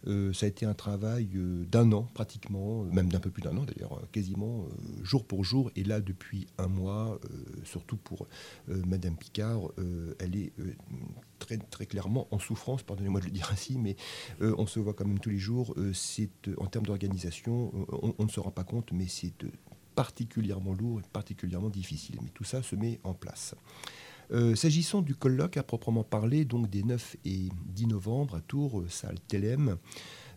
ça 0.05 0.45
a 0.45 0.49
été 0.49 0.65
un 0.65 0.73
travail 0.73 1.29
d'un 1.69 1.91
an, 1.91 2.03
pratiquement, 2.13 2.83
même 2.85 3.09
d'un 3.09 3.19
peu 3.19 3.29
plus 3.29 3.41
d'un 3.41 3.57
an 3.57 3.65
d'ailleurs, 3.65 4.01
quasiment 4.11 4.65
jour 5.03 5.25
pour 5.25 5.43
jour. 5.43 5.71
Et 5.75 5.83
là, 5.83 5.99
depuis 5.99 6.47
un 6.57 6.67
mois, 6.67 7.19
surtout 7.63 7.97
pour 7.97 8.27
Madame 8.67 9.17
Picard, 9.17 9.71
elle 10.19 10.35
est 10.37 10.53
très, 11.39 11.57
très 11.57 11.85
clairement 11.85 12.27
en 12.31 12.39
souffrance, 12.39 12.83
pardonnez-moi 12.83 13.21
de 13.21 13.25
le 13.25 13.31
dire 13.31 13.49
ainsi, 13.51 13.77
mais 13.77 13.95
on 14.39 14.65
se 14.65 14.79
voit 14.79 14.93
quand 14.93 15.05
même 15.05 15.19
tous 15.19 15.29
les 15.29 15.37
jours. 15.37 15.75
c'est 15.93 16.29
en 16.57 16.65
termes 16.65 16.85
d'organisation, 16.85 17.71
on, 18.17 18.23
ne 18.23 18.29
se 18.29 18.39
rend 18.39 18.51
pas 18.51 18.63
compte, 18.63 18.91
mais 18.91 19.07
c'est 19.07 19.33
particulièrement 19.95 20.73
lourd 20.73 20.99
et 20.99 21.03
particulièrement 21.11 21.69
difficile. 21.69 22.19
Mais 22.21 22.29
tout 22.29 22.43
ça 22.43 22.61
se 22.61 22.75
met 22.75 22.99
en 23.03 23.13
place. 23.13 23.55
Euh, 24.31 24.55
s'agissant 24.55 25.01
du 25.01 25.15
colloque 25.15 25.57
à 25.57 25.63
proprement 25.63 26.03
parler, 26.03 26.45
donc 26.45 26.69
des 26.69 26.83
9 26.83 27.17
et 27.25 27.49
10 27.73 27.87
novembre 27.87 28.35
à 28.35 28.41
Tours, 28.41 28.81
euh, 28.81 28.89
salle 28.89 29.19
Telem, 29.27 29.77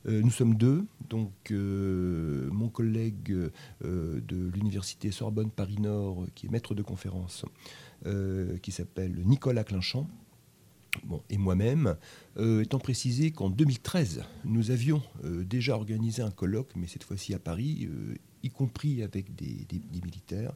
euh, 0.06 0.22
nous 0.22 0.30
sommes 0.30 0.54
deux, 0.54 0.86
donc 1.08 1.32
mon 1.50 2.68
collègue 2.68 3.50
de 3.82 4.50
l'université 4.54 5.10
Sorbonne 5.10 5.50
Paris 5.50 5.78
Nord, 5.78 6.26
qui 6.34 6.46
est 6.46 6.48
maître 6.48 6.74
de 6.74 6.82
conférence, 6.82 7.44
qui 8.62 8.72
s'appelle 8.72 9.20
Nicolas 9.26 9.64
Clinchamp, 9.64 10.06
Et 11.28 11.38
moi-même, 11.38 11.96
euh, 12.36 12.62
étant 12.62 12.78
précisé 12.78 13.30
qu'en 13.30 13.50
2013, 13.50 14.22
nous 14.44 14.70
avions 14.70 15.02
euh, 15.24 15.44
déjà 15.44 15.74
organisé 15.74 16.22
un 16.22 16.30
colloque, 16.30 16.70
mais 16.76 16.86
cette 16.86 17.04
fois-ci 17.04 17.34
à 17.34 17.38
Paris, 17.38 17.88
euh, 17.90 18.14
y 18.42 18.50
compris 18.50 19.02
avec 19.02 19.34
des, 19.34 19.66
militaires, 20.02 20.54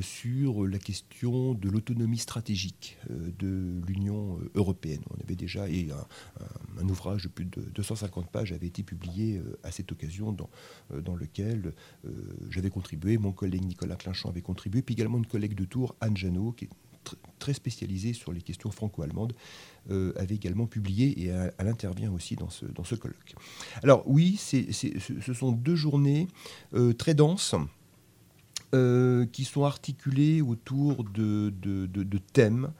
sur 0.00 0.66
la 0.66 0.78
question 0.78 1.54
de 1.54 1.68
l'autonomie 1.68 2.18
stratégique 2.18 2.98
de 3.08 3.80
l'Union 3.86 4.40
européenne. 4.56 5.02
On 5.10 5.22
avait 5.22 5.36
déjà, 5.36 5.68
et 5.68 5.86
un, 6.80 6.88
ouvrage 6.88 7.22
de 7.24 7.28
plus 7.28 7.44
de 7.44 7.60
250 7.76 8.28
pages 8.28 8.52
avait 8.52 8.66
été 8.66 8.82
publié 8.82 9.40
à 9.62 9.70
cette 9.70 9.92
occasion, 9.92 10.32
dans, 10.32 10.50
dans 11.00 11.14
lequel 11.14 11.74
j'avais 12.50 12.70
contribué, 12.70 13.18
mon 13.18 13.30
collègue 13.30 13.64
Nicolas 13.64 13.94
Clinchamp 13.94 14.30
avait 14.30 14.42
contribué, 14.42 14.82
puis 14.82 14.94
également 14.94 15.18
une 15.18 15.26
collègue 15.26 15.54
de 15.54 15.64
Tours, 15.64 15.94
Anne 16.00 16.16
Janot, 16.16 16.52
qui 16.52 16.64
est 16.64 16.70
très 17.38 17.54
spécialisée 17.54 18.12
sur 18.12 18.32
les 18.32 18.40
questions 18.40 18.70
franco-allemandes, 18.70 19.34
euh, 19.90 20.12
avait 20.16 20.34
également 20.34 20.66
publié 20.66 21.22
et 21.22 21.26
elle, 21.26 21.68
intervient 21.68 22.10
aussi 22.10 22.34
dans 22.34 22.50
ce, 22.50 22.94
colloque. 22.96 23.34
Alors 23.82 24.02
oui, 24.06 24.36
ce 24.36 25.32
sont 25.32 25.52
deux 25.52 25.76
journées 25.76 26.28
euh, 26.74 26.92
très 26.92 27.14
denses. 27.14 27.54
Euh, 28.74 29.26
qui 29.26 29.44
sont 29.44 29.62
articulées 29.64 30.42
autour 30.42 31.04
de, 31.04 31.52
thèmes 32.32 32.72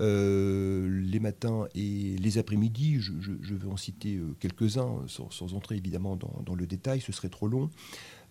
les 0.00 1.20
matins 1.20 1.66
et 1.74 2.16
les 2.16 2.38
après-midi. 2.38 3.00
Je, 3.00 3.54
vais 3.54 3.68
en 3.68 3.76
citer 3.76 4.18
quelques-uns 4.40 5.04
sans, 5.08 5.54
entrer 5.54 5.76
évidemment 5.76 6.16
dans, 6.16 6.54
le 6.54 6.66
détail, 6.66 7.02
ce 7.02 7.12
serait 7.12 7.28
trop 7.28 7.48
long. 7.48 7.70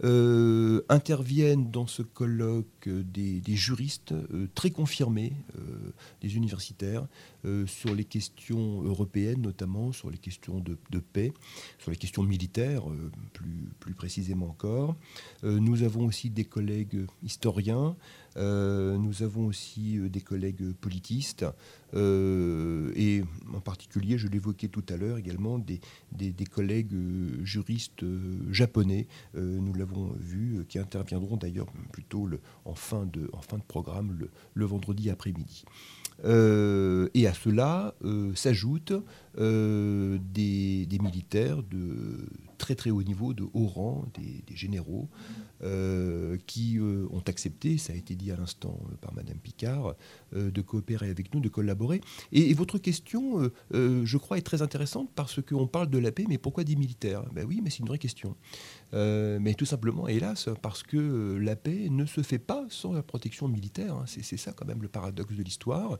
Euh, 0.03 0.81
interviennent 0.89 1.71
dans 1.71 1.87
ce 1.87 2.01
colloque 2.01 2.89
des, 2.89 3.41
juristes 3.55 4.11
euh, 4.11 4.47
très 4.53 4.69
confirmés, 4.69 5.31
euh, 5.57 5.93
des 6.21 6.35
universitaires, 6.35 7.07
sur 7.67 7.93
les 7.93 8.05
questions 8.05 8.81
européennes 8.81 9.39
notamment, 9.39 9.91
sur 9.91 10.09
les 10.09 10.17
questions 10.17 10.59
de, 10.59 10.99
paix, 10.99 11.31
sur 11.77 11.91
les 11.91 11.97
questions 11.97 12.23
militaires 12.23 12.85
plus, 13.33 13.69
plus 13.79 13.93
précisément 13.93 14.47
encore. 14.47 14.95
nous 15.43 15.83
avons 15.83 16.07
aussi 16.07 16.31
des 16.31 16.45
collègues 16.45 17.05
historiens, 17.21 17.95
nous 18.35 19.21
avons 19.21 19.45
aussi 19.45 19.99
des 20.09 20.21
collègues 20.21 20.73
politistes, 20.73 21.45
et 21.95 23.23
en 23.53 23.61
particulier, 23.61 24.17
je 24.17 24.27
l'évoquais 24.27 24.67
tout 24.67 24.83
à 24.89 24.97
l'heure 24.97 25.17
également, 25.17 25.59
des, 25.59 25.79
collègues 26.51 26.95
juristes 27.43 28.05
japonais. 28.51 29.07
nous 29.33 29.81
avons 29.81 30.13
vu, 30.19 30.57
euh, 30.57 30.63
qui 30.67 30.79
interviendront 30.79 31.37
d'ailleurs 31.37 31.67
plutôt 31.91 32.25
le, 32.25 32.39
en, 32.65 32.75
fin 32.75 33.05
de, 33.05 33.29
en 33.33 33.41
fin 33.41 33.57
de 33.57 33.63
programme 33.63 34.17
le, 34.53 34.65
vendredi 34.65 35.09
après-midi. 35.09 35.65
Euh, 36.23 37.09
et 37.13 37.27
à 37.27 37.33
cela 37.33 37.93
euh, 38.03 38.33
s'ajoutent 38.35 38.93
des, 39.37 40.87
militaires 41.01 41.61
de 41.61 42.25
très 42.57 42.73
très 42.73 42.89
haut 42.89 43.03
niveau, 43.03 43.33
de 43.33 43.43
haut 43.53 43.67
rang, 43.67 44.05
des, 44.17 44.55
généraux, 44.55 45.09
qui 46.47 46.79
ont 46.79 47.23
accepté, 47.27 47.77
ça 47.77 47.91
a 47.91 47.95
été 47.97 48.15
dit 48.15 48.31
à 48.31 48.37
l'instant 48.37 48.79
par 49.01 49.13
Madame 49.13 49.37
Picard, 49.37 49.95
de 50.33 50.61
coopérer 50.61 51.09
avec 51.09 51.33
nous, 51.33 51.41
de 51.41 51.49
collaborer. 51.49 51.99
Et, 52.31 52.53
votre 52.53 52.77
question, 52.77 53.51
je 53.73 54.17
crois, 54.17 54.37
est 54.37 54.41
très 54.41 54.61
intéressante 54.61 55.09
parce 55.15 55.41
qu'on 55.41 55.67
parle 55.67 55.89
de 55.89 55.97
la 55.97 56.13
paix, 56.13 56.23
mais 56.29 56.37
pourquoi 56.37 56.63
des 56.63 56.77
militaires? 56.77 57.23
Ben 57.33 57.45
oui, 57.45 57.59
mais 57.61 57.69
c'est 57.69 57.79
une 57.79 57.87
vraie 57.87 57.97
question. 57.97 58.37
Euh, 58.93 59.39
mais 59.41 59.53
tout 59.53 59.65
simplement, 59.65 60.07
hélas, 60.07 60.49
parce 60.61 60.83
que 60.83 60.97
euh, 60.97 61.37
la 61.37 61.55
paix 61.55 61.87
ne 61.89 62.05
se 62.05 62.21
fait 62.21 62.39
pas 62.39 62.65
sans 62.69 62.93
la 62.93 63.03
protection 63.03 63.47
militaire. 63.47 63.95
Hein. 63.95 64.05
C'est 64.07 64.37
ça 64.37 64.53
quand 64.53 64.65
même 64.65 64.81
le 64.81 64.87
paradoxe 64.87 65.33
de 65.33 65.43
l'histoire. 65.43 65.97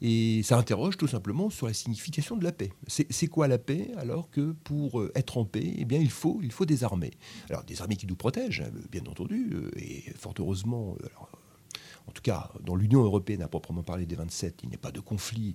Et 0.00 0.42
ça 0.42 0.56
interroge 0.56 0.96
tout 0.96 1.06
simplement 1.06 1.50
sur 1.50 1.66
la 1.66 1.74
signification 1.74 2.36
de 2.36 2.44
la 2.44 2.52
paix. 2.52 2.70
C'est 2.86 3.26
quoi 3.28 3.48
la 3.48 3.58
paix 3.58 3.90
alors 3.96 4.30
que 4.30 4.52
pour 4.64 5.00
euh, 5.00 5.12
être 5.14 5.38
en 5.38 5.44
paix, 5.44 5.74
eh 5.76 5.84
bien, 5.84 5.98
il, 5.98 6.10
faut, 6.10 6.40
il 6.42 6.52
faut 6.52 6.66
des 6.66 6.84
armées 6.84 7.12
Alors 7.50 7.64
des 7.64 7.80
armées 7.82 7.96
qui 7.96 8.06
nous 8.06 8.16
protègent, 8.16 8.62
hein, 8.62 8.70
bien 8.90 9.02
entendu, 9.06 9.52
et 9.76 10.04
fort 10.16 10.34
heureusement... 10.38 10.96
en 12.06 12.12
tout 12.12 12.22
cas, 12.22 12.50
dans 12.64 12.76
l'Union 12.76 13.02
européenne, 13.02 13.42
à 13.42 13.48
proprement 13.48 13.82
parler 13.82 14.06
des 14.06 14.14
27, 14.14 14.60
il 14.62 14.68
n'y 14.70 14.74
a 14.74 14.78
pas 14.78 14.90
de 14.90 15.00
conflit 15.00 15.54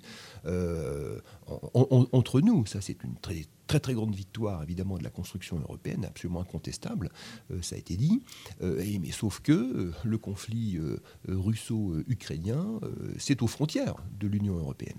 entre 1.74 2.42
nous. 2.42 2.66
Ça, 2.66 2.82
c'est 2.82 3.04
une 3.04 3.16
très, 3.16 3.46
très 3.68 3.80
très 3.80 3.93
grande 3.93 4.16
victoire 4.16 4.64
évidemment 4.64 4.97
de 4.97 5.03
la 5.03 5.09
construction 5.09 5.59
européenne, 5.59 6.05
absolument 6.05 6.41
incontestable, 6.41 7.09
euh, 7.51 7.61
ça 7.61 7.76
a 7.76 7.80
été 7.80 7.95
dit. 7.95 8.22
Euh, 8.61 8.84
mais 9.01 9.11
sauf 9.11 9.39
que 9.39 9.51
euh, 9.51 9.91
le 10.03 10.18
conflit 10.18 10.80
russo-ukrainien, 11.28 12.80
c'est 13.18 13.41
aux 13.41 13.47
frontières 13.47 13.95
de 14.20 14.28
l'Union 14.28 14.55
européenne, 14.55 14.97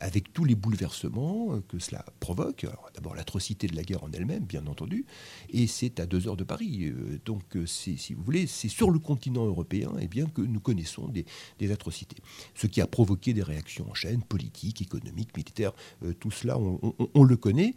avec 0.00 0.32
tous 0.32 0.44
les 0.44 0.54
bouleversements 0.54 1.60
que 1.68 1.78
cela 1.78 2.04
provoque. 2.20 2.66
D'abord 2.94 3.14
l'atrocité 3.14 3.66
de 3.66 3.76
la 3.76 3.82
guerre 3.82 4.04
en 4.04 4.12
elle-même, 4.12 4.44
bien 4.44 4.66
entendu, 4.66 5.06
et 5.50 5.66
c'est 5.66 6.00
à 6.00 6.06
deux 6.06 6.28
heures 6.28 6.36
de 6.36 6.44
Paris. 6.44 6.92
donc 7.24 7.42
si 7.66 8.14
vous 8.14 8.22
voulez, 8.22 8.46
c'est 8.46 8.68
sur 8.68 8.90
le 8.90 8.98
continent 8.98 9.46
européen 9.46 9.92
eh 10.00 10.08
bien, 10.08 10.26
que 10.26 10.42
nous 10.42 10.60
connaissons 10.60 11.08
des, 11.08 11.24
atrocités. 11.70 12.16
Ce 12.54 12.66
qui 12.66 12.80
a 12.80 12.86
provoqué 12.86 13.32
des 13.32 13.42
réactions 13.42 13.88
en 13.90 13.94
chaîne, 13.94 14.22
politiques, 14.22 14.82
économiques, 14.82 15.36
militaires, 15.36 15.72
tout 16.18 16.30
cela 16.30 16.58
on 16.58 17.24
le 17.24 17.36
connaît. 17.36 17.74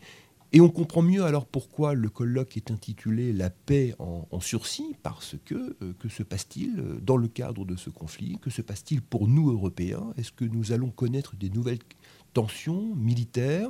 Et 0.56 0.62
on 0.62 0.70
comprend 0.70 1.01
mieux 1.01 1.24
alors 1.24 1.47
pourquoi 1.47 1.95
le 1.95 2.10
colloque 2.10 2.58
est 2.58 2.70
intitulé 2.70 3.34
La 3.34 3.49
paix 3.49 3.95
en, 3.97 4.39
sursis, 4.39 4.95
parce 5.01 5.36
que 5.45 5.76
euh, 5.82 5.93
que 5.97 6.10
se 6.10 6.22
passe-t-il 6.22 6.80
euh, 6.80 6.99
dans 7.01 7.18
le 7.18 7.28
cadre 7.28 7.66
de 7.66 7.76
ce 7.76 7.89
conflit 7.89 8.38
Que 8.39 8.51
se 8.51 8.62
passe-t-il 8.62 9.01
pour 9.01 9.28
nous, 9.28 9.51
Européens? 9.51 10.14
Est-ce 10.16 10.32
que 10.32 10.45
nous 10.45 10.72
allons 10.72 10.91
connaître 10.91 11.36
des 11.36 11.49
nouvelles 11.49 11.80
tensions 12.34 12.95
militaires 12.95 13.69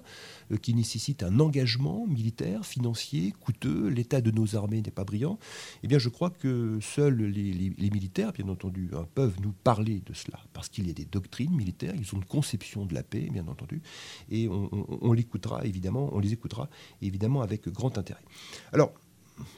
euh, 0.52 0.58
qui 0.58 0.74
nécessitent 0.74 1.24
un 1.24 1.40
engagement 1.40 2.08
militaire, 2.08 2.66
financier, 2.66 3.34
coûteux. 3.40 3.88
L'état 3.88 4.22
de 4.22 4.32
nos 4.32 4.56
armées 4.56 4.82
n'est 4.82 4.92
pas 4.92 5.04
brillant. 5.04 5.38
Eh 5.84 5.88
bien, 5.88 6.00
je 6.00 6.10
crois 6.10 6.30
que 6.30 6.80
seuls 6.82 7.18
les, 7.18 7.90
militaires, 7.92 8.32
bien 8.34 8.48
entendu, 8.50 8.90
hein, 8.94 9.06
peuvent 9.14 9.40
nous 9.42 9.54
parler 9.64 10.02
de 10.06 10.14
cela, 10.14 10.40
parce 10.54 10.70
qu'il 10.70 10.88
y 10.88 10.90
a 10.90 10.94
des 10.94 11.06
doctrines 11.06 11.56
militaires, 11.56 11.94
ils 11.96 12.16
ont 12.16 12.18
une 12.18 12.26
conception 12.26 12.86
de 12.86 12.94
la 12.94 13.04
paix, 13.04 13.30
bien 13.32 13.48
entendu, 13.48 13.82
et 14.30 14.48
on, 14.48 14.70
on 15.02 15.14
l'écoutera 15.14 15.66
évidemment, 15.66 16.10
on 16.14 16.20
les 16.20 16.34
écoutera 16.34 16.70
évidemment 17.02 17.42
avec 17.42 17.68
grand 17.70 17.98
intérêt. 17.98 18.24
Alors, 18.72 18.94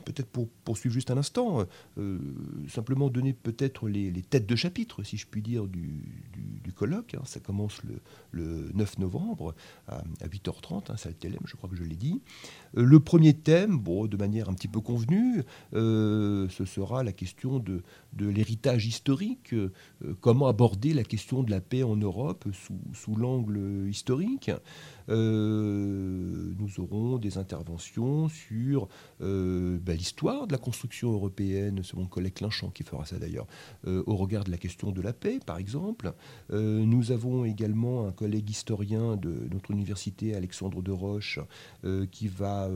peut-être 0.06 0.28
pour 0.28 0.50
poursuivre 0.64 0.94
juste 0.94 1.12
un 1.12 1.18
instant, 1.18 1.62
euh, 1.62 1.66
euh, 1.98 2.20
simplement 2.68 3.10
donner 3.10 3.34
peut-être 3.34 3.88
les, 3.88 4.12
têtes 4.22 4.48
de 4.48 4.56
chapitre, 4.56 5.04
si 5.04 5.18
je 5.18 5.28
puis 5.28 5.42
dire, 5.42 5.68
du, 5.68 6.04
colloque. 6.76 7.16
Hein. 7.16 7.22
Ça 7.24 7.40
commence 7.40 7.82
le, 8.34 8.70
9 8.74 9.00
novembre 9.00 9.56
à, 9.88 10.04
8h30, 10.26 10.92
hein, 10.92 10.98
salle 10.98 11.14
Télém, 11.16 11.40
je 11.46 11.56
crois 11.56 11.70
que 11.70 11.76
je 11.76 11.84
l'ai 11.84 11.96
dit. 11.96 12.22
Euh, 12.78 12.84
le 12.84 13.00
premier 13.00 13.34
thème, 13.34 13.80
bon, 13.80 14.08
de 14.08 14.18
manière 14.18 14.50
un 14.50 14.54
petit 14.54 14.68
peu 14.68 14.82
convenue, 14.82 15.44
ce 15.74 16.66
sera 16.66 17.04
la 17.04 17.14
question 17.14 17.60
de, 17.60 17.84
l'héritage 18.18 18.86
historique, 18.86 19.56
comment 20.22 20.48
aborder 20.48 20.94
la 20.94 21.04
question 21.04 21.44
de 21.44 21.52
la 21.52 21.62
paix 21.62 21.84
en 21.84 21.96
Europe 21.96 22.46
sous 22.94 23.16
l'angle 23.16 23.88
historique. 23.88 24.52
Nous 25.08 26.80
aurons 26.80 27.18
des 27.18 27.38
interventions 27.38 28.28
sur 28.30 28.88
bah, 29.20 29.94
l'histoire 29.94 30.48
de 30.48 30.52
la 30.52 30.58
construction 30.58 31.12
européenne, 31.14 31.82
c'est 31.84 31.96
mon 31.96 32.06
collègue 32.06 32.36
Clinchamp 32.36 32.70
qui 32.70 32.84
fera 32.84 33.06
ça 33.06 33.18
d'ailleurs, 33.18 33.48
euh, 33.88 34.04
au 34.06 34.16
regard 34.16 34.44
de 34.44 34.52
la 34.52 34.58
question 34.58 34.92
de 34.92 35.02
la 35.02 35.14
paix, 35.14 35.40
par 35.46 35.58
exemple. 35.58 36.14
Euh, 36.52 36.86
nous 36.86 37.12
avons 37.12 37.46
également 37.46 38.08
un 38.08 38.12
collègue 38.12 38.50
historien 38.50 39.16
de 39.16 39.48
notre 39.52 39.72
université, 39.72 40.36
Alexandre 40.36 40.82
de 40.82 40.92
Roche, 40.92 41.40
euh, 41.84 42.06
qui 42.08 42.28
va 42.28 42.70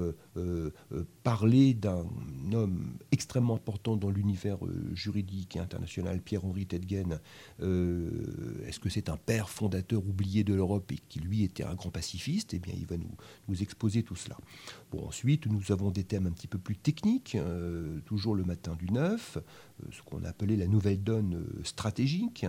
parler 1.23 1.73
d'un 1.73 2.05
homme 2.53 2.97
extrêmement 3.11 3.55
important 3.55 3.97
dans 3.97 4.09
l'univers 4.09 4.57
juridique 4.93 5.55
et 5.55 5.59
international, 5.59 6.21
Pierre-Henri 6.21 6.65
Tedgen. 6.65 7.19
Est-ce 7.59 8.79
que 8.79 8.89
c'est 8.89 9.09
un 9.09 9.17
père 9.17 9.49
fondateur 9.49 9.99
oublié 10.05 10.43
de 10.43 10.53
l'Europe 10.53 10.91
et 10.91 10.99
qui, 11.09 11.19
lui, 11.19 11.43
était 11.43 11.63
un 11.63 11.75
grand 11.75 11.91
pacifiste? 11.91 12.18
Eh 12.27 12.59
bien, 12.59 12.73
il 12.77 12.85
va 12.85 12.97
nous, 12.97 13.11
nous 13.47 13.61
exposer 13.61 14.03
tout 14.03 14.15
cela. 14.15 14.37
Bon, 14.91 15.07
ensuite, 15.07 15.45
nous 15.45 15.71
avons 15.71 15.91
des 15.91 16.03
thèmes 16.03 16.27
un 16.27 16.31
petit 16.31 16.47
peu 16.47 16.57
plus 16.57 16.75
technique, 16.75 17.35
euh, 17.35 17.99
toujours 18.05 18.35
le 18.35 18.43
matin 18.43 18.75
du 18.75 18.91
9, 18.91 19.37
euh, 19.37 19.41
ce 19.91 20.01
qu'on 20.01 20.23
a 20.23 20.29
appelé 20.29 20.57
la 20.57 20.67
nouvelle 20.67 21.01
donne 21.01 21.35
euh, 21.35 21.63
stratégique, 21.63 22.45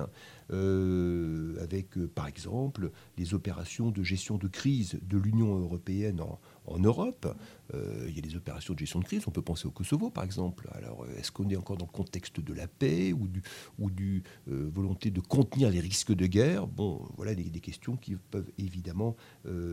avec 1.60 1.96
par 2.12 2.26
exemple 2.26 2.90
les 3.16 3.34
opérations 3.34 3.92
de 3.92 4.02
gestion 4.02 4.36
de 4.36 4.48
crise 4.48 4.98
de 5.02 5.16
l'Union 5.16 5.56
européenne 5.56 6.20
en, 6.20 6.40
en 6.66 6.78
Europe. 6.78 7.26
Euh, 7.74 8.06
il 8.08 8.14
y 8.14 8.18
a 8.18 8.22
des 8.22 8.36
opérations 8.36 8.74
de 8.74 8.78
gestion 8.78 8.98
de 8.98 9.04
crise, 9.04 9.22
on 9.26 9.30
peut 9.30 9.42
penser 9.42 9.66
au 9.66 9.70
Kosovo 9.70 10.10
par 10.10 10.24
exemple. 10.24 10.68
Alors 10.74 11.04
euh, 11.04 11.18
est-ce 11.18 11.30
qu'on 11.30 11.48
est 11.48 11.56
encore 11.56 11.76
dans 11.76 11.86
le 11.86 11.92
contexte 11.92 12.40
de 12.40 12.52
la 12.52 12.66
paix 12.66 13.12
ou 13.12 13.28
du, 13.28 13.42
ou 13.78 13.90
du 13.90 14.22
euh, 14.48 14.68
volonté 14.72 15.10
de 15.10 15.20
contenir 15.20 15.70
les 15.70 15.80
risques 15.80 16.12
de 16.12 16.26
guerre? 16.26 16.66
Bon, 16.66 17.06
voilà 17.16 17.34
des, 17.34 17.60
questions 17.60 17.96
qui 17.96 18.16
peuvent 18.16 18.50
évidemment 18.56 19.16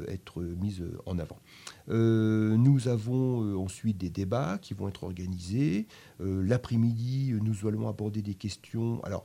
être 0.10 0.42
mises 0.42 0.84
en 1.06 1.18
avant. 1.20 1.40
nous 1.88 2.88
avons 2.90 3.64
ensuite 3.64 3.98
des 3.98 4.10
débats 4.10 4.58
qui 4.62 4.74
vont 4.74 4.90
être 4.90 5.06
organisés. 5.06 5.88
L'après-midi, 6.20 7.34
nous 7.42 7.66
allons 7.66 7.88
aborder 7.88 8.22
des 8.22 8.34
questions. 8.34 9.02
Alors, 9.06 9.24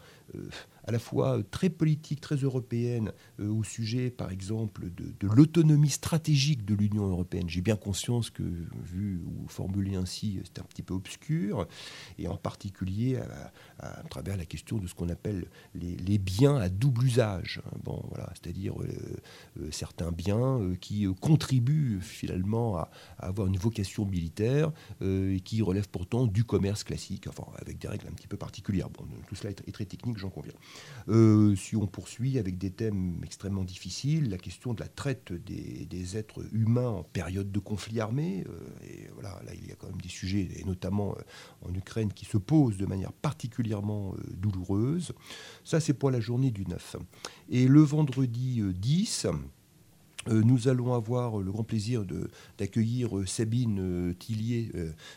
à 0.84 0.90
la 0.90 0.98
fois 0.98 1.42
très 1.50 1.70
politique, 1.70 2.20
très 2.20 2.36
européenne, 2.36 3.12
euh, 3.40 3.48
au 3.48 3.64
sujet, 3.64 4.10
par 4.10 4.30
exemple, 4.30 4.90
de, 4.90 5.28
l'autonomie 5.28 5.90
stratégique 5.90 6.64
de 6.64 6.74
l'Union 6.74 7.06
européenne. 7.06 7.48
J'ai 7.48 7.60
bien 7.60 7.76
conscience 7.76 8.30
que, 8.30 8.42
vu 8.42 9.20
ou 9.24 9.48
formulé 9.48 9.94
ainsi, 9.94 10.40
c'est 10.44 10.58
un 10.58 10.64
petit 10.64 10.82
peu 10.82 10.94
obscur, 10.94 11.66
et 12.18 12.26
en 12.28 12.36
particulier 12.36 13.18
à, 13.78 14.02
travers 14.10 14.36
la 14.36 14.44
question 14.44 14.78
de 14.78 14.86
ce 14.86 14.94
qu'on 14.94 15.08
appelle 15.08 15.46
les, 15.74 16.18
biens 16.18 16.56
à 16.56 16.68
double 16.68 17.04
usage. 17.04 17.62
Bon, 17.84 18.04
voilà, 18.08 18.32
c'est-à-dire 18.34 18.80
euh, 18.80 18.86
euh, 19.60 19.70
certains 19.70 20.12
biens 20.12 20.60
qui 20.80 21.06
contribuent 21.20 22.00
finalement 22.00 22.76
à, 22.76 22.90
avoir 23.18 23.46
une 23.46 23.56
vocation 23.56 24.04
militaire 24.04 24.70
et 25.00 25.40
qui 25.44 25.62
relèvent 25.62 25.88
pourtant 25.88 26.26
du 26.26 26.44
commerce 26.44 26.84
classique, 26.84 27.26
enfin 27.28 27.44
avec 27.60 27.78
des 27.78 27.88
règles 27.88 28.06
un 28.08 28.12
petit 28.12 28.28
peu 28.28 28.36
particulières. 28.36 28.90
Bon, 28.90 29.04
tout 29.26 29.34
cela 29.34 29.50
est 29.50 29.72
très 29.72 29.86
technique, 29.86 30.18
j'en 30.18 30.30
conviens. 30.30 30.54
Euh, 31.08 31.56
si 31.56 31.76
on 31.76 31.86
poursuit 31.86 32.38
avec 32.38 32.58
des 32.58 32.70
thèmes 32.70 33.20
extrêmement 33.24 33.64
difficiles, 33.64 34.30
la 34.30 34.38
question 34.38 34.74
de 34.74 34.80
la 34.80 34.88
traite 34.88 35.32
des, 35.32 36.16
êtres 36.16 36.42
humains 36.52 36.88
en 36.88 37.02
période 37.02 37.50
de 37.50 37.58
conflit 37.58 38.00
armé, 38.00 38.44
euh, 38.48 38.86
et 38.86 39.08
voilà, 39.14 39.40
là 39.46 39.52
il 39.54 39.66
y 39.66 39.72
a 39.72 39.76
quand 39.76 39.86
même 39.86 40.00
des 40.00 40.08
sujets, 40.08 40.48
et 40.56 40.64
notamment 40.64 41.14
euh, 41.16 41.68
en 41.68 41.74
Ukraine, 41.74 42.12
qui 42.12 42.24
se 42.24 42.36
posent 42.36 42.76
de 42.76 42.86
manière 42.86 43.12
particulièrement 43.12 44.14
douloureuse. 44.36 45.12
Ça, 45.64 45.80
c'est 45.80 45.94
pour 45.94 46.10
la 46.10 46.20
journée 46.20 46.50
du 46.50 46.66
9. 46.66 46.96
Et 47.50 47.66
le 47.66 47.80
vendredi 47.80 48.60
10, 48.62 49.26
nous 50.28 50.68
allons 50.68 50.92
avoir 50.92 51.38
le 51.38 51.50
grand 51.50 51.64
plaisir 51.64 52.04
d'accueillir 52.58 53.10
Sabine 53.26 54.14
Tillier, 54.18 54.70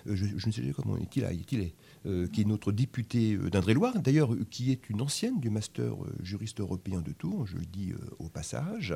je, 0.06 0.26
ne 0.48 0.52
sais 0.52 0.62
pas 0.62 0.74
comment 0.74 0.98
est-il 0.98 1.24
là, 1.24 1.34
est 1.34 1.74
euh, 2.06 2.28
qui 2.28 2.42
est 2.42 2.46
notre 2.46 2.72
députée 2.72 3.34
euh, 3.34 3.50
d'Indre-et-Loire, 3.50 4.00
d'ailleurs 4.00 4.32
euh, 4.32 4.46
qui 4.52 4.72
est 4.72 4.90
une 4.92 5.02
ancienne 5.02 5.40
du 5.40 5.50
master 5.50 5.96
juriste 6.22 6.60
européen 6.60 7.02
de 7.02 7.12
Tours, 7.12 7.48
je 7.48 7.58
le 7.58 7.66
dis 7.66 7.94
au 8.20 8.30
passage, 8.30 8.96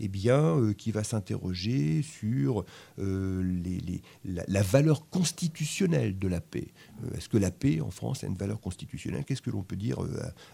eh 0.00 0.08
bien, 0.08 0.72
qui 0.76 0.90
va 0.90 1.04
s'interroger 1.04 2.02
sur 2.02 2.64
la, 2.96 4.62
valeur 4.62 5.08
constitutionnelle 5.08 6.18
de 6.18 6.28
la 6.28 6.40
paix. 6.40 6.68
Est-ce 7.14 7.28
que 7.28 7.36
la 7.38 7.50
paix 7.50 7.80
en 7.80 7.90
France 7.90 8.24
a 8.24 8.26
une 8.26 8.36
valeur 8.36 8.60
constitutionnelle? 8.60 9.24
Qu'est-ce 9.24 9.42
que 9.42 9.50
l'on 9.50 9.62
peut 9.62 9.76
dire 9.76 9.98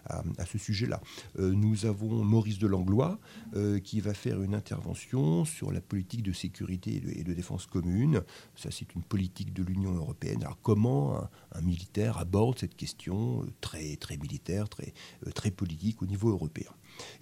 à, 0.07 0.47
ce 0.47 0.59
sujet-là? 0.59 1.01
Nous 1.39 1.87
avons 1.87 2.25
Maurice 2.25 2.59
de 2.59 2.67
Langlois 2.67 3.19
qui 3.83 4.01
va 4.01 4.15
faire 4.15 4.43
une 4.43 4.55
intervention 4.55 5.45
sur 5.45 5.73
la 5.73 5.81
politique 5.81 6.23
de 6.23 6.33
sécurité 6.33 7.03
et 7.15 7.25
de, 7.25 7.35
défense 7.35 7.67
commune. 7.67 8.23
Ça, 8.57 8.71
c'est 8.71 8.95
une 8.95 9.03
politique 9.03 9.53
de 9.53 9.63
l'Union 9.63 9.95
européenne. 9.95 10.43
Alors, 10.43 10.59
comment 10.63 11.29
un 11.53 11.61
militaire 11.61 11.84
aborde 12.17 12.59
cette 12.59 12.77
question 12.77 13.43
euh, 13.43 13.47
très, 13.61 13.97
très 13.97 14.17
militaire, 14.17 14.69
très, 14.69 14.93
euh, 15.27 15.31
très 15.31 15.51
politique 15.51 16.03
au 16.03 16.07
niveau 16.07 16.31
européen. 16.31 16.71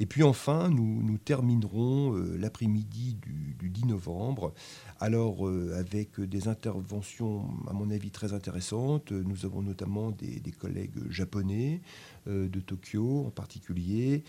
Et 0.01 0.07
puis 0.07 0.23
enfin, 0.23 0.69
nous, 0.69 1.03
nous 1.03 1.17
terminerons 1.17 2.15
euh, 2.15 2.37
l'après-midi 2.37 3.17
du, 3.59 3.71
10 3.71 3.87
novembre, 3.87 4.53
alors 5.01 5.49
avec 5.77 6.21
des 6.21 6.49
interventions, 6.49 7.49
à 7.69 7.73
mon 7.73 7.91
avis, 7.91 8.11
très 8.11 8.35
intéressantes. 8.35 9.13
Nous 9.13 9.47
avons 9.47 9.63
notamment 9.63 10.11
des, 10.11 10.41
collègues 10.59 11.11
japonais 11.11 11.81
de 12.27 12.61
Tokyo 12.61 13.25
en 13.27 13.31
particulier, 13.31 14.25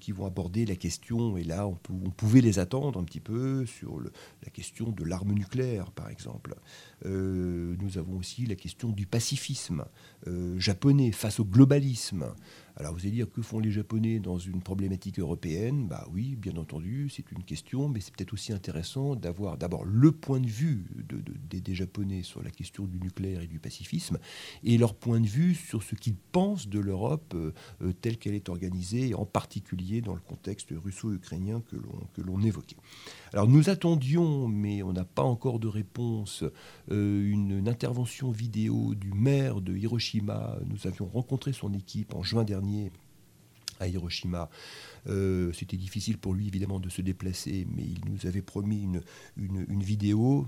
qui 0.00 0.12
vont 0.12 0.26
aborder 0.26 0.66
la 0.66 0.76
question, 0.76 1.36
et 1.36 1.44
là 1.44 1.66
on, 1.66 1.74
pouvait 2.10 2.40
les 2.40 2.58
attendre 2.58 3.00
un 3.00 3.04
petit 3.04 3.20
peu, 3.20 3.64
sur 3.66 4.00
la 4.00 4.50
question 4.50 4.90
de 4.90 5.04
l'arme 5.04 5.32
nucléaire, 5.32 5.90
par 5.92 6.10
exemple. 6.10 6.54
nous 7.04 7.98
avons 7.98 8.18
aussi 8.18 8.46
la 8.46 8.54
question 8.54 8.90
du 8.90 9.06
pacifisme 9.06 9.84
euh, 10.26 10.58
japonais 10.58 11.12
face 11.12 11.40
au 11.40 11.44
globalisme. 11.44 12.26
Alors 12.78 12.94
vous 12.94 13.00
allez 13.00 13.10
dire 13.10 13.28
que 13.28 13.42
font 13.42 13.58
les 13.58 13.72
Japonais 13.72 14.20
dans 14.20 14.38
une 14.38 14.62
problématique 14.62 15.18
européenne? 15.18 15.88
Bah 15.88 16.06
oui, 16.12 16.36
bien 16.36 16.56
entendu, 16.56 17.08
c'est 17.10 17.28
une 17.32 17.42
question, 17.42 17.88
mais 17.88 17.98
c'est 17.98 18.14
peut-être 18.14 18.32
aussi 18.32 18.52
intéressant 18.52 19.16
d'avoir 19.16 19.58
d'abord 19.58 19.84
le 19.84 20.12
point 20.12 20.38
de 20.38 20.46
vue 20.46 20.86
des, 21.50 21.74
Japonais 21.74 22.22
sur 22.22 22.40
la 22.40 22.50
question 22.50 22.84
du 22.84 23.00
nucléaire 23.00 23.42
et 23.42 23.48
du 23.48 23.58
pacifisme, 23.58 24.18
et 24.62 24.78
leur 24.78 24.94
point 24.94 25.20
de 25.20 25.26
vue 25.26 25.56
sur 25.56 25.82
ce 25.82 25.96
qu'ils 25.96 26.14
pensent 26.14 26.68
de 26.68 26.78
l'Europe 26.78 27.34
euh, 27.34 27.52
euh, 27.82 27.92
telle 27.92 28.16
qu'elle 28.16 28.34
est 28.34 28.48
organisée, 28.48 29.12
en 29.14 29.26
particulier 29.26 30.00
dans 30.00 30.14
le 30.14 30.20
contexte 30.20 30.68
russo-ukrainien 30.70 31.62
que 31.68 32.22
l'on 32.22 32.40
évoquait. 32.42 32.76
Alors 33.32 33.46
nous 33.46 33.68
attendions, 33.68 34.48
mais 34.48 34.82
on 34.82 34.92
n'a 34.92 35.04
pas 35.04 35.22
encore 35.22 35.58
de 35.58 35.68
réponse, 35.68 36.44
euh, 36.90 37.30
une, 37.30 37.68
intervention 37.68 38.30
vidéo 38.30 38.94
du 38.94 39.12
maire 39.12 39.60
de 39.60 39.76
Hiroshima. 39.76 40.56
Nous 40.66 40.86
avions 40.86 41.06
rencontré 41.06 41.52
son 41.52 41.74
équipe 41.74 42.14
en 42.14 42.22
juin 42.22 42.44
dernier 42.44 42.90
à 43.80 43.86
Hiroshima. 43.86 44.48
Euh, 45.06 45.52
c'était 45.52 45.76
difficile 45.76 46.18
pour 46.18 46.34
lui 46.34 46.46
évidemment 46.46 46.80
de 46.80 46.88
se 46.88 47.02
déplacer, 47.02 47.66
mais 47.76 47.82
il 47.82 48.00
nous 48.10 48.26
avait 48.26 48.42
promis 48.42 48.88
une, 49.36 49.82
vidéo. 49.82 50.46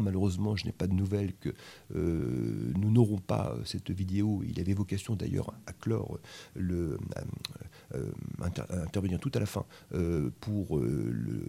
Malheureusement, 0.00 0.56
je 0.56 0.66
n'ai 0.66 0.72
pas 0.72 0.86
de 0.86 0.94
nouvelles 0.94 1.34
que 1.34 1.50
euh, 1.94 2.72
nous 2.76 2.90
n'aurons 2.90 3.18
pas 3.18 3.56
cette 3.64 3.90
vidéo. 3.90 4.42
Il 4.48 4.60
avait 4.60 4.74
vocation 4.74 5.16
d'ailleurs 5.16 5.52
à 5.66 5.72
clore 5.72 6.18
le, 6.54 6.98
intervenir 8.40 9.18
tout 9.18 9.30
à 9.34 9.40
la 9.40 9.46
fin 9.46 9.64
pour 10.40 10.78
le, 10.78 11.44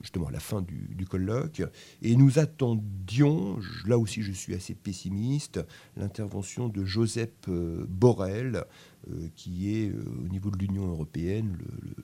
justement 0.00 0.30
la 0.30 0.40
fin 0.40 0.62
du, 0.62 1.06
colloque. 1.06 1.62
Et 2.02 2.16
nous 2.16 2.38
attendions, 2.38 3.58
là 3.86 3.98
aussi 3.98 4.22
je 4.22 4.32
suis 4.32 4.54
assez 4.54 4.74
pessimiste, 4.74 5.60
l'intervention 5.96 6.68
de 6.68 6.84
Joseph 6.84 7.48
Borrell, 7.48 8.64
euh, 9.10 9.28
qui 9.36 9.70
est 9.74 9.90
euh, 9.90 10.04
au 10.24 10.28
niveau 10.28 10.50
de 10.50 10.58
l'Union 10.58 10.86
européenne 10.88 11.56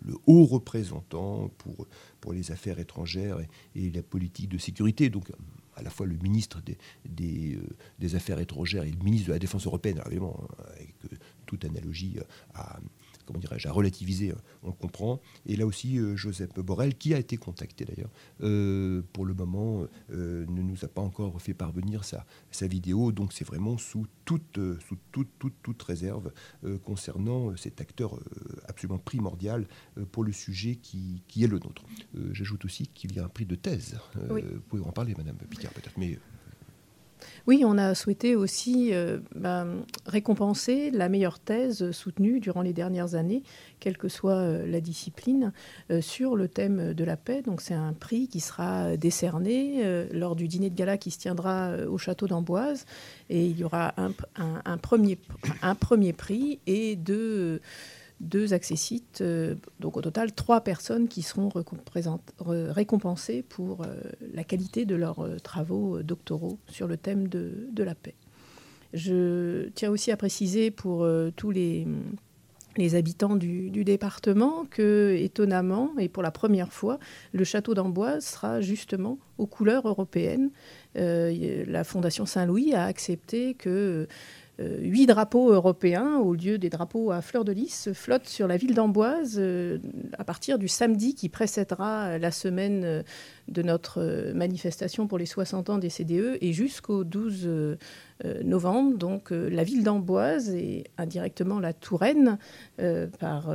le, 0.06 0.14
haut 0.26 0.44
représentant 0.44 1.50
pour, 1.58 1.88
pour 2.20 2.32
les 2.32 2.52
affaires 2.52 2.78
étrangères 2.78 3.38
et, 3.74 3.90
la 3.90 4.02
politique 4.02 4.48
de 4.48 4.58
sécurité. 4.58 5.10
Donc 5.10 5.30
à 5.74 5.82
la 5.82 5.90
fois 5.90 6.06
le 6.06 6.16
ministre 6.16 6.62
des, 6.62 7.56
euh, 7.56 7.60
des, 7.98 8.14
Affaires 8.14 8.38
étrangères 8.38 8.84
et 8.84 8.90
le 8.90 9.02
ministre 9.02 9.28
de 9.28 9.32
la 9.32 9.40
Défense 9.40 9.66
européenne, 9.66 10.00
évidemment, 10.06 10.46
avec 10.72 10.94
toute 11.46 11.64
analogie 11.64 12.16
à, 12.54 12.78
comment 13.24 13.38
dirais-je, 13.38 13.68
à 13.68 13.72
relativiser, 13.72 14.30
hein, 14.30 14.40
on 14.62 14.68
le 14.68 14.74
comprend. 14.74 15.20
Et 15.46 15.56
là 15.56 15.66
aussi, 15.66 15.98
euh, 15.98 16.16
Joseph 16.16 16.54
Borrell, 16.54 16.96
qui 16.96 17.14
a 17.14 17.18
été 17.18 17.36
contacté 17.36 17.84
d'ailleurs, 17.84 18.10
euh, 18.42 19.02
pour 19.12 19.24
le 19.24 19.34
moment, 19.34 19.86
euh, 20.10 20.46
ne 20.48 20.62
nous 20.62 20.84
a 20.84 20.88
pas 20.88 21.02
encore 21.02 21.40
fait 21.40 21.54
parvenir 21.54 22.04
sa, 22.04 22.26
sa 22.50 22.66
vidéo. 22.66 23.12
Donc 23.12 23.32
c'est 23.32 23.46
vraiment 23.46 23.78
sous 23.78 24.06
toute, 24.24 24.58
sous 24.86 24.96
toute, 25.12 25.28
toute, 25.38 25.54
toute 25.62 25.82
réserve 25.82 26.32
concernant 26.82 27.54
cet 27.56 27.80
acteur 27.80 28.18
absolument 28.66 28.98
primordial 28.98 29.66
pour 30.12 30.24
le 30.24 30.32
sujet 30.32 30.76
qui, 30.76 31.22
qui 31.28 31.44
est 31.44 31.46
le 31.46 31.58
nôtre. 31.58 31.84
J'ajoute 32.32 32.64
aussi 32.64 32.86
qu'il 32.86 33.14
y 33.14 33.18
a 33.18 33.24
un 33.24 33.28
prix 33.28 33.44
de 33.44 33.54
thèse. 33.54 33.98
Vous 34.14 34.60
pouvez 34.68 34.82
en 34.82 34.92
parler, 34.92 35.14
Madame 35.16 35.36
Picard, 35.36 35.72
peut-être, 35.72 35.98
mais 35.98 36.18
oui, 37.46 37.62
on 37.64 37.76
a 37.78 37.94
souhaité 37.94 38.36
aussi 38.36 38.90
euh, 38.92 39.18
ben, 39.34 39.84
récompenser 40.06 40.90
la 40.90 41.08
meilleure 41.08 41.38
thèse 41.38 41.90
soutenue 41.90 42.40
durant 42.40 42.62
les 42.62 42.72
dernières 42.72 43.14
années, 43.14 43.42
quelle 43.80 43.98
que 43.98 44.08
soit 44.08 44.36
euh, 44.36 44.66
la 44.66 44.80
discipline, 44.80 45.52
euh, 45.90 46.00
sur 46.00 46.36
le 46.36 46.48
thème 46.48 46.94
de 46.94 47.04
la 47.04 47.16
paix. 47.16 47.42
Donc 47.42 47.60
c'est 47.60 47.74
un 47.74 47.92
prix 47.92 48.28
qui 48.28 48.40
sera 48.40 48.96
décerné 48.96 49.84
lors 50.12 50.36
du 50.36 50.48
dîner 50.48 50.70
de 50.70 50.74
gala 50.74 50.96
qui 50.98 51.10
se 51.10 51.18
tiendra 51.18 51.72
au 51.88 51.98
château 51.98 52.26
d'Amboise. 52.26 52.86
Et 53.28 53.46
il 53.46 53.58
y 53.58 53.64
aura 53.64 53.94
un, 53.96 54.78
premier, 54.78 55.18
un 55.62 55.74
premier 55.74 56.12
prix 56.12 56.60
et 56.66 56.96
deux 56.96 57.60
deux 58.24 58.52
accessites, 58.52 59.20
euh, 59.20 59.54
donc 59.80 59.96
au 59.96 60.00
total 60.00 60.32
trois 60.32 60.62
personnes 60.62 61.08
qui 61.08 61.22
seront 61.22 61.50
récompensées 62.40 63.42
pour 63.42 63.82
euh, 63.82 63.94
la 64.32 64.44
qualité 64.44 64.86
de 64.86 64.96
leurs 64.96 65.20
euh, 65.20 65.38
travaux 65.38 66.02
doctoraux 66.02 66.58
sur 66.68 66.88
le 66.88 66.96
thème 66.96 67.28
de, 67.28 67.82
la 67.84 67.94
paix. 67.94 68.14
Je 68.92 69.68
tiens 69.74 69.90
aussi 69.90 70.10
à 70.10 70.16
préciser 70.16 70.70
pour 70.70 71.06
tous 71.36 71.50
les, 71.50 71.86
habitants 72.94 73.36
du, 73.36 73.70
département 73.84 74.64
que, 74.70 75.16
étonnamment, 75.18 75.90
et 75.98 76.08
pour 76.08 76.22
la 76.22 76.30
première 76.30 76.72
fois, 76.72 76.98
le 77.32 77.44
château 77.44 77.74
d'Amboise 77.74 78.24
sera 78.24 78.60
justement 78.60 79.18
aux 79.36 79.46
couleurs 79.46 79.86
européennes. 79.88 80.50
la 80.94 81.84
Fondation 81.84 82.24
Saint-Louis 82.24 82.72
a 82.72 82.84
accepté 82.84 83.54
que 83.54 84.06
huit 84.58 85.06
drapeaux 85.06 85.50
européens 85.50 86.18
au 86.18 86.34
lieu 86.34 86.58
des 86.58 86.70
drapeaux 86.70 87.10
à 87.10 87.20
fleur 87.22 87.44
de 87.44 87.52
lys 87.52 87.92
flottent 87.92 88.28
sur 88.28 88.46
la 88.46 88.56
ville 88.56 88.74
d'Amboise 88.74 89.36
euh, 89.38 89.78
à 90.16 90.24
partir 90.24 90.58
du 90.58 90.68
samedi 90.68 91.14
qui 91.14 91.28
précédera 91.28 92.18
la 92.18 92.30
semaine 92.30 92.84
euh, 92.84 93.02
de 93.48 93.62
notre 93.62 94.32
manifestation 94.34 95.06
pour 95.06 95.18
les 95.18 95.26
60 95.26 95.70
ans 95.70 95.78
des 95.78 95.90
CDE 95.90 96.38
et 96.40 96.52
jusqu'au 96.52 97.04
12 97.04 97.76
novembre. 98.44 98.96
Donc 98.96 99.30
la 99.30 99.64
ville 99.64 99.82
d'Amboise 99.82 100.50
et 100.50 100.84
indirectement 100.98 101.60
la 101.60 101.72
Touraine, 101.72 102.38
par 103.18 103.54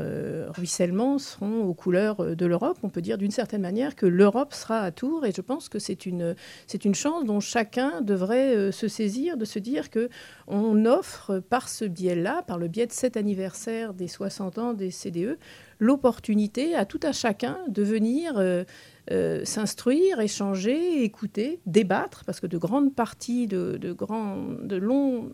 ruissellement, 0.49 1.17
seront 1.17 1.63
aux 1.63 1.73
couleurs 1.73 2.35
de 2.35 2.45
l'Europe. 2.45 2.77
On 2.83 2.89
peut 2.89 3.01
dire 3.01 3.17
d'une 3.17 3.31
certaine 3.31 3.61
manière 3.61 3.95
que 3.95 4.05
l'Europe 4.05 4.53
sera 4.53 4.81
à 4.81 4.91
Tours 4.91 5.25
et 5.25 5.31
je 5.31 5.41
pense 5.41 5.69
que 5.69 5.79
c'est 5.79 6.05
une, 6.05 6.35
c'est 6.67 6.85
une 6.85 6.95
chance 6.95 7.25
dont 7.25 7.39
chacun 7.39 8.01
devrait 8.01 8.71
se 8.71 8.87
saisir, 8.87 9.37
de 9.37 9.45
se 9.45 9.59
dire 9.59 9.89
que 9.89 10.09
on 10.47 10.85
offre 10.85 11.39
par 11.39 11.69
ce 11.69 11.85
biais-là, 11.85 12.43
par 12.43 12.57
le 12.57 12.67
biais 12.67 12.87
de 12.87 12.91
cet 12.91 13.17
anniversaire 13.17 13.93
des 13.93 14.07
60 14.07 14.57
ans 14.57 14.73
des 14.73 14.91
CDE, 14.91 15.37
l'opportunité 15.79 16.75
à 16.75 16.85
tout 16.85 16.99
à 17.03 17.11
chacun 17.11 17.57
de 17.67 17.83
venir 17.83 18.33
euh, 18.37 18.63
euh, 19.11 19.43
s'instruire, 19.45 20.19
échanger, 20.19 21.03
écouter, 21.03 21.59
débattre, 21.65 22.23
parce 22.25 22.39
que 22.39 22.47
de 22.47 22.57
grandes 22.57 22.93
parties, 22.93 23.47
de, 23.47 23.93
grands, 23.93 24.37
de 24.61 24.75
longs 24.75 25.31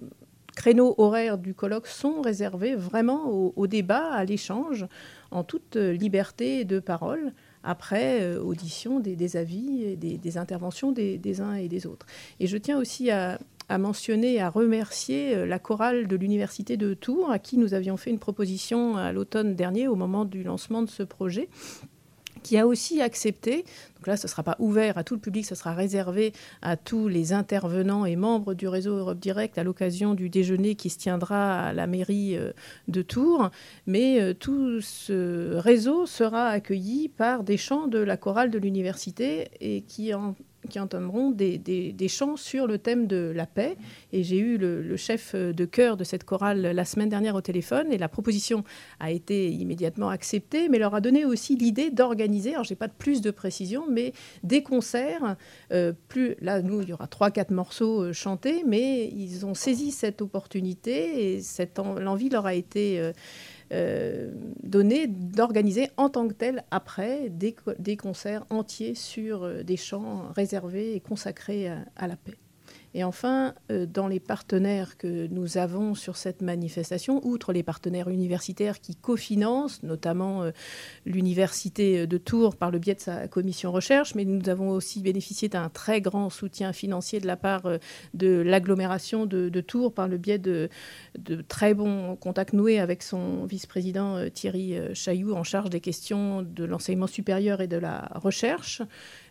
créneaux 0.55 0.95
horaires 0.97 1.37
du 1.37 1.53
colloque 1.53 1.87
sont 1.87 2.21
réservés 2.21 2.75
vraiment 2.75 3.27
au, 3.27 3.67
débat, 3.67 4.11
à 4.13 4.23
l'échange, 4.23 4.85
en 5.31 5.43
toute 5.43 5.75
liberté 5.75 6.63
de 6.63 6.79
parole 6.79 7.33
après 7.65 8.21
euh, 8.21 8.41
audition 8.41 8.99
des, 8.99 9.37
avis 9.37 9.83
et 9.83 9.95
des, 9.97 10.37
interventions 10.37 10.91
des, 10.91 11.41
uns 11.41 11.55
et 11.55 11.67
des 11.67 11.85
autres. 11.85 12.05
Et 12.39 12.47
je 12.47 12.57
tiens 12.57 12.77
aussi 12.77 13.11
à, 13.11 13.39
à 13.69 13.77
mentionner 13.77 14.39
à 14.39 14.49
remercier 14.49 15.35
euh, 15.35 15.45
la 15.45 15.59
chorale 15.59 16.07
de 16.07 16.15
l'Université 16.15 16.77
de 16.77 16.93
Tours, 16.93 17.31
à 17.31 17.39
qui 17.39 17.57
nous 17.57 17.73
avions 17.73 17.97
fait 17.97 18.11
une 18.11 18.19
proposition 18.19 18.95
à 18.97 19.11
l'automne 19.11 19.55
dernier 19.55 19.87
au 19.87 19.95
moment 19.95 20.25
du 20.25 20.43
lancement 20.43 20.81
de 20.81 20.89
ce 20.89 21.03
projet 21.03 21.49
qui 22.45 22.59
a 22.59 22.67
aussi 22.67 23.01
accepté, 23.01 23.65
donc 23.95 24.05
là 24.05 24.17
ce 24.17 24.27
ne 24.27 24.29
sera 24.29 24.43
pas 24.43 24.55
ouvert 24.59 24.99
à 24.99 25.03
tout 25.03 25.15
le 25.15 25.19
public, 25.19 25.47
ce 25.47 25.55
sera 25.55 25.73
réservé 25.73 26.31
à 26.61 26.77
tous 26.77 27.07
les 27.07 27.33
intervenants 27.33 28.05
et 28.05 28.15
membres 28.15 28.53
du 28.53 28.67
réseau 28.67 28.95
Europe 28.95 29.17
Direct 29.17 29.57
à 29.57 29.63
l'occasion 29.63 30.13
du 30.13 30.29
déjeuner 30.29 30.75
qui 30.75 30.91
se 30.91 30.99
tiendra 30.99 31.69
à 31.69 31.73
la 31.73 31.87
mairie 31.87 32.37
euh, 32.37 32.51
de 32.87 33.01
Tours, 33.01 33.49
mais 33.87 34.21
euh, 34.21 34.35
tout 34.35 34.79
ce 34.79 35.55
réseau 35.55 36.05
sera 36.05 36.49
accueilli 36.49 37.09
par 37.09 37.43
des 37.43 37.57
chants 37.57 37.87
de 37.87 37.97
la 37.97 38.15
chorale 38.15 38.51
de 38.51 38.59
l'université 38.59 39.47
et 39.59 39.81
qui 39.81 40.13
en 40.13 40.35
qui 40.67 40.79
entameront 40.79 41.31
des, 41.31 42.07
chants 42.07 42.37
sur 42.37 42.67
le 42.67 42.77
thème 42.77 43.07
de 43.07 43.31
la 43.35 43.45
paix. 43.45 43.75
Et 44.11 44.23
j'ai 44.23 44.37
eu 44.37 44.57
le, 44.57 44.95
chef 44.97 45.35
de 45.35 45.65
chœur 45.65 45.97
de 45.97 46.03
cette 46.03 46.23
chorale 46.23 46.61
la 46.61 46.85
semaine 46.85 47.09
dernière 47.09 47.35
au 47.35 47.41
téléphone 47.41 47.91
et 47.91 47.97
la 47.97 48.07
proposition 48.07 48.63
a 48.99 49.11
été 49.11 49.51
immédiatement 49.51 50.09
acceptée, 50.09 50.69
mais 50.69 50.79
leur 50.79 50.95
a 50.95 51.01
donné 51.01 51.25
aussi 51.25 51.55
l'idée 51.55 51.89
d'organiser, 51.89 52.53
alors 52.53 52.63
j'ai 52.63 52.75
pas 52.75 52.87
plus 52.87 53.21
de 53.21 53.31
précision, 53.31 53.85
mais 53.89 54.13
des 54.43 54.63
concerts. 54.63 55.35
Euh, 55.71 55.93
plus, 56.07 56.35
là, 56.41 56.61
nous, 56.61 56.81
il 56.81 56.89
y 56.89 56.93
aura 56.93 57.07
trois, 57.07 57.31
quatre 57.31 57.51
morceaux 57.51 58.03
euh, 58.03 58.13
chantés, 58.13 58.63
mais 58.65 59.07
ils 59.07 59.45
ont 59.45 59.53
saisi 59.53 59.91
cette 59.91 60.21
opportunité 60.21 61.35
et 61.35 61.41
l'envie 61.99 62.29
leur 62.29 62.45
a 62.45 62.53
été... 62.53 62.99
Euh, 62.99 63.11
euh, 63.71 64.31
donner, 64.63 65.07
d'organiser 65.07 65.89
en 65.97 66.09
tant 66.09 66.27
que 66.27 66.33
tel 66.33 66.63
après 66.71 67.29
des, 67.29 67.97
concerts 67.97 68.45
entiers 68.49 68.95
sur 68.95 69.43
euh, 69.43 69.63
des 69.63 69.77
chants 69.77 70.31
réservés 70.35 70.95
et 70.95 70.99
consacrés 70.99 71.69
à 71.95 72.07
la 72.07 72.15
paix. 72.15 72.37
Et 72.95 73.03
enfin, 73.03 73.53
euh, 73.71 73.85
dans 73.85 74.07
les 74.07 74.21
partenaires 74.21 74.97
que 74.97 75.27
nous 75.27 75.57
avons 75.57 75.95
sur 75.95 76.15
cette 76.15 76.41
manifestation, 76.41 77.19
outre 77.27 77.51
les 77.51 77.61
partenaires 77.61 78.07
universitaires 78.07 78.79
qui 78.79 78.95
cofinancent, 78.95 79.83
notamment 79.83 80.43
euh, 80.43 80.51
l'Université 81.05 82.07
de 82.07 82.17
Tours 82.17 82.55
par 82.55 82.71
le 82.71 82.79
biais 82.79 82.95
de 82.95 83.01
sa 83.01 83.27
commission 83.27 83.73
recherche, 83.73 84.15
mais 84.15 84.23
nous 84.23 84.47
avons 84.47 84.69
aussi 84.69 85.01
bénéficié 85.01 85.49
d'un 85.49 85.67
très 85.67 85.99
grand 85.99 86.29
soutien 86.29 86.71
financier 86.71 87.19
de 87.19 87.27
la 87.27 87.35
part 87.35 87.65
euh, 87.65 87.79
de 88.13 88.29
l'agglomération 88.29 89.25
de, 89.25 89.49
Tours 89.59 89.93
par 89.93 90.07
le 90.07 90.17
biais 90.17 90.39
de, 90.39 90.69
de, 91.19 91.41
très 91.41 91.73
bons 91.73 92.15
contacts 92.15 92.53
noués 92.53 92.79
avec 92.79 93.03
son 93.03 93.45
vice-président 93.45 94.29
Thierry 94.29 94.75
Chailloux 94.93 95.33
en 95.33 95.43
charge 95.43 95.69
des 95.69 95.81
questions 95.81 96.43
de 96.43 96.63
l'enseignement 96.63 97.07
supérieur 97.07 97.59
et 97.59 97.67
de 97.67 97.77
la 97.77 98.09
recherche. 98.15 98.81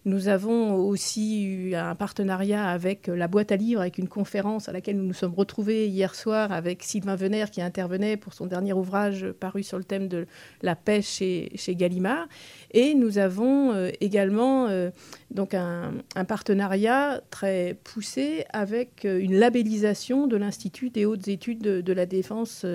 Nous 0.07 0.29
avons 0.29 0.75
aussi 0.75 1.45
eu 1.45 1.75
un 1.75 1.95
partenariat 1.95 2.69
avec 2.69 3.07
la 3.07 3.27
boîte 3.27 3.53
à 3.53 3.57
livres, 3.57 3.81
avec 3.81 3.97
une 3.97 4.09
conférence 4.09 4.69
à 4.69 4.73
laquelle 4.73 4.99
nous 4.99 5.07
nous 5.07 5.15
sommes 5.15 5.33
retrouvés 5.33 5.89
hier 5.89 6.15
soir 6.15 6.53
avec 6.53 6.83
Sylvain 6.83 7.17
Venère 7.17 7.51
qui 7.51 7.63
intervenait 7.63 8.19
pour 8.19 8.35
son 8.35 8.45
dernier 8.45 8.75
ouvrage 8.75 9.33
paru 9.33 9.63
sur 9.63 9.79
le 9.79 9.85
thème 9.85 10.09
de 10.09 10.27
la 10.61 10.77
pêche 10.77 11.07
chez, 11.07 11.51
Gallimard. 11.69 12.29
Et 12.73 12.95
nous 12.95 13.17
avons 13.17 13.73
euh, 13.73 13.89
également 14.03 14.67
euh, 14.67 14.91
donc 15.31 15.55
un, 15.55 15.95
partenariat 16.29 17.23
très 17.31 17.75
poussé 17.83 18.45
avec 18.53 19.07
euh, 19.07 19.19
une 19.19 19.39
labellisation 19.39 20.27
de 20.27 20.37
l'Institut 20.37 20.91
des 20.91 21.07
hautes 21.07 21.29
études 21.29 21.63
de 21.63 21.93
la 21.95 22.05
défense 22.05 22.67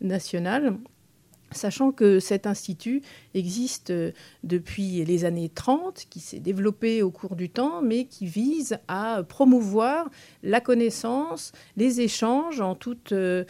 nationale 0.00 0.78
sachant 1.54 1.92
que 1.92 2.20
cet 2.20 2.46
institut 2.46 3.02
existe 3.34 3.90
euh, 3.90 4.12
depuis 4.44 5.04
les 5.04 5.24
années 5.24 5.48
30, 5.48 6.06
qui 6.10 6.20
s'est 6.20 6.40
développé 6.40 7.02
au 7.02 7.10
cours 7.10 7.36
du 7.36 7.48
temps, 7.48 7.82
mais 7.82 8.04
qui 8.04 8.26
vise 8.26 8.78
à 8.88 9.22
promouvoir 9.28 10.10
la 10.42 10.60
connaissance, 10.60 11.52
les 11.76 12.00
échanges 12.00 12.60
en 12.60 12.74
toute... 12.74 13.12
Euh, 13.12 13.44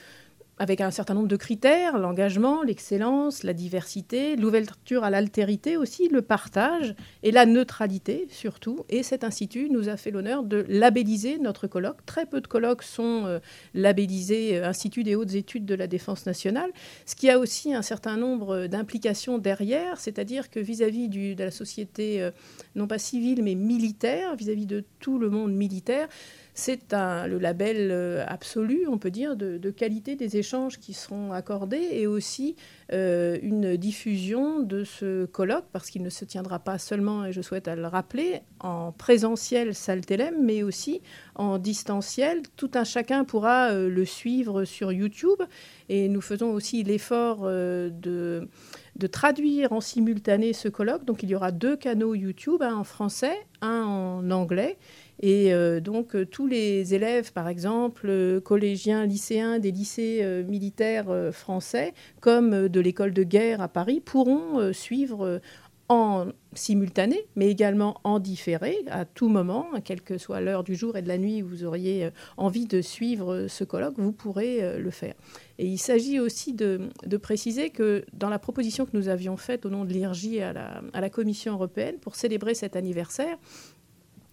avec 0.63 0.81
un 0.81 0.93
certain 0.93 1.15
nombre 1.15 1.27
de 1.27 1.35
critères, 1.35 1.99
l'engagement, 1.99 2.63
l'excellence, 2.63 3.43
la 3.43 3.53
diversité, 3.53 4.37
l'ouverture 4.37 5.03
à 5.03 5.11
l'altérité 5.11 5.77
aussi, 5.77 6.07
le 6.07 6.23
partage 6.23 6.95
et 7.25 7.33
la 7.33 7.47
neutralité 7.47 8.29
surtout. 8.31 8.85
Et 8.89 9.03
cet 9.03 9.25
institut 9.25 9.71
nous 9.71 9.89
a 9.89 9.97
fait 9.97 10.13
l'honneur 10.13 10.45
de 10.45 10.65
labelliser 10.69 11.39
notre 11.39 11.67
colloque. 11.67 12.07
Très 12.07 12.27
peu 12.27 12.41
de 12.41 12.47
colloques 12.47 12.85
sont 12.85 13.25
euh, 13.27 13.41
labellisés 13.75 14.57
euh, 14.57 14.69
Institut 14.69 15.03
des 15.03 15.17
hautes 15.17 15.35
études 15.35 15.67
de 15.67 15.75
la 15.75 15.89
défense 15.89 16.27
nationale, 16.27 16.71
ce 17.07 17.17
qui 17.17 17.29
a 17.29 17.41
aussi 17.41 17.75
un 17.75 17.83
certain 17.83 18.17
nombre 18.17 18.69
d'implications 18.69 19.39
derrière, 19.39 19.99
c'est-à-dire 19.99 20.49
que 20.49 20.61
vis-à-vis 20.61 21.09
de 21.09 21.43
la 21.43 21.51
société, 21.51 22.23
euh, 22.23 22.31
non 22.77 22.87
pas 22.87 22.99
civile, 22.99 23.43
mais 23.43 23.57
militaire, 23.57 24.37
vis 24.37 24.49
à 24.49 24.55
-vis 24.55 24.67
de 24.67 24.85
tout 25.01 25.19
le 25.19 25.29
monde 25.29 25.53
militaire, 25.53 26.07
c'est 26.55 26.93
le 26.93 27.39
label 27.39 27.89
euh, 27.91 28.25
absolu, 28.27 28.87
on 28.89 28.99
peut 28.99 29.11
dire, 29.11 29.37
de, 29.37 29.71
qualité 29.71 30.17
des 30.17 30.37
échanges 30.37 30.79
qui 30.79 30.93
seront 30.93 31.33
accordés 31.33 31.89
et 31.93 32.07
aussi 32.07 32.57
euh, 32.93 33.39
une 33.43 33.77
diffusion 33.77 34.61
de 34.61 34.85
ce 34.85 35.25
colloque, 35.25 35.65
parce 35.73 35.89
qu'il 35.89 36.03
ne 36.03 36.11
se 36.11 36.27
tiendra 36.27 36.59
pas 36.59 36.79
seulement, 36.79 37.25
et 37.25 37.33
je 37.33 37.41
souhaite 37.41 37.69
le 37.69 37.87
rappeler, 37.87 38.41
en 38.61 38.93
présentiel 38.93 39.75
salle 39.75 40.03
mais 40.41 40.63
aussi 40.63 41.01
en 41.37 41.59
distanciel. 41.59 42.43
Tout 42.57 42.73
un 42.75 42.85
chacun 42.85 43.25
pourra 43.25 43.71
euh, 43.71 43.89
le 43.89 44.05
suivre 44.05 44.65
sur 44.65 44.93
YouTube 44.93 45.41
et 45.89 46.09
nous 46.09 46.21
faisons 46.21 46.51
aussi 46.51 46.83
l'effort 46.83 47.47
de 47.47 49.07
traduire 49.11 49.73
en 49.73 49.81
simultané 49.81 50.53
ce 50.53 50.69
colloque. 50.69 51.05
Donc 51.05 51.23
il 51.23 51.31
y 51.31 51.35
aura 51.35 51.51
deux 51.51 51.77
canaux 51.77 52.15
YouTube, 52.15 52.63
un 52.63 52.75
en 52.75 52.85
français, 52.85 53.37
un 53.61 53.83
en 53.83 54.31
anglais. 54.31 54.77
Et 55.23 55.55
euh, 55.55 55.79
donc 55.79 56.17
euh, 56.17 56.27
tous 56.27 56.49
les 56.49 56.95
élèves, 56.95 57.33
par 57.33 57.47
exemple, 57.47 58.07
euh, 58.09 58.41
collégiens, 58.41 59.07
lycéens 59.07 59.61
des 59.61 59.71
lycées 59.71 60.43
militaires 60.49 61.31
français, 61.33 61.95
comme 62.21 62.69
de 62.69 62.81
l'école 62.81 63.13
de 63.13 63.23
guerre 63.23 63.61
à 63.61 63.69
Paris, 63.69 64.01
pourront 64.01 64.73
suivre 64.73 65.41
en 65.89 66.27
simultané, 66.55 67.27
mais 67.37 67.49
également 67.49 68.01
en 68.05 68.19
différé, 68.19 68.79
à 68.91 69.05
tout 69.05 69.29
moment, 69.29 69.67
quelle 69.85 70.01
que 70.01 70.19
soit 70.19 70.41
l'heure 70.41 70.65
du 70.65 70.75
jour 70.75 70.97
et 70.97 71.03
de 71.03 71.09
la 71.09 71.19
nuit 71.19 71.43
où 71.43 71.49
vous 71.49 71.65
auriez 71.65 72.11
envie 72.37 72.67
de 72.67 72.81
suivre 72.81 73.47
ce 73.49 73.65
colloque, 73.65 73.95
vous 73.99 74.13
pourrez 74.13 74.79
le 74.79 74.91
faire. 74.91 75.15
Et 75.59 75.67
il 75.67 75.79
s'agit 75.79 76.19
aussi 76.19 76.55
de, 76.55 76.89
préciser 77.21 77.71
que 77.71 78.05
dans 78.13 78.31
la 78.31 78.39
proposition 78.39 78.87
que 78.87 78.97
nous 78.97 79.09
avions 79.09 79.37
faite 79.37 79.67
au 79.67 79.71
nom 79.71 79.85
de 79.85 79.93
l'IRJ 79.93 80.39
à 80.39 80.53
la, 80.53 80.83
à 80.93 81.01
la 81.01 81.11
Commission 81.11 81.55
européenne 81.55 81.97
pour 82.01 82.17
célébrer 82.17 82.55
cet 82.55 82.75
anniversaire, 82.77 83.37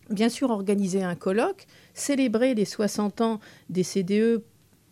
bien 0.09 0.29
sûr 0.29 0.49
organiser 0.49 1.03
un 1.03 1.15
colloque, 1.15 1.65
célébrer 1.93 2.53
les 2.53 2.65
60 2.65 3.21
ans 3.21 3.39
des 3.69 3.83
CDE 3.83 4.43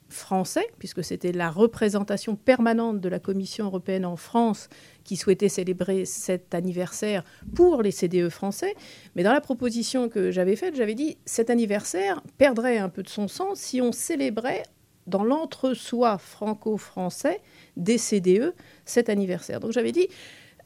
français, 0.09 0.65
puisque 0.79 1.03
c'était 1.03 1.31
la 1.31 1.49
représentation 1.49 2.35
permanente 2.35 3.01
de 3.01 3.09
la 3.09 3.19
Commission 3.19 3.65
européenne 3.65 4.05
en 4.05 4.15
France 4.15 4.69
qui 5.03 5.17
souhaitait 5.17 5.49
célébrer 5.49 6.05
cet 6.05 6.53
anniversaire 6.53 7.23
pour 7.55 7.81
les 7.81 7.91
CDE 7.91 8.29
français. 8.29 8.75
Mais 9.15 9.23
dans 9.23 9.33
la 9.33 9.41
proposition 9.41 10.09
que 10.09 10.31
j'avais 10.31 10.55
faite, 10.55 10.75
j'avais 10.75 10.95
dit 10.95 11.17
cet 11.25 11.49
anniversaire 11.49 12.21
perdrait 12.37 12.77
un 12.77 12.89
peu 12.89 13.03
de 13.03 13.09
son 13.09 13.27
sens 13.27 13.59
si 13.59 13.81
on 13.81 13.91
célébrait 13.91 14.63
dans 15.07 15.23
l'entre-soi 15.23 16.17
franco-français 16.17 17.41
des 17.77 17.97
CDE 17.97 18.53
cet 18.85 19.09
anniversaire. 19.09 19.59
Donc 19.59 19.71
j'avais 19.71 19.91
dit 19.91 20.07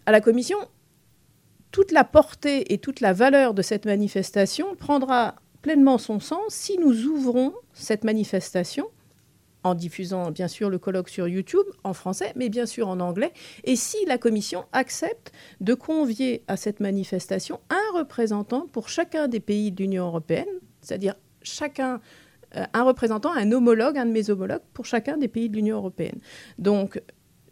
à 0.05 0.11
la 0.11 0.21
Commission, 0.21 0.57
toute 1.71 1.91
la 1.91 2.03
portée 2.03 2.73
et 2.73 2.77
toute 2.77 2.99
la 2.99 3.13
valeur 3.13 3.53
de 3.53 3.61
cette 3.61 3.85
manifestation 3.85 4.75
prendra 4.75 5.35
pleinement 5.61 5.97
son 5.97 6.19
sens 6.19 6.53
si 6.53 6.77
nous 6.77 7.05
ouvrons 7.05 7.53
cette 7.73 8.03
manifestation 8.03 8.87
en 9.63 9.75
diffusant 9.75 10.31
bien 10.31 10.47
sûr 10.47 10.69
le 10.69 10.79
colloque 10.79 11.09
sur 11.09 11.27
YouTube 11.27 11.65
en 11.83 11.93
français, 11.93 12.33
mais 12.35 12.49
bien 12.49 12.65
sûr 12.65 12.87
en 12.87 12.99
anglais, 12.99 13.31
et 13.63 13.75
si 13.75 13.97
la 14.07 14.17
Commission 14.17 14.65
accepte 14.71 15.31
de 15.59 15.75
convier 15.75 16.43
à 16.47 16.57
cette 16.57 16.79
manifestation 16.79 17.59
un 17.69 17.97
représentant 17.99 18.67
pour 18.71 18.89
chacun 18.89 19.27
des 19.27 19.39
pays 19.39 19.71
de 19.71 19.83
l'Union 19.83 20.07
européenne, 20.07 20.47
c'est-à-dire 20.81 21.13
chacun 21.43 22.01
euh, 22.55 22.65
un 22.73 22.83
représentant, 22.83 23.31
un 23.31 23.51
homologue, 23.51 23.97
un 23.97 24.05
de 24.05 24.11
mes 24.11 24.29
homologues 24.29 24.63
pour 24.73 24.85
chacun 24.85 25.17
des 25.17 25.27
pays 25.27 25.49
de 25.49 25.55
l'Union 25.55 25.77
européenne. 25.77 26.19
Donc 26.57 27.01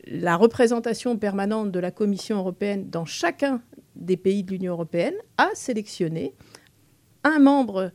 la 0.06 0.36
représentation 0.36 1.18
permanente 1.18 1.72
de 1.72 1.80
la 1.80 1.92
Commission 1.92 2.38
européenne 2.38 2.90
dans 2.90 3.06
chacun 3.06 3.62
des 4.00 4.18
pays 4.18 4.44
de 4.44 4.52
l'Union 4.52 4.74
européenne 4.74 5.16
a 5.38 5.50
sélectionné 5.54 6.34
un 7.24 7.40
membre 7.40 7.92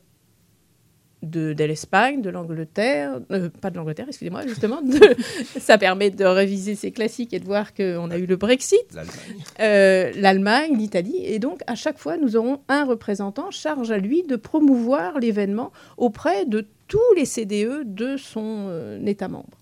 de, 1.23 1.65
l'Espagne, 1.65 2.21
de 2.21 2.31
l'Angleterre, 2.31 3.21
euh, 3.31 3.49
pas 3.49 3.71
de 3.71 3.77
l'Angleterre, 3.77 4.07
excusez-moi, 4.09 4.47
justement. 4.47 4.81
ça 5.59 5.79
permet 5.79 6.11
de 6.11 6.25
réviser 6.25 6.75
ces 6.75 6.93
classiques 6.93 7.33
et 7.33 7.41
de 7.41 7.47
voir 7.47 7.75
qu'on 7.75 8.11
a 8.11 8.19
eu 8.19 8.27
le 8.27 8.37
Brexit. 8.37 8.85
L'Allemagne. 8.93 10.73
Euh, 10.73 10.77
l'Italie. 10.77 11.25
Et 11.25 11.39
donc, 11.39 11.63
à 11.67 11.75
chaque 11.75 11.99
fois, 11.99 12.19
nous 12.19 12.37
aurons 12.37 12.61
un 12.69 12.85
représentant 12.85 13.51
charge 13.51 13.91
à 13.91 13.99
lui 13.99 14.23
de 14.23 14.37
promouvoir 14.37 15.19
l'événement 15.19 15.73
auprès 15.97 16.45
de 16.45 16.67
tous 16.89 17.15
les 17.17 17.25
CDE 17.25 17.85
de 17.85 18.17
son 18.17 18.67
euh, 18.69 19.05
État 19.07 19.29
membre 19.29 19.59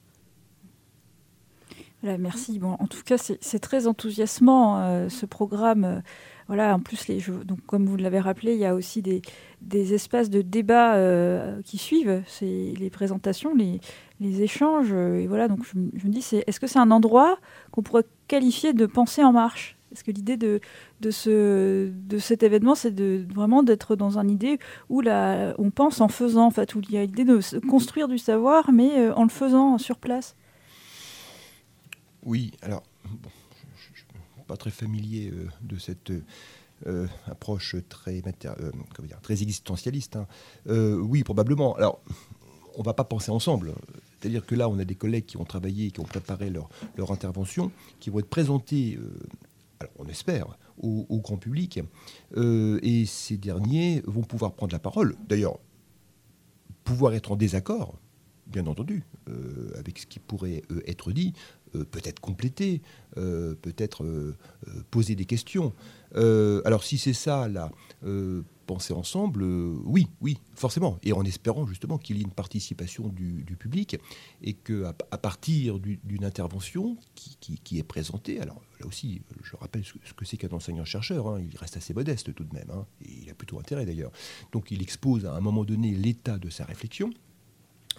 merci. 2.03 2.59
Bon, 2.59 2.77
en 2.79 2.87
tout 2.87 3.03
cas, 3.05 3.17
c'est 3.19 3.59
très 3.59 3.87
enthousiasmant 3.87 4.81
euh, 4.81 5.09
ce 5.09 5.27
programme. 5.27 6.03
Euh, 6.43 6.45
voilà, 6.49 6.75
en 6.75 6.81
plus, 6.81 7.07
donc, 7.45 7.65
comme 7.67 7.87
vous 7.87 7.97
l'avez 7.97 8.21
rappelé, 8.21 8.55
il 8.55 8.59
y 8.59 8.67
a 8.67 8.75
aussi 8.75 9.03
des, 9.03 9.23
des 9.61 9.95
espaces 9.95 10.31
de 10.31 10.43
débat 10.43 10.95
euh, 10.95 11.61
qui 11.63 11.79
suivent 11.79 12.23
c'est 12.27 12.75
les 12.79 12.91
présentations, 12.91 13.55
les, 13.55 13.81
les 14.21 14.43
échanges. 14.43 14.93
et 14.93 15.27
voilà, 15.27 15.49
donc 15.49 15.61
je, 15.65 15.79
me 15.79 16.13
dis, 16.13 16.27
est-ce 16.47 16.61
que 16.61 16.67
c'est 16.67 16.79
un 16.79 16.91
endroit 16.91 17.39
qu'on 17.71 17.83
pourrait 17.83 18.05
qualifier 18.29 18.73
de 18.73 18.87
pensée 18.87 19.25
en 19.25 19.33
marche? 19.33 19.77
Est-ce 19.93 20.05
que 20.05 20.11
l'idée 20.11 20.39
de, 20.39 20.61
de, 21.03 21.11
ce, 21.11 21.91
de 21.91 22.19
cet 22.19 22.43
événement, 22.43 22.75
c'est 22.75 22.95
de, 22.95 23.27
vraiment 23.35 23.63
d'être 23.63 23.95
dans 23.95 24.19
une 24.19 24.31
idée 24.31 24.59
où 24.89 25.03
la, 25.03 25.55
on 25.59 25.71
pense 25.71 26.01
en 26.01 26.09
faisant, 26.09 26.47
en 26.47 26.63
où 26.75 26.81
il 26.81 26.93
y 26.93 26.97
a 26.97 27.05
l'idée 27.05 27.25
de 27.25 27.41
construire 27.69 28.09
du 28.09 28.17
savoir, 28.17 28.73
mais 28.73 29.11
en 29.11 29.25
le 29.25 29.29
faisant 29.29 29.77
sur 29.77 29.99
place? 29.99 30.35
Oui, 32.25 32.53
alors, 32.63 32.83
très 34.57 34.71
familier 34.71 35.31
euh, 35.31 35.49
de 35.63 35.79
cette 35.79 36.13
euh, 36.87 37.07
approche 37.27 37.77
très, 37.89 38.23
euh, 38.45 38.71
très 39.23 39.43
existentialiste. 39.43 40.17
Hein. 40.17 40.27
oui, 40.67 41.23
probablement. 41.23 41.75
Alors, 41.77 42.01
on 42.75 42.81
ne 42.81 42.85
va 42.85 42.95
pas 42.95 43.05
penser 43.05 43.31
ensemble. 43.31 43.75
C'est-à-dire 44.19 44.47
que 44.47 44.55
là, 44.55 44.69
on 44.69 44.79
a 44.79 44.85
des 44.85 44.95
collègues 44.95 45.27
qui 45.27 45.37
ont 45.37 45.45
travaillé, 45.45 45.91
qui 45.91 46.01
ont 46.01 46.05
préparé 46.05 46.51
leur, 46.51 47.11
intervention, 47.11 47.71
qui 48.01 48.11
vont 48.11 48.21
être 48.21 48.31
présentés, 48.31 48.99
on 49.99 50.07
espère, 50.07 50.57
au, 50.79 51.21
grand 51.21 51.37
public. 51.37 51.81
et 52.37 53.05
ces 53.05 53.37
derniers 53.37 54.01
vont 54.07 54.23
pouvoir 54.23 54.53
prendre 54.53 54.73
la 54.73 54.79
parole. 54.79 55.17
D'ailleurs, 55.29 55.59
pouvoir 56.85 57.15
être 57.15 57.33
en 57.33 57.37
désaccord, 57.37 57.99
bien 58.47 58.67
entendu, 58.69 59.03
avec 59.77 59.99
ce 59.99 60.07
qui 60.07 60.21
pourrait 60.21 60.63
être 60.87 61.13
dit, 61.13 61.35
peut-être 61.79 62.21
compléter, 62.21 62.83
euh, 63.17 63.55
peut-être 63.55 64.05
euh, 64.05 64.37
poser 64.91 65.15
des 65.15 65.25
questions. 65.25 65.73
alors 66.15 66.85
si 66.85 66.99
c'est 66.99 67.15
ça, 67.15 67.49
là, 67.49 67.71
penser 68.67 68.93
ensemble, 68.93 69.43
oui, 69.43 70.07
oui, 70.21 70.39
forcément, 70.55 70.99
et 71.03 71.13
en 71.13 71.25
espérant 71.25 71.67
justement 71.67 71.99
qu'il 71.99 72.17
y 72.17 72.21
ait 72.21 72.23
une 72.23 72.31
participation 72.31 73.09
du, 73.09 73.45
public 73.59 73.97
et 74.43 74.55
qu'à 74.55 74.95
à 75.11 75.19
partir 75.19 75.79
d'une 75.79 76.25
intervention 76.25 76.97
qui, 77.15 77.79
est 77.79 77.83
présentée, 77.83 78.41
alors 78.41 78.63
là 78.81 78.87
aussi, 78.87 79.23
je 79.43 79.57
rappelle 79.57 79.85
ce, 79.85 80.13
que 80.15 80.25
c'est 80.25 80.37
qu'un 80.37 80.55
enseignant-chercheur, 80.55 81.27
hein, 81.29 81.41
il 81.41 81.57
reste 81.59 81.77
assez 81.77 81.95
modeste 81.95 82.35
tout 82.35 82.45
de 82.45 82.55
même, 82.55 82.71
hein, 82.71 82.87
et 83.05 83.11
il 83.23 83.31
a 83.31 83.35
plutôt 83.35 83.59
intérêt 83.59 83.85
d'ailleurs. 83.85 84.13
Donc 84.53 84.71
il 84.71 84.83
expose 84.83 85.27
à 85.27 85.35
un 85.35 85.41
moment 85.41 85.65
donné 85.65 85.93
l'état 85.93 86.39
de 86.39 86.49
sa 86.49 86.65
réflexion, 86.65 87.11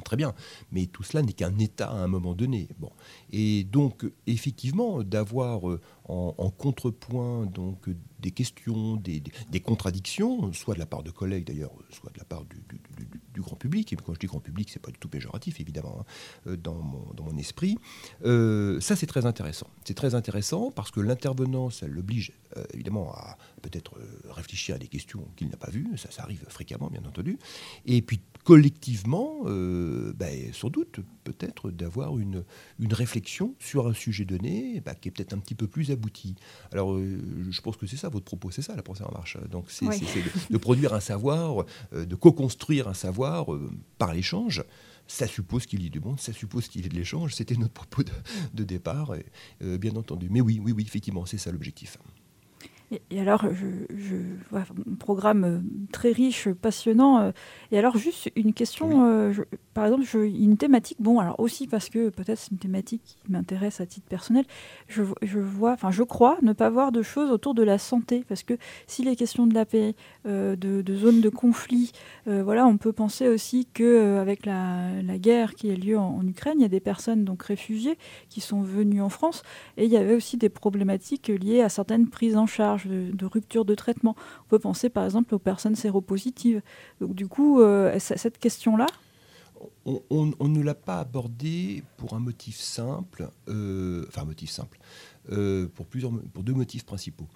Très 0.04 0.18
bien, 0.18 0.34
mais 0.72 0.88
tout 0.88 1.04
cela 1.04 1.22
n'est 1.22 1.34
qu'un 1.34 1.58
état 1.60 1.90
à 1.90 1.96
un 1.96 2.08
moment 2.08 2.34
donné. 2.34 2.68
Bon. 2.80 2.92
Et 3.32 3.64
donc, 3.64 4.06
effectivement, 4.26 5.04
d'avoir 5.04 5.70
euh, 5.70 5.80
en, 6.06 6.50
contrepoint 6.50 7.46
donc, 7.46 7.90
des 8.20 8.32
questions, 8.32 8.96
des, 8.96 9.22
contradictions, 9.60 10.52
soit 10.54 10.74
de 10.74 10.80
la 10.80 10.86
part 10.86 11.04
de 11.04 11.12
collègues 11.12 11.46
d'ailleurs, 11.46 11.72
soit 11.92 12.12
de 12.12 12.18
la 12.18 12.26
part 12.26 12.44
du, 12.46 13.42
grand 13.42 13.56
public, 13.56 13.94
et 13.94 13.96
quand 13.96 14.14
je 14.14 14.20
dis 14.20 14.28
grand 14.28 14.40
public, 14.40 14.70
c'est 14.72 14.82
pas 14.82 14.92
du 14.92 14.98
tout 14.98 15.10
péjoratif 15.10 15.60
évidemment, 15.60 16.00
hein, 16.00 16.06
euh, 16.48 16.58
dans, 16.58 16.76
mon, 16.76 17.38
esprit, 17.38 17.78
euh, 18.26 18.80
ça 18.80 18.96
c'est 18.96 19.08
très 19.08 19.26
intéressant. 19.26 19.68
C'est 19.86 19.96
très 19.96 20.16
intéressant 20.16 20.72
parce 20.72 20.92
que 20.92 21.02
l'intervenant, 21.02 21.70
ça 21.70 21.88
l'oblige 21.88 22.34
évidemment 22.74 23.12
à 23.14 23.38
peut-être 23.64 23.96
réfléchir 24.30 24.76
à 24.76 24.78
des 24.78 24.88
questions 24.88 25.26
qu'il 25.36 25.50
n'a 25.50 25.58
pas 25.58 25.72
vues, 25.72 25.88
ça, 25.98 26.12
ça 26.12 26.22
arrive 26.22 26.46
fréquemment 26.48 26.88
bien 26.88 27.04
entendu, 27.06 27.40
et 27.86 28.02
puis 28.04 28.22
collectivement, 28.44 29.44
euh, 29.46 30.14
ben, 30.14 30.54
sans 30.54 30.70
doute, 30.70 31.00
peut-être 31.24 31.72
d'avoir 31.72 32.18
une, 32.18 32.44
une 32.80 32.94
réflexion 32.94 33.56
sur 33.60 33.88
un 33.88 33.94
sujet 33.94 34.26
donné 34.26 34.82
bah, 34.82 34.96
qui 34.96 35.08
est 35.08 35.12
peut-être 35.12 35.34
un 35.34 35.40
petit 35.40 35.56
peu 35.56 35.68
plus 35.68 35.92
abouti. 35.92 36.36
Alors, 36.72 36.94
euh, 36.94 37.22
je 37.50 37.62
pense 37.62 37.78
que 37.78 37.88
c'est 37.88 37.98
ça, 37.98 38.10
votre 38.10 38.26
propos, 38.26 38.52
c'est 38.52 38.62
ça, 38.62 38.76
la 38.76 38.84
pensée 38.84 39.04
en 39.04 39.12
marche. 39.12 39.38
Donc, 39.50 39.66
c'est 39.70 39.86
de, 40.50 40.58
produire 40.58 40.94
un 40.94 41.00
savoir, 41.00 41.66
euh, 41.94 42.06
de 42.06 42.16
co-construire 42.16 42.88
un 42.88 42.94
savoir 42.94 43.48
par 43.98 44.14
l'échange. 44.14 44.64
ça 45.08 45.28
suppose 45.28 45.66
qu'il 45.66 45.82
y 45.82 45.88
ait 45.88 45.90
du 45.90 46.00
monde, 46.00 46.20
ça 46.20 46.34
suppose 46.34 46.68
qu'il 46.68 46.82
y 46.82 46.86
ait 46.86 46.90
de 46.90 46.96
l'échange. 46.96 47.34
C'était 47.36 47.56
notre 47.56 47.74
propos 47.74 48.04
de, 48.54 48.64
départ, 48.64 49.14
bien 49.62 49.96
entendu. 49.96 50.28
Mais 50.30 50.42
oui, 50.42 50.60
oui, 50.64 50.74
oui, 50.74 50.84
effectivement, 50.84 51.26
c'est 51.26 51.38
ça 51.38 51.52
l'objectif. 51.52 51.98
Et, 53.10 53.20
alors, 53.20 53.46
je, 53.54 54.16
vois 54.52 54.62
un 54.62 54.96
programme 54.96 55.44
euh, 55.44 55.60
très 55.92 56.12
riche, 56.12 56.50
passionnant. 56.50 57.20
Euh, 57.20 57.32
et 57.72 57.80
alors, 57.80 57.98
juste 57.98 58.32
une 58.36 58.54
question, 58.54 59.06
euh, 59.06 59.34
par 59.74 59.86
exemple, 59.86 60.04
une 60.16 60.58
thématique, 60.58 60.98
bon, 61.00 61.20
alors 61.20 61.40
aussi 61.40 61.68
parce 61.68 61.90
que 61.90 62.10
peut-être 62.10 62.38
c'est 62.38 62.52
une 62.52 62.58
thématique 62.58 63.02
qui 63.04 63.32
m'intéresse 63.32 63.82
à 63.82 63.86
titre 63.86 64.08
personnel, 64.08 64.46
je, 64.88 65.04
vois, 65.40 65.72
enfin, 65.74 65.92
je 65.92 66.04
crois 66.04 66.38
ne 66.42 66.54
pas 66.54 66.70
voir 66.70 66.92
de 66.92 67.02
choses 67.02 67.32
autour 67.32 67.54
de 67.54 67.64
la 67.64 67.78
santé, 67.78 68.24
parce 68.28 68.44
que 68.44 68.56
si 68.88 69.04
les 69.04 69.16
questions 69.16 69.48
de 69.48 69.54
la 69.54 69.66
paix, 69.66 69.96
de, 70.26 70.84
zones 70.96 71.22
de 71.22 71.30
conflit, 71.30 71.92
voilà, 72.26 72.68
on 72.68 72.78
peut 72.78 72.94
penser 72.94 73.28
aussi 73.28 73.66
qu'avec 73.74 74.46
la, 74.46 75.02
la 75.02 75.18
guerre 75.18 75.56
qui 75.56 75.72
a 75.72 75.76
lieu 75.76 75.98
en, 75.98 76.18
en, 76.18 76.28
Ukraine, 76.28 76.56
il 76.58 76.62
y 76.62 76.66
a 76.66 76.70
des 76.70 76.80
personnes 76.80 77.24
donc 77.24 77.44
réfugiées 77.44 77.98
qui 78.30 78.42
sont 78.42 78.62
venues 78.62 79.02
en 79.02 79.10
France, 79.10 79.44
et 79.78 79.86
il 79.86 79.92
y 79.92 79.98
avait 79.98 80.16
aussi 80.16 80.38
des 80.38 80.50
problématiques 80.50 81.28
liées 81.28 81.62
à 81.62 81.70
certaines 81.70 82.08
prises 82.08 82.38
en 82.38 82.46
charge 82.46 82.83
de, 82.88 83.26
rupture 83.26 83.66
de 83.66 83.76
traitement. 83.76 84.16
On 84.46 84.50
peut 84.50 84.60
penser 84.60 84.90
par 84.90 85.06
exemple 85.06 85.34
aux 85.36 85.40
personnes 85.40 85.76
séropositives. 85.76 86.62
Donc 87.02 87.14
du 87.16 87.28
coup, 87.28 87.62
euh, 87.62 87.98
cette 88.00 88.38
question-là 88.38 88.88
on, 89.86 90.48
ne 90.50 90.62
l'a 90.62 90.76
pas 90.76 91.00
abordée 91.00 91.84
pour 91.98 92.14
un 92.14 92.20
motif 92.20 92.60
simple, 92.60 93.30
euh, 93.48 94.06
enfin 94.08 94.26
motif 94.26 94.50
simple, 94.50 94.78
euh, 95.32 95.68
pour, 95.74 95.86
deux 96.44 96.54
motifs 96.54 96.86
principaux. 96.86 97.28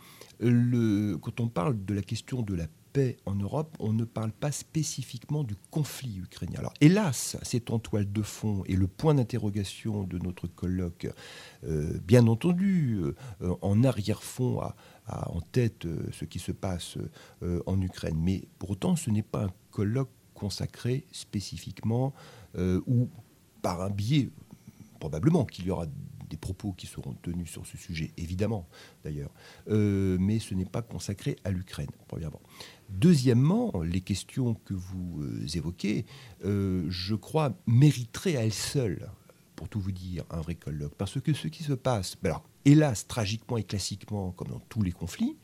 Quand 0.41 1.39
on 1.39 1.47
parle 1.47 1.83
de 1.85 1.93
la 1.93 2.01
question 2.01 2.41
de 2.41 2.53
la 2.53 2.67
paix 2.93 3.17
en 3.25 3.35
Europe, 3.35 3.75
on 3.79 3.93
ne 3.93 4.03
parle 4.03 4.31
pas 4.31 4.51
spécifiquement 4.51 5.43
du 5.43 5.55
conflit 5.71 6.17
ukrainien. 6.17 6.59
Alors 6.59 6.73
hélas, 6.81 7.37
c'est 7.43 7.69
en 7.71 7.79
toile 7.79 8.11
de 8.11 8.21
fond 8.21 8.63
et 8.65 8.75
le 8.75 8.87
point 8.87 9.13
d'interrogation 9.13 10.03
de 10.03 10.17
notre 10.17 10.47
colloque, 10.47 11.07
bien 12.05 12.27
entendu, 12.27 13.01
en 13.61 13.83
arrière-fond 13.83 14.59
à, 14.59 14.75
en 15.07 15.41
tête 15.41 15.85
euh, 15.85 16.07
ce 16.11 16.25
qui 16.25 16.39
se 16.39 16.51
passe 16.51 16.97
euh, 17.43 17.61
en 17.65 17.81
Ukraine. 17.81 18.17
Mais 18.19 18.47
pour 18.59 18.71
autant, 18.71 18.95
ce 18.95 19.09
n'est 19.09 19.23
pas 19.23 19.45
un 19.45 19.53
colloque 19.71 20.11
consacré 20.33 21.05
spécifiquement 21.11 22.13
euh, 22.57 22.81
ou 22.87 23.09
par 23.61 23.81
un 23.81 23.89
biais, 23.89 24.29
probablement 24.99 25.45
qu'il 25.45 25.65
y 25.65 25.71
aura 25.71 25.85
des 26.29 26.37
propos 26.37 26.73
qui 26.73 26.87
seront 26.87 27.13
tenus 27.21 27.49
sur 27.49 27.65
ce 27.65 27.77
sujet, 27.77 28.11
évidemment 28.17 28.67
d'ailleurs, 29.05 29.31
mais 29.65 30.39
ce 30.39 30.53
n'est 30.55 30.65
pas 30.65 30.81
consacré 30.81 31.37
à 31.45 31.51
l'Ukraine, 31.51 31.89
premièrement. 32.09 32.41
Deuxièmement, 32.89 33.71
les 33.81 34.01
questions 34.01 34.53
que 34.53 34.73
vous 34.73 35.23
évoquez, 35.55 36.05
je 36.43 37.15
crois, 37.15 37.53
mériteraient 37.65 38.35
à 38.35 38.43
elles 38.43 38.51
seules, 38.51 39.09
pour 39.57 39.67
tout 39.67 39.81
vous 39.81 39.91
dire, 39.91 40.23
un 40.29 40.39
vrai 40.39 40.55
colloque. 40.55 40.95
Parce 40.95 41.19
que 41.19 41.33
ce 41.33 41.49
qui 41.49 41.63
se 41.63 41.73
passe, 41.73 42.15
ben 42.21 42.29
alors, 42.29 42.43
hélas, 42.63 43.07
tragiquement 43.07 43.57
et 43.57 43.63
classiquement, 43.63 44.31
comme 44.31 44.49
dans 44.49 44.61
tous 44.69 44.83
les 44.83 44.91
conflits, 44.91 45.35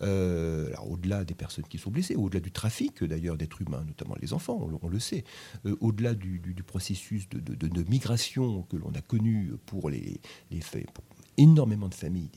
euh, 0.00 0.72
au-delà 0.88 1.22
des 1.24 1.34
personnes 1.34 1.66
qui 1.68 1.78
sont 1.78 1.90
blessées, 1.90 2.16
au-delà 2.16 2.40
du 2.40 2.50
trafic 2.50 3.04
d'ailleurs 3.04 3.36
d'êtres 3.36 3.60
humains, 3.62 3.84
notamment 3.86 4.16
les 4.20 4.32
enfants, 4.32 4.68
on, 4.82 4.88
le 4.88 4.98
sait, 4.98 5.22
euh, 5.66 5.76
au-delà 5.80 6.14
du, 6.14 6.40
processus 6.66 7.28
de, 7.28 7.90
migration 7.90 8.62
que 8.62 8.76
l'on 8.76 8.90
a 8.94 9.02
connu 9.02 9.52
pour 9.66 9.90
les, 9.90 10.18
faits, 10.60 10.90
pour 10.90 11.04
énormément 11.36 11.88
de 11.88 11.94
familles, 11.94 12.30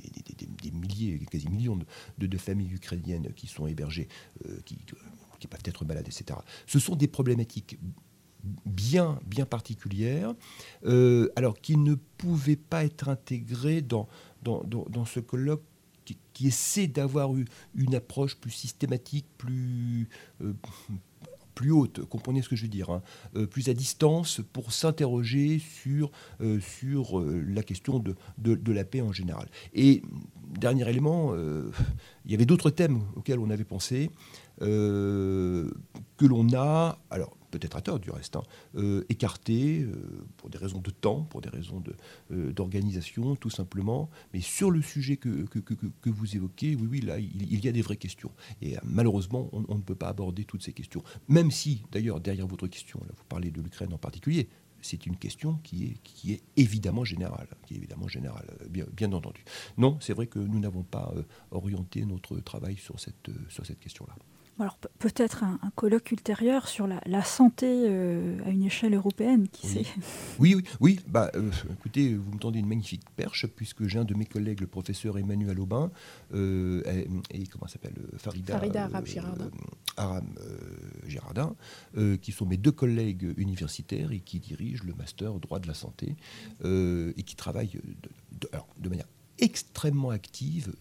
des, 0.62 0.72
milliers, 0.72 1.18
quasi 1.32 1.48
millions 1.48 1.80
de, 2.18 2.38
familles 2.38 2.74
ukrainiennes 2.74 3.32
qui 3.34 3.48
sont 3.48 3.68
hébergées, 3.68 4.10
euh, 4.46 4.60
qui 4.66 5.48
peuvent 5.48 5.62
être 5.64 5.86
malades, 5.86 6.08
etc. 6.08 6.40
Ce 6.68 6.78
sont 6.78 6.96
des 6.96 7.08
problématiques 7.08 7.80
bien, 8.66 9.20
bien 9.26 9.46
particulière, 9.46 10.34
euh, 10.86 11.30
alors 11.36 11.60
qui 11.60 11.78
ne 11.78 11.96
pouvait 11.96 12.56
pas 12.56 12.86
être 12.86 13.10
intégré 13.10 13.82
dans, 13.82 14.08
dans, 14.44 14.64
dans, 14.64 15.06
ce 15.06 15.20
colloque 15.20 15.64
qui, 16.34 16.48
essaie 16.48 16.88
d'avoir 16.88 17.32
une 17.76 17.96
approche 17.96 18.36
plus 18.36 18.52
systématique, 18.52 19.26
plus, 19.38 20.10
euh, 20.42 20.54
plus 21.56 21.72
haute, 21.72 22.04
comprenez 22.06 22.42
ce 22.42 22.50
que 22.50 22.56
je 22.56 22.64
veux 22.64 22.70
dire, 22.70 22.90
hein, 22.90 23.02
euh, 23.36 23.48
plus 23.48 23.70
à 23.70 23.74
distance 23.74 24.42
pour 24.52 24.74
s'interroger 24.74 25.60
sur, 25.60 26.12
sur 26.60 27.22
la 27.22 27.64
question 27.64 28.00
de, 28.00 28.16
de, 28.38 28.56
de, 28.56 28.72
la 28.74 28.84
paix 28.84 29.02
en 29.02 29.14
général. 29.14 29.48
Et 29.74 30.02
dernier 30.60 30.88
élément, 30.90 31.34
il 32.26 32.32
y 32.32 32.36
avait 32.36 32.46
d'autres 32.46 32.70
thèmes 32.70 33.02
auxquels 33.16 33.40
on 33.40 33.50
avait 33.50 33.64
pensé, 33.64 34.12
que 34.60 35.72
l'on 36.22 36.54
a, 36.54 37.00
alors 37.10 37.36
peut-être 37.56 37.78
à 37.78 37.82
tort 37.82 38.00
du 38.00 38.12
reste, 38.12 38.36
hein, 38.36 38.44
euh, 38.76 39.06
écarté 39.08 39.82
euh, 39.82 40.26
pour 40.36 40.50
des 40.50 40.58
raisons 40.58 40.82
de 40.82 40.92
temps, 40.92 41.22
pour 41.22 41.40
des 41.40 41.50
raisons 41.50 41.82
euh, 42.32 42.52
d'organisation, 42.52 43.38
tout 43.38 43.50
simplement. 43.50 44.10
Mais 44.34 44.42
sur 44.42 44.72
le 44.72 44.82
sujet 44.82 45.16
que, 45.16 45.46
que, 45.46 46.10
vous 46.10 46.36
évoquez, 46.36 46.76
oui, 46.76 46.88
oui, 46.92 47.02
là, 47.02 47.18
il, 47.18 47.64
y 47.64 47.68
a 47.70 47.72
des 47.72 47.82
vraies 47.82 47.96
questions. 47.96 48.32
Et 48.62 48.76
malheureusement, 48.84 49.50
on, 49.54 49.76
ne 49.76 49.82
peut 49.82 49.96
pas 49.96 50.10
aborder 50.10 50.44
toutes 50.44 50.64
ces 50.64 50.74
questions. 50.74 51.02
Même 51.30 51.50
si, 51.50 51.84
d'ailleurs, 51.92 52.20
derrière 52.20 52.48
votre 52.48 52.68
question, 52.68 53.00
là, 53.08 53.14
vous 53.16 53.24
parlez 53.30 53.52
de 53.52 53.62
l'Ukraine 53.62 53.94
en 53.94 53.98
particulier, 53.98 54.50
c'est 54.82 55.06
une 55.06 55.16
question 55.16 55.56
qui 55.64 55.86
est, 55.86 55.98
qui 56.04 56.34
est 56.34 56.42
évidemment 56.58 57.06
générale, 57.06 57.48
qui 57.66 57.76
est 57.76 57.78
évidemment 57.78 58.10
générale, 58.10 58.46
bien, 58.70 58.86
bien 58.92 59.12
entendu. 59.14 59.46
Non, 59.78 59.98
c'est 60.02 60.14
vrai 60.14 60.28
que 60.28 60.40
nous 60.40 60.60
n'avons 60.60 60.84
pas 60.84 61.14
orienté 61.52 62.06
notre 62.06 62.38
travail 62.40 62.76
sur 62.76 63.00
cette, 63.00 63.30
sur 63.50 63.66
cette 63.66 63.80
question-là. 63.80 64.16
Alors 64.58 64.78
peut-être 65.00 65.44
un, 65.44 65.60
colloque 65.76 66.12
ultérieur 66.12 66.70
sur 66.70 66.88
la, 66.88 67.24
santé 67.24 67.66
euh, 67.68 68.40
à 68.46 68.50
une 68.50 68.64
échelle 68.64 68.94
européenne, 68.94 69.50
qui 69.50 69.68
oui. 69.68 69.74
sait? 69.74 70.02
Oui, 70.40 70.56
oui, 70.56 70.64
oui. 70.80 71.00
Bah, 71.08 71.30
euh, 71.36 71.52
écoutez, 71.74 72.16
vous 72.16 72.32
me 72.32 72.40
tendez 72.40 72.60
une 72.60 72.68
magnifique 72.68 73.04
perche, 73.18 73.48
puisque 73.48 73.86
j'ai 73.88 74.00
un 74.00 74.06
de 74.06 74.14
mes 74.14 74.26
collègues, 74.26 74.62
le 74.62 74.68
professeur 74.68 75.18
Emmanuel 75.18 75.60
Aubin, 75.60 75.92
euh, 76.34 76.82
et, 77.32 77.48
comment 77.48 77.68
s'appelle 77.68 77.96
Farida, 78.18 78.54
Farida 78.54 78.86
Arab 78.86 79.06
Girardin, 79.06 79.52
Aram, 79.98 80.26
Girardin 81.06 81.56
qui 82.22 82.32
sont 82.32 82.46
mes 82.46 82.58
deux 82.58 82.72
collègues 82.72 83.34
universitaires 83.38 84.12
et 84.12 84.20
qui 84.20 84.40
dirigent 84.40 84.84
le 84.86 84.94
master 84.94 85.34
droit 85.40 85.60
de 85.60 85.68
la 85.68 85.74
santé, 85.74 86.16
et 86.64 87.24
qui 87.24 87.36
travaillent 87.36 87.80
de, 88.42 88.50
de 88.78 88.90
manière 88.90 89.08
extrêmement 89.38 90.12
active 90.12 90.74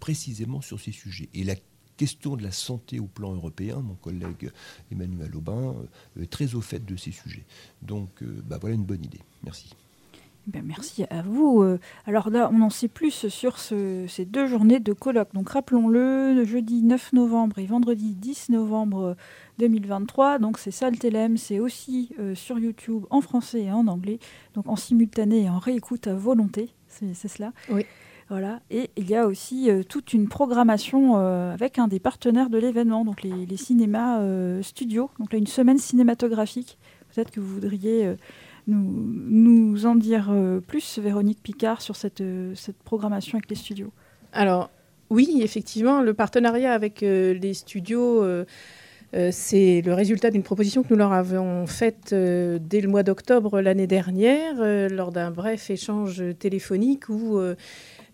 précisément 0.00 0.60
sur 0.60 0.80
ces 0.80 0.92
sujets. 0.92 1.28
Et 1.34 1.44
la 1.44 1.54
question 2.02 2.34
de 2.34 2.42
la 2.42 2.50
santé 2.50 2.98
au 2.98 3.06
plan 3.06 3.32
européen, 3.32 3.76
mon 3.80 3.94
collègue 3.94 4.50
Emmanuel 4.90 5.36
Aubin 5.36 5.72
euh, 6.18 6.22
est 6.22 6.26
très 6.28 6.56
au 6.56 6.60
fait 6.60 6.84
de 6.84 6.96
ces 6.96 7.12
sujets. 7.12 7.44
Donc 7.80 8.08
euh, 8.22 8.42
bah, 8.44 8.58
voilà 8.60 8.74
une 8.74 8.82
bonne 8.82 9.04
idée. 9.04 9.20
Merci. 9.44 9.70
Ben 10.48 10.64
merci 10.66 11.04
à 11.10 11.22
vous. 11.22 11.62
Euh, 11.62 11.78
alors 12.04 12.28
là, 12.28 12.50
on 12.52 12.60
en 12.60 12.70
sait 12.70 12.88
plus 12.88 13.28
sur 13.28 13.60
ces 13.60 14.24
deux 14.26 14.48
journées 14.48 14.80
de 14.80 14.92
colloque. 14.92 15.32
Donc 15.32 15.50
rappelons-le, 15.50 16.44
jeudi 16.44 16.82
9 16.82 17.12
novembre 17.12 17.60
et 17.60 17.66
vendredi 17.66 18.14
10 18.14 18.48
novembre 18.48 19.16
2023. 19.60 20.40
Donc 20.40 20.58
c'est 20.58 20.72
Saltelem, 20.72 21.36
c'est 21.36 21.60
aussi 21.60 22.10
sur 22.34 22.58
YouTube 22.58 23.04
en 23.10 23.20
français 23.20 23.62
et 23.62 23.70
en 23.70 23.86
anglais, 23.86 24.18
donc 24.54 24.68
en 24.68 24.74
simultané 24.74 25.42
et 25.42 25.48
en 25.48 25.60
réécoute 25.60 26.08
à 26.08 26.14
volonté. 26.14 26.70
C'est 26.88 27.28
cela 27.28 27.52
Oui. 27.70 27.86
Voilà. 28.32 28.60
Et 28.70 28.88
il 28.96 29.10
y 29.10 29.14
a 29.14 29.26
aussi 29.26 29.70
euh, 29.70 29.82
toute 29.82 30.14
une 30.14 30.26
programmation 30.26 31.18
euh, 31.18 31.52
avec 31.52 31.78
un 31.78 31.86
des 31.86 32.00
partenaires 32.00 32.48
de 32.48 32.56
l'événement, 32.56 33.04
donc 33.04 33.22
les, 33.22 33.56
cinémas 33.58 34.20
euh, 34.20 34.62
studios. 34.62 35.10
Donc 35.18 35.34
là, 35.34 35.38
une 35.38 35.46
semaine 35.46 35.76
cinématographique. 35.76 36.78
Peut-être 37.14 37.30
que 37.30 37.40
vous 37.40 37.54
voudriez 37.54 38.10
nous, 38.66 39.84
en 39.84 39.96
dire 39.96 40.32
plus, 40.66 40.98
Véronique 40.98 41.42
Picard, 41.42 41.82
sur 41.82 41.94
cette, 41.94 42.22
cette 42.54 42.78
programmation 42.78 43.36
avec 43.36 43.50
les 43.50 43.56
studios. 43.56 43.92
Alors, 44.32 44.70
oui, 45.10 45.40
effectivement, 45.42 46.00
le 46.00 46.14
partenariat 46.14 46.72
avec 46.72 47.02
les 47.02 47.52
studios. 47.52 48.24
c'est 49.30 49.82
le 49.84 49.92
résultat 49.92 50.30
d'une 50.30 50.42
proposition 50.42 50.82
que 50.82 50.88
nous 50.88 50.96
leur 50.96 51.12
avons 51.12 51.66
faite 51.66 52.14
dès 52.14 52.80
le 52.80 52.88
mois 52.88 53.02
d'octobre 53.02 53.60
l'année 53.60 53.86
dernière, 53.86 54.54
lors 54.88 55.12
d'un 55.12 55.30
bref 55.30 55.68
échange 55.68 56.22
téléphonique 56.38 57.10
où 57.10 57.38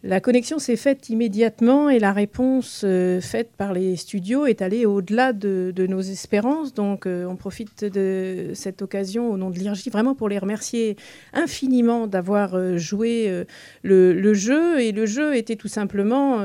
la 0.04 0.20
connexion 0.20 0.60
s'est 0.60 0.76
faite 0.76 1.08
immédiatement 1.08 1.90
et 1.90 1.98
la 1.98 2.12
réponse 2.12 2.82
euh, 2.84 3.20
faite 3.20 3.50
par 3.56 3.72
les 3.72 3.96
studios 3.96 4.46
est 4.46 4.62
allée 4.62 4.86
au-delà 4.86 5.32
de, 5.32 5.72
nos 5.88 6.00
espérances. 6.00 6.72
Donc 6.72 7.04
euh, 7.04 7.26
on 7.26 7.34
profite 7.34 7.84
de 7.84 8.52
cette 8.54 8.80
occasion 8.80 9.28
au 9.28 9.36
nom 9.36 9.50
de 9.50 9.58
l'IRJ 9.58 9.88
vraiment 9.90 10.14
pour 10.14 10.28
les 10.28 10.38
remercier 10.38 10.96
infiniment 11.32 12.06
d'avoir 12.06 12.54
euh, 12.54 12.76
joué 12.76 13.44
le, 13.82 14.34
jeu. 14.34 14.80
Et 14.80 14.92
le 14.92 15.04
jeu 15.04 15.34
était 15.34 15.56
tout 15.56 15.66
simplement 15.68 16.36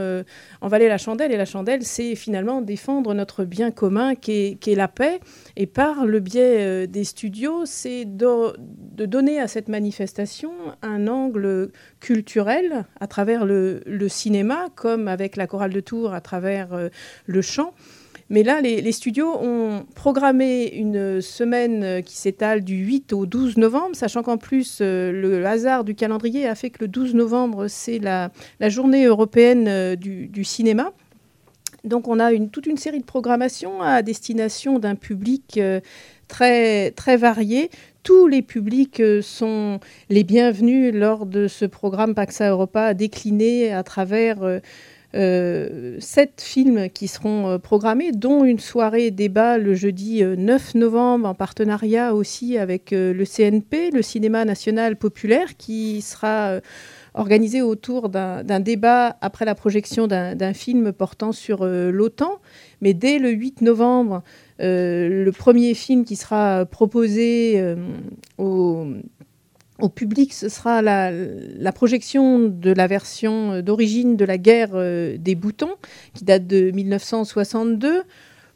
en 0.61 0.67
valer 0.67 0.87
la 0.87 0.97
chandelle. 0.97 1.31
Et 1.31 1.37
la 1.37 1.45
chandelle, 1.45 1.83
c'est 1.83 2.15
finalement 2.15 2.61
défendre 2.61 3.13
notre 3.13 3.43
bien 3.43 3.69
commun 3.69 4.15
qui 4.15 4.57
est, 4.59 4.75
la 4.75 4.87
paix. 4.87 5.19
Et 5.57 5.67
par 5.67 6.05
le 6.05 6.19
biais 6.19 6.87
des 6.87 7.03
studios, 7.03 7.65
c'est 7.65 8.05
de, 8.05 8.57
de 8.57 9.05
donner 9.05 9.39
à 9.39 9.47
cette 9.47 9.67
manifestation 9.67 10.51
un 10.81 11.07
angle 11.07 11.71
culturel 11.99 12.85
à 12.99 13.07
travers 13.07 13.42
le, 13.45 13.81
cinéma, 14.07 14.67
comme 14.75 15.07
avec 15.07 15.35
la 15.35 15.47
chorale 15.47 15.73
de 15.73 15.79
Tours 15.79 16.13
à 16.13 16.21
travers 16.21 16.73
euh, 16.73 16.89
le 17.25 17.41
chant. 17.41 17.73
Mais 18.29 18.43
là, 18.43 18.61
les, 18.61 18.91
studios 18.91 19.31
ont 19.41 19.85
programmé 19.95 20.67
une 20.67 21.21
semaine 21.21 22.01
qui 22.03 22.15
s'étale 22.15 22.63
du 22.63 22.77
8 22.77 23.13
au 23.13 23.25
12 23.25 23.57
novembre, 23.57 23.95
sachant 23.95 24.23
qu'en 24.23 24.37
plus, 24.37 24.79
euh, 24.81 25.11
le 25.11 25.45
hasard 25.45 25.83
du 25.83 25.93
calendrier 25.93 26.47
a 26.47 26.55
fait 26.55 26.69
que 26.69 26.81
le 26.81 26.87
12 26.87 27.13
novembre, 27.15 27.67
c'est 27.67 27.99
la, 27.99 28.31
journée 28.61 29.05
européenne 29.05 29.67
euh, 29.67 29.95
du, 29.95 30.43
cinéma. 30.43 30.93
Donc 31.83 32.07
on 32.07 32.19
a 32.19 32.35
toute 32.51 32.65
une 32.65 32.77
série 32.77 32.99
de 32.99 33.05
programmations 33.05 33.81
à 33.81 34.01
destination 34.01 34.79
d'un 34.79 34.95
public 34.95 35.57
euh, 35.57 35.81
très, 36.27 36.91
très 36.91 37.17
varié. 37.17 37.69
Tous 38.03 38.27
les 38.27 38.41
publics 38.41 39.01
sont 39.21 39.79
les 40.09 40.25
bienvenus 40.25 40.93
lors 40.93 41.25
de 41.25 41.47
ce 41.47 41.63
programme 41.63 42.13
Paxa 42.13 42.49
Europa 42.49 42.93
décliné 42.93 43.71
à 43.71 43.81
travers 43.83 44.59
euh, 45.15 45.97
sept 45.99 46.41
films 46.41 46.89
qui 46.89 47.07
seront 47.07 47.47
euh, 47.47 47.57
programmés, 47.59 48.11
dont 48.11 48.43
une 48.43 48.57
soirée 48.57 49.11
débat 49.11 49.59
le 49.59 49.75
jeudi 49.75 50.23
9 50.23 50.71
euh, 50.75 50.79
novembre 50.79 51.29
en 51.29 51.35
partenariat 51.35 52.15
aussi 52.15 52.57
avec 52.57 52.89
le 52.91 53.23
CNP, 53.23 53.91
le 53.91 54.01
Cinéma 54.01 54.43
national 54.43 54.95
populaire, 54.95 55.55
qui 55.55 56.01
sera 56.01 56.59
organisé 57.13 57.61
autour 57.61 58.09
d'un 58.09 58.59
débat 58.59 59.15
après 59.21 59.45
la 59.45 59.53
projection 59.53 60.07
d'un 60.07 60.53
film 60.53 60.91
portant 60.91 61.31
sur 61.31 61.63
l'OTAN. 61.65 62.39
Mais 62.81 62.95
dès 62.95 63.19
le 63.19 63.29
8 63.29 63.61
novembre, 63.61 64.23
le 64.59 65.31
premier 65.31 65.73
film 65.73 66.05
qui 66.05 66.15
sera 66.15 66.65
proposé 66.65 67.75
au 68.37 68.87
au 69.79 69.89
public, 69.89 70.33
ce 70.33 70.49
sera 70.49 70.81
la, 70.81 71.71
projection 71.73 72.39
de 72.39 72.71
la 72.71 72.87
version 72.87 73.61
d'origine 73.61 74.15
de 74.15 74.25
la 74.25 74.37
guerre 74.37 74.71
euh, 74.73 75.17
des 75.17 75.35
boutons, 75.35 75.75
qui 76.13 76.23
date 76.23 76.47
de 76.47 76.71
1962. 76.71 78.03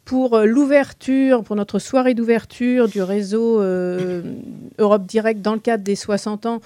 Pour 0.04 0.34
euh, 0.34 0.46
l'ouverture, 0.46 1.42
pour 1.42 1.54
notre 1.54 1.78
soirée 1.78 2.14
d'ouverture 2.14 2.88
du 2.88 3.02
réseau 3.02 3.60
euh, 3.60 4.22
Europe 4.78 5.04
Direct 5.04 5.42
dans 5.42 5.52
le 5.52 5.60
cadre 5.60 5.84
des 5.84 5.96
60 5.96 6.46
ans, 6.46 6.60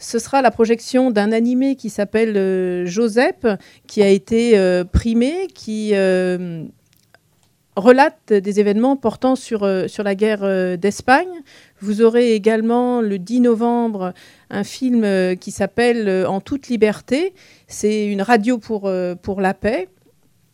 ce 0.00 0.18
sera 0.18 0.42
la 0.42 0.50
projection 0.50 1.12
d'un 1.12 1.30
animé 1.30 1.76
qui 1.76 1.90
s'appelle 1.90 2.86
Joseph, 2.86 3.46
qui 3.86 4.02
a 4.02 4.08
été 4.08 4.84
primé, 4.92 5.48
qui 5.54 5.92
relate 7.78 8.32
des 8.32 8.60
événements 8.60 8.96
portant 8.96 9.36
sur, 9.36 9.68
sur 9.88 10.02
la 10.02 10.14
guerre 10.14 10.78
d'Espagne. 10.78 11.42
Vous 11.80 12.02
aurez 12.02 12.34
également 12.34 13.00
le 13.00 13.18
10 13.18 13.40
novembre 13.40 14.12
un 14.50 14.64
film 14.64 15.04
euh, 15.04 15.34
qui 15.34 15.50
s'appelle 15.50 16.08
euh, 16.08 16.28
En 16.28 16.40
toute 16.40 16.68
liberté. 16.68 17.34
C'est 17.66 18.06
une 18.06 18.22
radio 18.22 18.58
pour, 18.58 18.86
euh, 18.86 19.14
pour 19.14 19.40
la 19.40 19.54
paix. 19.54 19.88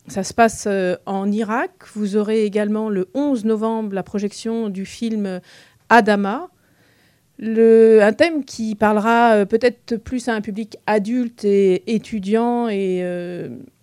Ça 0.07 0.23
se 0.23 0.35
passe 0.35 0.67
en 1.07 1.31
Irak. 1.31 1.71
Vous 1.95 2.15
aurez 2.15 2.45
également 2.45 2.89
le 2.89 3.09
11 3.15 3.45
novembre 3.45 3.95
la 3.95 4.03
projection 4.03 4.69
du 4.69 4.85
film 4.85 5.41
Adama. 5.89 6.49
Un 7.41 8.13
thème 8.13 8.45
qui 8.45 8.75
parlera 8.75 9.45
peut-être 9.45 9.97
plus 9.97 10.29
à 10.29 10.33
un 10.33 10.41
public 10.41 10.77
adulte 10.87 11.43
et 11.43 11.93
étudiant 11.93 12.69
et 12.69 13.03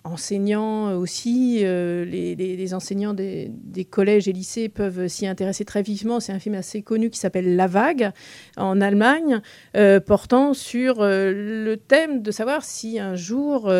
enseignants 0.04 0.96
aussi, 0.96 1.60
euh, 1.62 2.04
les, 2.04 2.74
enseignants 2.74 3.14
des, 3.14 3.50
collèges 3.88 4.28
et 4.28 4.32
lycées 4.32 4.68
peuvent 4.68 5.06
s'y 5.08 5.26
intéresser 5.26 5.64
très 5.64 5.82
vivement. 5.82 6.20
C'est 6.20 6.32
un 6.32 6.38
film 6.38 6.54
assez 6.54 6.82
connu 6.82 7.10
qui 7.10 7.18
s'appelle 7.18 7.56
La 7.56 7.66
Vague 7.66 8.10
en 8.56 8.80
Allemagne, 8.80 9.40
euh, 9.76 10.00
portant 10.00 10.54
sur 10.54 11.00
euh, 11.00 11.32
le 11.32 11.76
thème 11.76 12.22
de 12.22 12.30
savoir 12.30 12.64
si 12.64 12.98
un 12.98 13.14
jour 13.14 13.72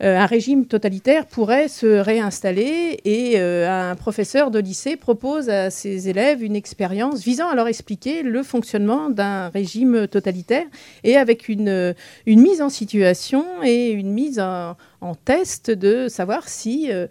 un 0.00 0.26
régime 0.26 0.66
totalitaire 0.66 1.26
pourrait 1.26 1.68
se 1.68 1.86
réinstaller 1.86 3.00
et 3.04 3.38
un 3.38 3.96
professeur 3.96 4.50
de 4.50 4.58
lycée 4.58 4.96
propose 4.96 5.48
à 5.48 5.70
ses 5.70 6.08
élèves 6.08 6.42
une 6.42 6.54
expérience 6.54 7.22
visant 7.24 7.48
à 7.48 7.54
leur 7.54 7.66
expliquer 7.66 8.22
le 8.22 8.42
fonctionnement 8.42 9.10
d'un 9.10 9.48
régime 9.48 10.06
totalitaire 10.06 10.66
et 11.04 11.16
avec 11.16 11.48
une, 11.48 11.94
une 12.26 12.40
mise 12.40 12.62
en 12.62 12.68
situation 12.68 13.44
et 13.62 13.90
une 13.90 14.12
mise 14.12 14.40
en, 14.40 14.76
test 15.24 15.70
de 15.70 16.08
savoir 16.08 16.48
si 16.48 16.92
euh, 16.92 17.06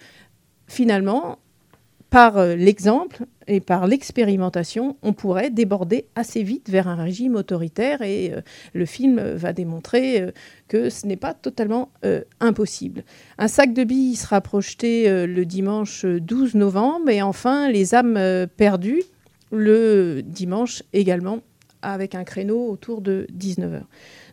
finalement, 0.68 1.40
par 2.10 2.38
euh, 2.38 2.56
l'exemple 2.56 3.26
et 3.48 3.60
par 3.60 3.88
l'expérimentation, 3.88 4.98
on 5.04 5.14
pourrait 5.14 5.50
déborder 5.50 6.06
assez 6.16 6.44
vite 6.44 6.70
vers 6.70 6.88
un 6.88 6.96
régime 6.96 7.36
autoritaire 7.36 8.02
et 8.02 8.32
euh, 8.34 8.42
le 8.74 8.86
film 8.86 9.20
va 9.20 9.54
démontrer 9.54 10.34
que 10.68 10.90
ce 10.90 11.06
n'est 11.08 11.16
pas 11.16 11.34
totalement 11.34 11.90
impossible. 12.40 13.04
Un 13.38 13.48
sac 13.48 13.74
de 13.74 13.84
billes 13.84 14.16
sera 14.16 14.42
projeté 14.42 15.26
le 15.26 15.46
dimanche 15.46 16.06
12 16.06 16.56
novembre 16.56 17.10
et 17.10 17.22
enfin 17.22 17.70
Les 17.70 17.96
âmes 17.96 18.20
perdues 18.58 19.04
le 19.52 20.22
dimanche 20.22 20.84
également 20.94 21.40
avec 21.82 22.16
un 22.16 22.24
créneau 22.24 22.70
autour 22.70 23.02
de 23.02 23.28
19h. 23.38 23.82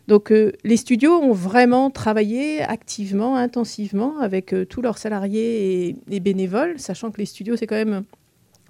Donc 0.07 0.31
euh, 0.31 0.51
les 0.63 0.77
studios 0.77 1.13
ont 1.13 1.33
vraiment 1.33 1.89
travaillé 1.89 2.61
activement, 2.61 3.35
intensivement 3.35 4.19
avec 4.19 4.53
euh, 4.53 4.65
tous 4.65 4.81
leurs 4.81 4.97
salariés 4.97 5.95
et, 6.09 6.19
bénévoles, 6.19 6.79
sachant 6.79 7.11
que 7.11 7.17
les 7.17 7.25
studios, 7.25 7.55
c'est 7.55 7.65
quand 7.65 7.75
même 7.75 8.03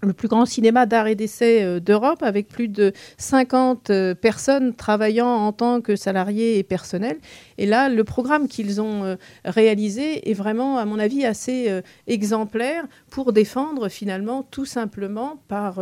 le 0.02 0.14
plus 0.14 0.28
grand 0.28 0.46
cinéma 0.46 0.86
d'art 0.86 1.08
et 1.08 1.16
d'essai 1.16 1.64
euh, 1.64 1.80
d'Europe, 1.82 2.24
avec 2.24 2.48
plus 2.48 2.70
de 2.70 2.94
50 3.18 3.92
personnes 4.22 4.74
travaillant 4.76 5.28
en 5.28 5.52
tant 5.52 5.82
que 5.82 5.98
salariés 5.98 6.58
et 6.58 6.64
personnels. 6.64 7.18
Et 7.58 7.66
là, 7.66 7.90
le 7.90 8.04
programme 8.06 8.48
qu'ils 8.48 8.80
ont 8.80 9.18
réalisé 9.44 10.30
est 10.30 10.34
vraiment, 10.34 10.78
à 10.78 10.86
mon 10.86 11.00
avis, 11.00 11.26
assez 11.26 11.82
exemplaire 12.08 12.86
pour 13.10 13.34
défendre 13.34 13.90
finalement 13.90 14.44
tout 14.44 14.66
simplement 14.66 15.40
par 15.48 15.80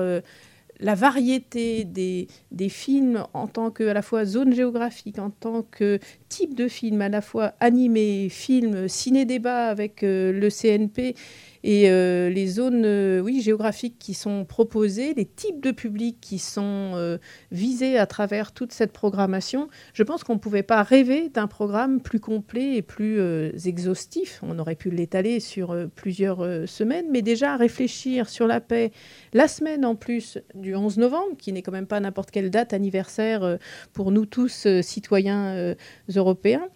la 0.84 0.96
variété 0.96 1.86
des, 1.86 2.28
films 2.70 3.26
en 3.34 3.48
tant 3.48 3.72
que 3.72 3.88
à 3.88 3.94
la 3.94 4.02
fois 4.02 4.26
zone 4.26 4.54
géographique, 4.54 5.18
en 5.18 5.30
tant 5.30 5.64
que 5.64 6.00
type 6.30 6.56
de 6.56 6.68
film, 6.68 7.02
à 7.02 7.10
la 7.10 7.22
fois 7.22 7.54
animé, 7.60 8.28
film, 8.30 8.88
ciné-débat 8.88 9.68
avec 9.68 10.04
euh, 10.04 10.32
le 10.32 10.50
CNP 10.50 11.16
et 11.64 11.90
euh, 11.90 12.30
les 12.30 12.48
zones 12.48 12.86
euh, 12.86 13.40
géographiques 13.40 13.98
qui 13.98 14.14
sont 14.14 14.46
proposées, 14.46 15.14
les 15.14 15.26
types 15.26 15.62
de 15.62 15.72
publics 15.72 16.18
qui 16.22 16.38
sont 16.38 16.92
euh, 16.96 17.18
visés 17.52 17.98
à 17.98 18.06
travers 18.06 18.52
toute 18.52 18.74
cette 18.74 18.92
programmation, 18.92 19.70
je 19.94 20.04
pense 20.04 20.24
qu'on 20.24 20.34
ne 20.34 20.40
pouvait 20.40 20.64
pas 20.64 20.84
rêver 20.84 21.30
d'un 21.30 21.48
programme 21.48 22.02
plus 22.02 22.20
complet 22.20 22.76
et 22.76 22.82
plus 22.82 23.20
exhaustif. 23.66 24.40
On 24.44 24.60
aurait 24.60 24.76
pu 24.76 24.90
l'étaler 24.90 25.40
sur 25.40 25.76
plusieurs 25.96 26.68
semaines, 26.68 27.06
mais 27.12 27.22
déjà 27.22 27.56
réfléchir 27.58 28.30
sur 28.30 28.48
la 28.48 28.62
paix 28.62 28.92
la 29.34 29.48
semaine 29.48 29.86
en 29.86 29.96
plus 29.96 30.38
du 30.56 30.76
11 30.76 30.98
novembre, 30.98 31.38
qui 31.38 31.54
n'est 31.54 31.62
quand 31.62 31.72
même 31.72 31.88
pas 31.88 32.00
n'importe 32.00 32.32
quelle 32.32 32.50
date 32.50 32.74
anniversaire 32.74 33.58
pour 33.94 34.12
nous 34.12 34.26
tous 34.26 34.68
citoyens 34.82 35.76
européens 36.14 36.68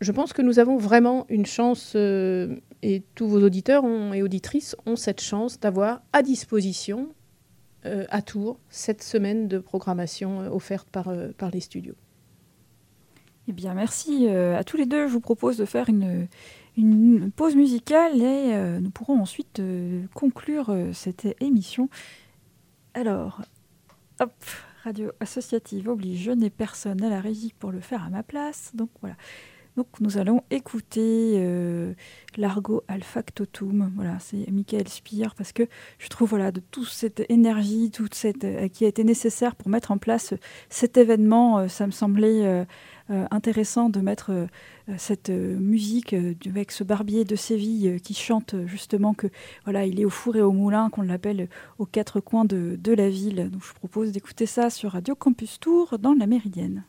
je 0.00 0.12
pense 0.12 0.32
que 0.32 0.42
nous 0.42 0.58
avons 0.58 0.76
vraiment 0.76 1.26
une 1.28 1.46
chance 1.46 1.96
et 2.82 3.02
tous 3.14 3.28
vos 3.28 3.42
auditeurs 3.42 3.84
et 4.14 4.22
auditrices 4.22 4.76
ont 4.86 4.96
cette 4.96 5.20
chance 5.20 5.58
d'avoir 5.60 6.02
à 6.12 6.22
disposition 6.22 7.08
euh, 7.86 8.04
à 8.08 8.20
Tours 8.20 8.58
cette 8.68 9.02
semaine 9.02 9.46
de 9.46 9.58
programmation 9.58 10.40
euh, 10.40 10.48
offerte 10.48 10.88
par, 10.90 11.08
euh, 11.08 11.28
par 11.36 11.50
les 11.50 11.60
studios. 11.60 11.94
Eh 13.48 13.52
bien, 13.52 13.74
merci 13.74 14.26
à 14.28 14.64
tous 14.64 14.76
les 14.76 14.86
deux. 14.86 15.06
Je 15.06 15.12
vous 15.12 15.20
propose 15.20 15.56
de 15.56 15.66
faire 15.66 15.88
une, 15.88 16.26
une 16.76 17.30
pause 17.30 17.54
musicale 17.54 18.20
et 18.20 18.80
nous 18.80 18.90
pourrons 18.90 19.20
ensuite 19.20 19.62
conclure 20.14 20.76
cette 20.92 21.28
émission. 21.40 21.88
Alors, 22.94 23.42
hop, 24.18 24.34
radio 24.82 25.12
associative 25.20 25.88
oblige, 25.88 26.24
je 26.24 26.32
n'ai 26.32 26.50
personne 26.50 27.04
à 27.04 27.08
la 27.08 27.20
régie 27.20 27.54
pour 27.56 27.70
le 27.70 27.78
faire 27.78 28.02
à 28.02 28.10
ma 28.10 28.24
place. 28.24 28.72
Donc 28.74 28.90
voilà. 29.00 29.14
Donc 29.76 29.88
nous 30.00 30.16
allons 30.16 30.42
écouter 30.50 31.34
euh, 31.36 31.92
l'argot 32.38 32.82
alfactotum. 32.88 33.92
Voilà, 33.94 34.18
c'est 34.20 34.50
Michael 34.50 34.88
Spire 34.88 35.34
parce 35.34 35.52
que 35.52 35.64
je 35.98 36.08
trouve 36.08 36.30
voilà 36.30 36.50
de 36.50 36.60
toute 36.70 36.88
cette 36.88 37.22
énergie, 37.28 37.90
toute 37.90 38.14
cette 38.14 38.44
euh, 38.44 38.68
qui 38.68 38.86
a 38.86 38.88
été 38.88 39.04
nécessaire 39.04 39.54
pour 39.54 39.68
mettre 39.68 39.90
en 39.90 39.98
place 39.98 40.32
cet 40.70 40.96
événement, 40.96 41.58
euh, 41.58 41.68
ça 41.68 41.86
me 41.86 41.92
semblait 41.92 42.66
intéressant 43.08 43.88
de 43.88 44.00
mettre 44.00 44.48
cette 44.96 45.30
musique 45.30 46.14
avec 46.44 46.72
ce 46.72 46.82
barbier 46.82 47.24
de 47.24 47.36
Séville 47.36 48.00
qui 48.00 48.14
chante 48.14 48.56
justement 48.66 49.14
que 49.14 49.28
voilà 49.64 49.86
il 49.86 50.00
est 50.00 50.04
au 50.04 50.10
four 50.10 50.34
et 50.34 50.42
au 50.42 50.50
moulin 50.50 50.90
qu'on 50.90 51.02
l'appelle 51.02 51.48
aux 51.78 51.86
quatre 51.86 52.18
coins 52.18 52.44
de, 52.44 52.76
de 52.76 52.92
la 52.92 53.08
ville. 53.08 53.48
Donc 53.50 53.62
je 53.62 53.68
vous 53.68 53.74
propose 53.74 54.10
d'écouter 54.10 54.46
ça 54.46 54.70
sur 54.70 54.92
Radio 54.92 55.14
Campus 55.14 55.60
Tour 55.60 55.98
dans 56.00 56.14
la 56.14 56.26
Méridienne. 56.26 56.84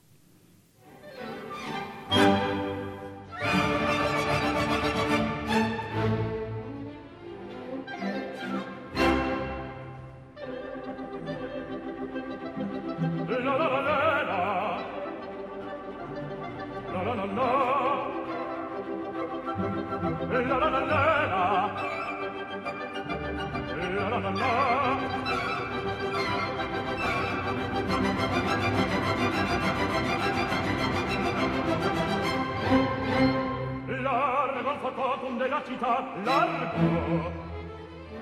la 35.58 35.64
città 35.66 36.04
largo 36.24 37.32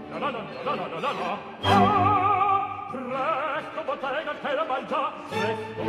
la 0.09 0.17
la 0.19 0.29
la 0.29 0.41
la 0.63 0.73
la 0.75 0.87
la 0.87 0.99
la 0.99 1.11
la 1.11 1.31
ah 1.63 2.59
presto 2.91 3.81
bottega 3.85 4.33
che 4.41 4.53
la 4.53 4.63
mangia 4.63 5.11
presto 5.27 5.83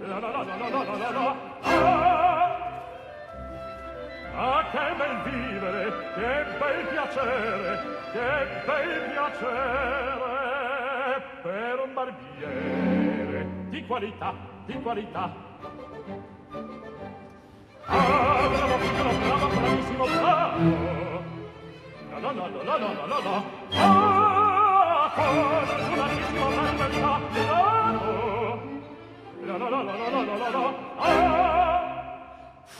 la 0.00 0.18
la 0.18 0.28
la 0.28 0.42
la 0.42 0.54
la 0.58 0.68
la 0.68 0.82
la 0.84 1.10
la 1.10 1.26
ah 1.62 2.52
ah 4.36 4.62
che 4.72 4.86
bel 4.98 5.16
vivere 5.24 5.82
che 6.14 6.30
bel 6.58 6.80
piacere 6.90 7.72
che 8.12 8.30
bel 8.66 8.92
piacere 9.10 10.32
per 11.42 11.74
un 11.82 11.92
barbiere 11.94 13.40
di 13.70 13.86
qualità 13.86 14.34
di 14.66 14.74
qualità 14.82 15.24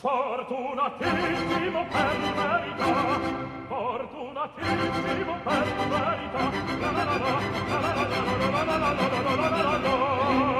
Fortunatissimo 0.04 1.86
per 1.90 2.18
verità, 2.34 2.90
fortunatissimo 3.68 5.34
per 5.42 5.64
verità, 5.88 6.44
la 6.80 6.90
la 6.90 7.04
la 7.04 7.16
la 7.16 7.32
la 7.54 7.80
la 7.80 7.92
la 7.92 8.04
la 8.04 8.22
la 8.54 8.76
la 8.76 8.86
la 8.86 9.02
la 9.04 9.36
la 9.36 9.62
la 9.62 9.78
la 9.78 10.53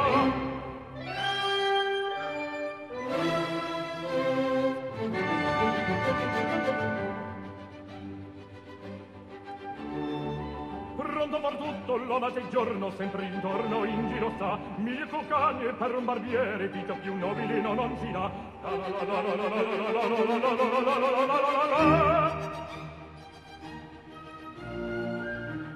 amar 11.45 11.57
tutto 11.57 11.97
l'uomo 11.97 12.31
del 12.31 12.49
giorno 12.49 12.91
sempre 12.93 13.27
intorno 13.27 13.85
in 13.85 14.09
giro 14.09 14.33
sta 14.37 14.59
mille 14.77 15.07
cocane 15.09 15.73
per 15.75 15.95
un 15.95 16.05
barbiere 16.05 16.69
vita 16.69 16.95
più 16.95 17.15
nobile 17.15 17.61
non 17.61 17.79
on 17.79 17.97
si 17.99 18.11
dà 18.11 18.31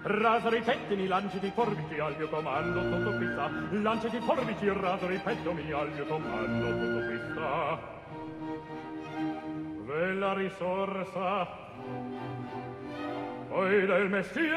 Raso 0.01 0.49
ripetimi 0.49 1.07
lanci 1.07 1.39
di 1.39 1.51
forbici 1.51 1.99
al 1.99 2.17
mio 2.17 2.31
comando 2.31 2.81
tutto 2.81 3.17
qui 3.19 3.27
sta. 3.31 3.51
Lanci 3.73 4.09
di 4.09 4.21
forbici 4.21 4.67
raso 4.71 5.07
ripetomi 5.07 5.71
al 5.71 5.93
mio 5.93 6.07
comando 6.07 6.67
tutto 6.71 7.07
qui 7.07 7.21
sta. 7.31 7.79
Vella 9.85 10.33
risorsa. 10.33 11.47
poi 13.49 13.87
del 13.87 14.09
mestiere 14.11 14.57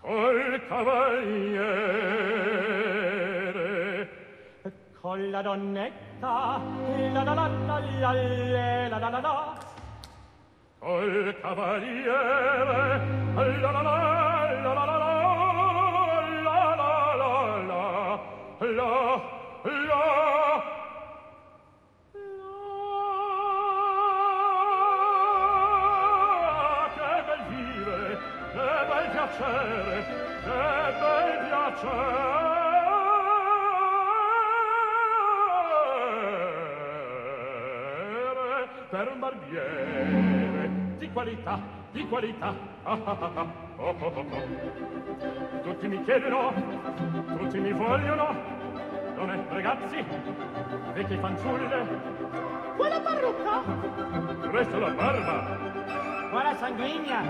col 0.00 0.66
cavaliere 0.68 1.68
con 5.00 5.30
la 5.30 5.42
donnetta 5.42 6.60
la 7.12 7.22
la 7.22 7.34
la 7.34 7.34
la 7.34 7.48
la 7.68 8.12
la 8.12 8.98
la 8.98 9.08
la 9.08 9.20
la 9.20 9.56
col 10.78 11.36
cavaliere 11.40 13.00
la 13.34 13.46
la 13.46 13.70
la 13.70 13.82
la 13.82 13.92
la 14.62 14.74
la 14.74 14.84
la 14.84 14.84
la 14.84 15.06
la 16.44 16.94
la 18.60 18.76
la 18.76 19.22
la 19.86 20.77
piacere, 29.28 30.04
che 30.42 30.94
bel 30.98 31.48
piacere 31.48 32.66
per 38.90 39.08
un 39.12 39.18
barbiere 39.18 40.70
di 40.98 41.10
qualità, 41.12 41.60
di 41.92 42.06
qualità. 42.08 42.54
Ah, 42.84 42.98
ah, 43.04 43.16
ah, 43.34 43.46
oh, 43.76 43.94
oh, 43.98 44.12
oh. 44.16 45.62
Tutti 45.62 45.88
mi 45.88 46.02
chiedono, 46.04 46.52
tutti 47.36 47.58
mi 47.58 47.72
vogliono, 47.72 48.34
donne, 49.14 49.44
ragazzi, 49.50 50.02
vecchie 50.94 51.18
fanciulle, 51.18 51.86
Quella 52.76 53.00
parrucca? 53.00 53.62
resta 54.50 54.78
la 54.78 54.90
barba, 54.90 55.56
para 56.32 56.54
sanguínea. 56.56 57.22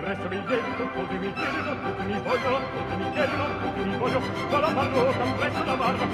Resorillendo 0.00 0.84
todo 0.94 1.12
mi 1.20 1.28
tierra, 1.28 1.74
mi 2.06 2.14
pollo, 2.20 2.60
mi 2.98 3.10
tierra, 3.12 3.46
mi 3.84 3.98
pollo, 3.98 4.20
la 4.52 4.68
tan 4.68 5.66
la 5.66 5.76
barba. 5.76 6.06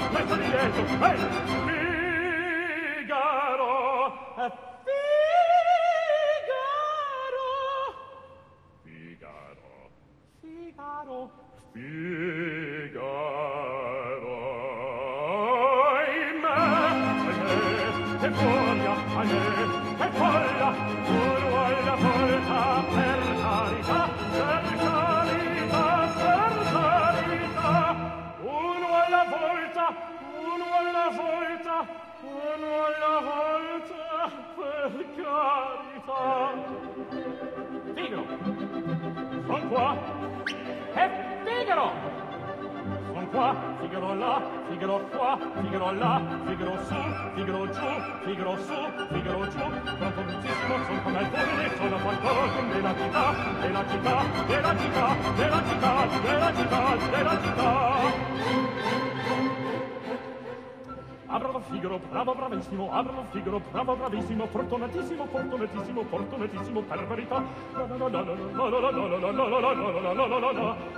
fortunatissimo 66.07 66.81
per 66.81 67.07
verità 67.07 67.43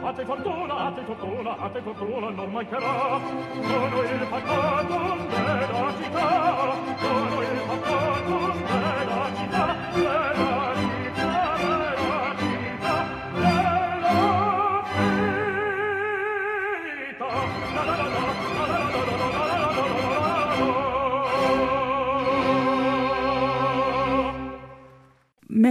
a 0.02 0.14
te 0.14 0.26
fortuna 0.26 0.76
a 0.78 0.92
te 0.92 1.02
fortuna 1.04 1.58
a 1.58 1.70
te 1.70 1.82
fortuna 1.82 2.30
non 2.30 2.52
mancherà 2.52 3.20
sono 3.20 4.02
il 4.02 4.28
paccato 4.30 5.18
della 5.28 5.94
città 5.98 6.76
sono 7.00 7.42
il 7.42 7.62
paccato 7.68 8.69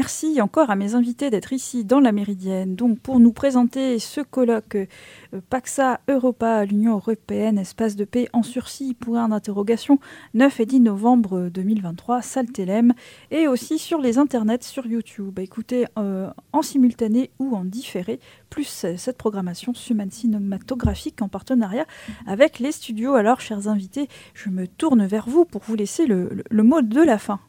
Merci 0.00 0.40
encore 0.40 0.70
à 0.70 0.76
mes 0.76 0.94
invités 0.94 1.28
d'être 1.28 1.52
ici 1.52 1.84
dans 1.84 1.98
la 1.98 2.12
Méridienne, 2.12 2.76
donc 2.76 3.00
pour 3.00 3.18
nous 3.18 3.32
présenter 3.32 3.98
ce 3.98 4.20
colloque 4.20 4.76
euh, 4.76 5.40
Paxa 5.50 5.98
Europa, 6.06 6.64
l'Union 6.64 6.94
européenne, 6.94 7.58
espace 7.58 7.96
de 7.96 8.04
paix 8.04 8.28
en 8.32 8.44
sursis, 8.44 8.94
point 8.94 9.28
d'interrogation, 9.28 9.98
9 10.34 10.60
et 10.60 10.66
10 10.66 10.80
novembre 10.82 11.48
2023, 11.52 12.22
salle 12.22 12.46
Télém, 12.46 12.94
et 13.32 13.48
aussi 13.48 13.80
sur 13.80 13.98
les 13.98 14.18
internets, 14.18 14.62
sur 14.62 14.86
YouTube. 14.86 15.40
Écoutez 15.40 15.86
euh, 15.98 16.30
en 16.52 16.62
simultané 16.62 17.32
ou 17.40 17.56
en 17.56 17.64
différé, 17.64 18.20
plus 18.50 18.84
euh, 18.84 18.96
cette 18.96 19.18
programmation 19.18 19.74
cinématographique 19.74 21.22
en 21.22 21.28
partenariat 21.28 21.86
avec 22.24 22.60
les 22.60 22.70
studios. 22.70 23.14
Alors, 23.14 23.40
chers 23.40 23.66
invités, 23.66 24.08
je 24.34 24.48
me 24.48 24.68
tourne 24.68 25.06
vers 25.06 25.28
vous 25.28 25.44
pour 25.44 25.62
vous 25.62 25.74
laisser 25.74 26.06
le 26.06 26.62
mot 26.62 26.82
de 26.82 27.02
la 27.02 27.18
fin. 27.18 27.40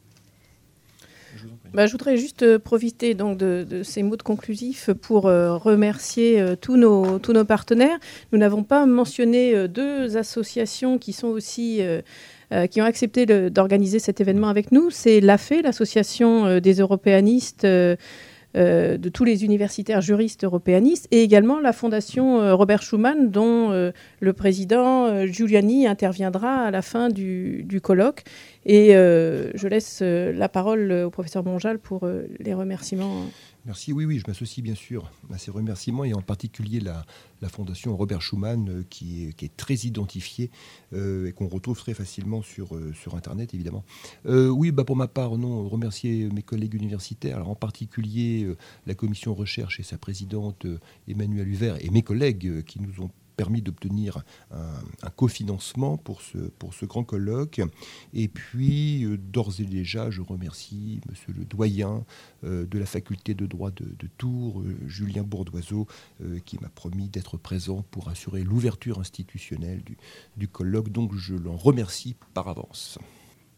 Je 1.36 1.46
vous 1.46 1.52
en 1.52 1.56
prie. 1.56 1.59
Bah, 1.72 1.86
je 1.86 1.92
voudrais 1.92 2.16
juste 2.16 2.42
euh, 2.42 2.58
profiter 2.58 3.14
donc 3.14 3.38
de, 3.38 3.82
ces 3.84 4.02
mots 4.02 4.16
de 4.16 4.22
conclusif 4.22 4.90
pour 4.92 5.26
euh, 5.26 5.56
remercier 5.56 6.40
euh, 6.40 6.56
tous, 6.56 6.76
nos, 6.76 7.20
partenaires. 7.44 7.98
Nous 8.32 8.38
n'avons 8.38 8.64
pas 8.64 8.86
mentionné 8.86 9.68
deux 9.68 10.16
associations 10.16 10.98
qui 10.98 11.12
sont 11.12 11.28
aussi 11.28 11.80
qui 12.70 12.82
ont 12.82 12.84
accepté 12.84 13.26
d'organiser 13.26 14.00
cet 14.00 14.20
événement 14.20 14.48
avec 14.48 14.72
nous. 14.72 14.90
C'est 14.90 15.20
l'AFE, 15.20 15.62
l'association 15.62 16.58
des 16.58 16.74
européanistes 16.80 17.66
euh, 18.56 18.96
de 18.96 19.08
tous 19.08 19.22
les 19.22 19.44
universitaires 19.44 20.00
juristes 20.00 20.42
européanistes, 20.42 21.06
et 21.12 21.22
également 21.22 21.60
la 21.60 21.72
fondation 21.72 22.40
euh, 22.40 22.52
Robert 22.52 22.82
Schuman, 22.82 23.30
dont 23.30 23.70
euh, 23.70 23.92
le 24.18 24.32
président 24.32 25.24
Giuliani 25.26 25.86
interviendra 25.86 26.64
à 26.64 26.70
la 26.72 26.82
fin 26.82 27.10
du, 27.10 27.62
du 27.62 27.80
colloque. 27.80 28.24
Et 28.66 28.90
je 28.90 29.68
laisse 29.68 30.02
la 30.02 30.48
parole 30.50 30.92
au 30.92 31.10
professeur 31.10 31.42
Monjal 31.44 31.78
pour 31.78 32.06
les 32.38 32.52
remerciements. 32.52 33.24
Merci, 33.70 33.92
oui, 33.92 34.04
oui, 34.04 34.18
je 34.18 34.24
m'associe 34.26 34.64
bien 34.64 34.74
sûr 34.74 35.12
à 35.32 35.38
ces 35.38 35.52
remerciements 35.52 36.02
et 36.02 36.12
en 36.12 36.22
particulier 36.22 36.80
la, 36.80 37.04
fondation 37.48 37.96
Robert 37.96 38.20
Schuman 38.20 38.68
euh, 38.68 38.84
qui, 38.90 39.32
est, 39.40 39.56
très 39.56 39.74
identifiée 39.74 40.50
euh, 40.92 41.28
et 41.28 41.32
qu'on 41.32 41.46
retrouve 41.46 41.78
très 41.78 41.94
facilement 41.94 42.42
sur, 42.42 42.74
euh, 42.74 42.92
sur 42.94 43.14
Internet 43.14 43.54
évidemment. 43.54 43.84
Oui, 44.24 44.72
bah, 44.72 44.82
pour 44.82 44.96
ma 44.96 45.06
part, 45.06 45.38
non, 45.38 45.68
remercier 45.68 46.28
mes 46.34 46.42
collègues 46.42 46.74
universitaires, 46.74 47.36
alors 47.36 47.50
en 47.50 47.54
particulier 47.54 48.52
la 48.88 48.94
commission 48.94 49.34
recherche 49.34 49.78
et 49.78 49.84
sa 49.84 49.98
présidente 49.98 50.66
Emmanuelle 51.06 51.46
Huvert 51.46 51.76
et 51.80 51.90
mes 51.90 52.02
collègues 52.02 52.64
qui 52.64 52.80
nous 52.80 53.04
ont 53.04 53.10
permis 53.40 53.62
d'obtenir 53.62 54.22
un, 54.50 55.10
cofinancement 55.16 55.96
pour 55.96 56.20
ce, 56.20 56.36
pour 56.36 56.74
ce 56.74 56.84
grand 56.84 57.04
colloque. 57.04 57.62
Et 58.12 58.28
puis, 58.28 59.04
euh, 59.06 59.16
d'ores 59.16 59.60
et 59.60 59.64
déjà, 59.64 60.10
je 60.10 60.20
remercie 60.20 61.00
monsieur 61.08 61.32
le 61.32 61.46
doyen 61.46 62.04
euh, 62.44 62.66
de 62.66 62.78
la 62.78 62.84
faculté 62.84 63.32
de 63.32 63.46
droit 63.46 63.70
de, 63.70 64.06
Tours, 64.18 64.60
euh, 64.60 64.76
Julien 64.86 65.22
Bourdoiseau, 65.22 65.86
qui 66.44 66.58
m'a 66.60 66.68
promis 66.68 67.08
d'être 67.08 67.38
présent 67.38 67.82
pour 67.90 68.08
assurer 68.08 68.42
l'ouverture 68.42 68.98
institutionnelle 69.00 69.82
du, 69.84 69.96
du 70.36 70.46
colloque. 70.46 70.90
Donc, 70.90 71.14
je 71.14 71.34
l'en 71.34 71.56
remercie 71.56 72.16
par 72.34 72.48
avance. 72.48 72.98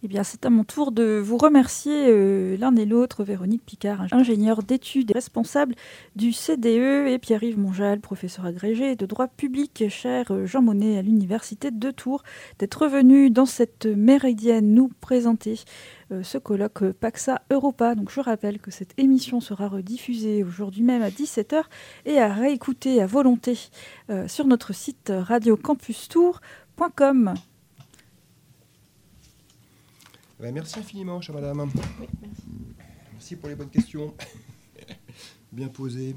Eh 0.05 0.09
bien, 0.09 0.25
c'est 0.25 0.45
à 0.45 0.51
mon 0.51 0.65
tour 0.65 0.91
de 0.91 1.23
vous 1.25 1.39
remercier 1.39 2.09
euh, 2.09 2.57
l'un 2.57 2.75
et 2.75 2.87
l'autre, 2.87 3.23
Véronique 3.23 3.65
Picard, 3.65 4.05
ingénieure 4.11 4.65
d'études 4.65 5.13
et 5.13 5.15
responsable 5.15 5.77
du 6.17 6.33
CDE, 6.33 7.07
et 7.07 7.21
Pierre-Yves 7.21 7.57
Monjal, 7.57 8.01
professeur 8.01 8.47
agrégé 8.47 8.97
de 8.97 9.07
droit 9.07 9.29
public, 9.29 9.85
cher 9.91 10.33
euh, 10.33 10.45
Jean 10.45 10.61
Monnet 10.61 10.99
à 10.99 11.03
l'Université 11.03 11.71
de 11.71 11.93
Tours, 11.93 12.25
d'être 12.59 12.89
venu 12.89 13.31
dans 13.31 13.47
cette 13.47 13.87
méridienne 13.87 14.75
nous 14.75 14.91
présenter 15.01 15.61
euh, 16.11 16.25
ce 16.25 16.37
colloque 16.37 16.91
Paxa 16.91 17.43
Europa. 17.53 17.95
Donc, 17.95 18.11
je 18.11 18.19
rappelle 18.19 18.59
que 18.59 18.73
cette 18.73 18.99
émission 18.99 19.41
sera 19.41 19.69
rediffusée 19.69 20.43
aujourd'hui 20.43 20.83
même 20.83 21.03
à 21.03 21.11
17h 21.11 21.63
et 22.07 22.19
à 22.19 22.33
réécouter 22.33 23.01
à 23.01 23.07
volonté 23.07 23.57
sur 24.27 24.47
notre 24.47 24.75
site 24.75 25.13
radiocampustour.com. 25.15 27.35
Ben, 27.35 27.52
merci 30.51 30.81
infiniment, 30.81 31.21
chère 31.21 31.35
madame. 31.37 31.71
merci 33.13 33.37
pour 33.37 33.49
les 33.49 33.55
bonnes 33.55 33.71
questions. 33.71 34.15
Bien 35.53 35.69
posées. 35.69 36.17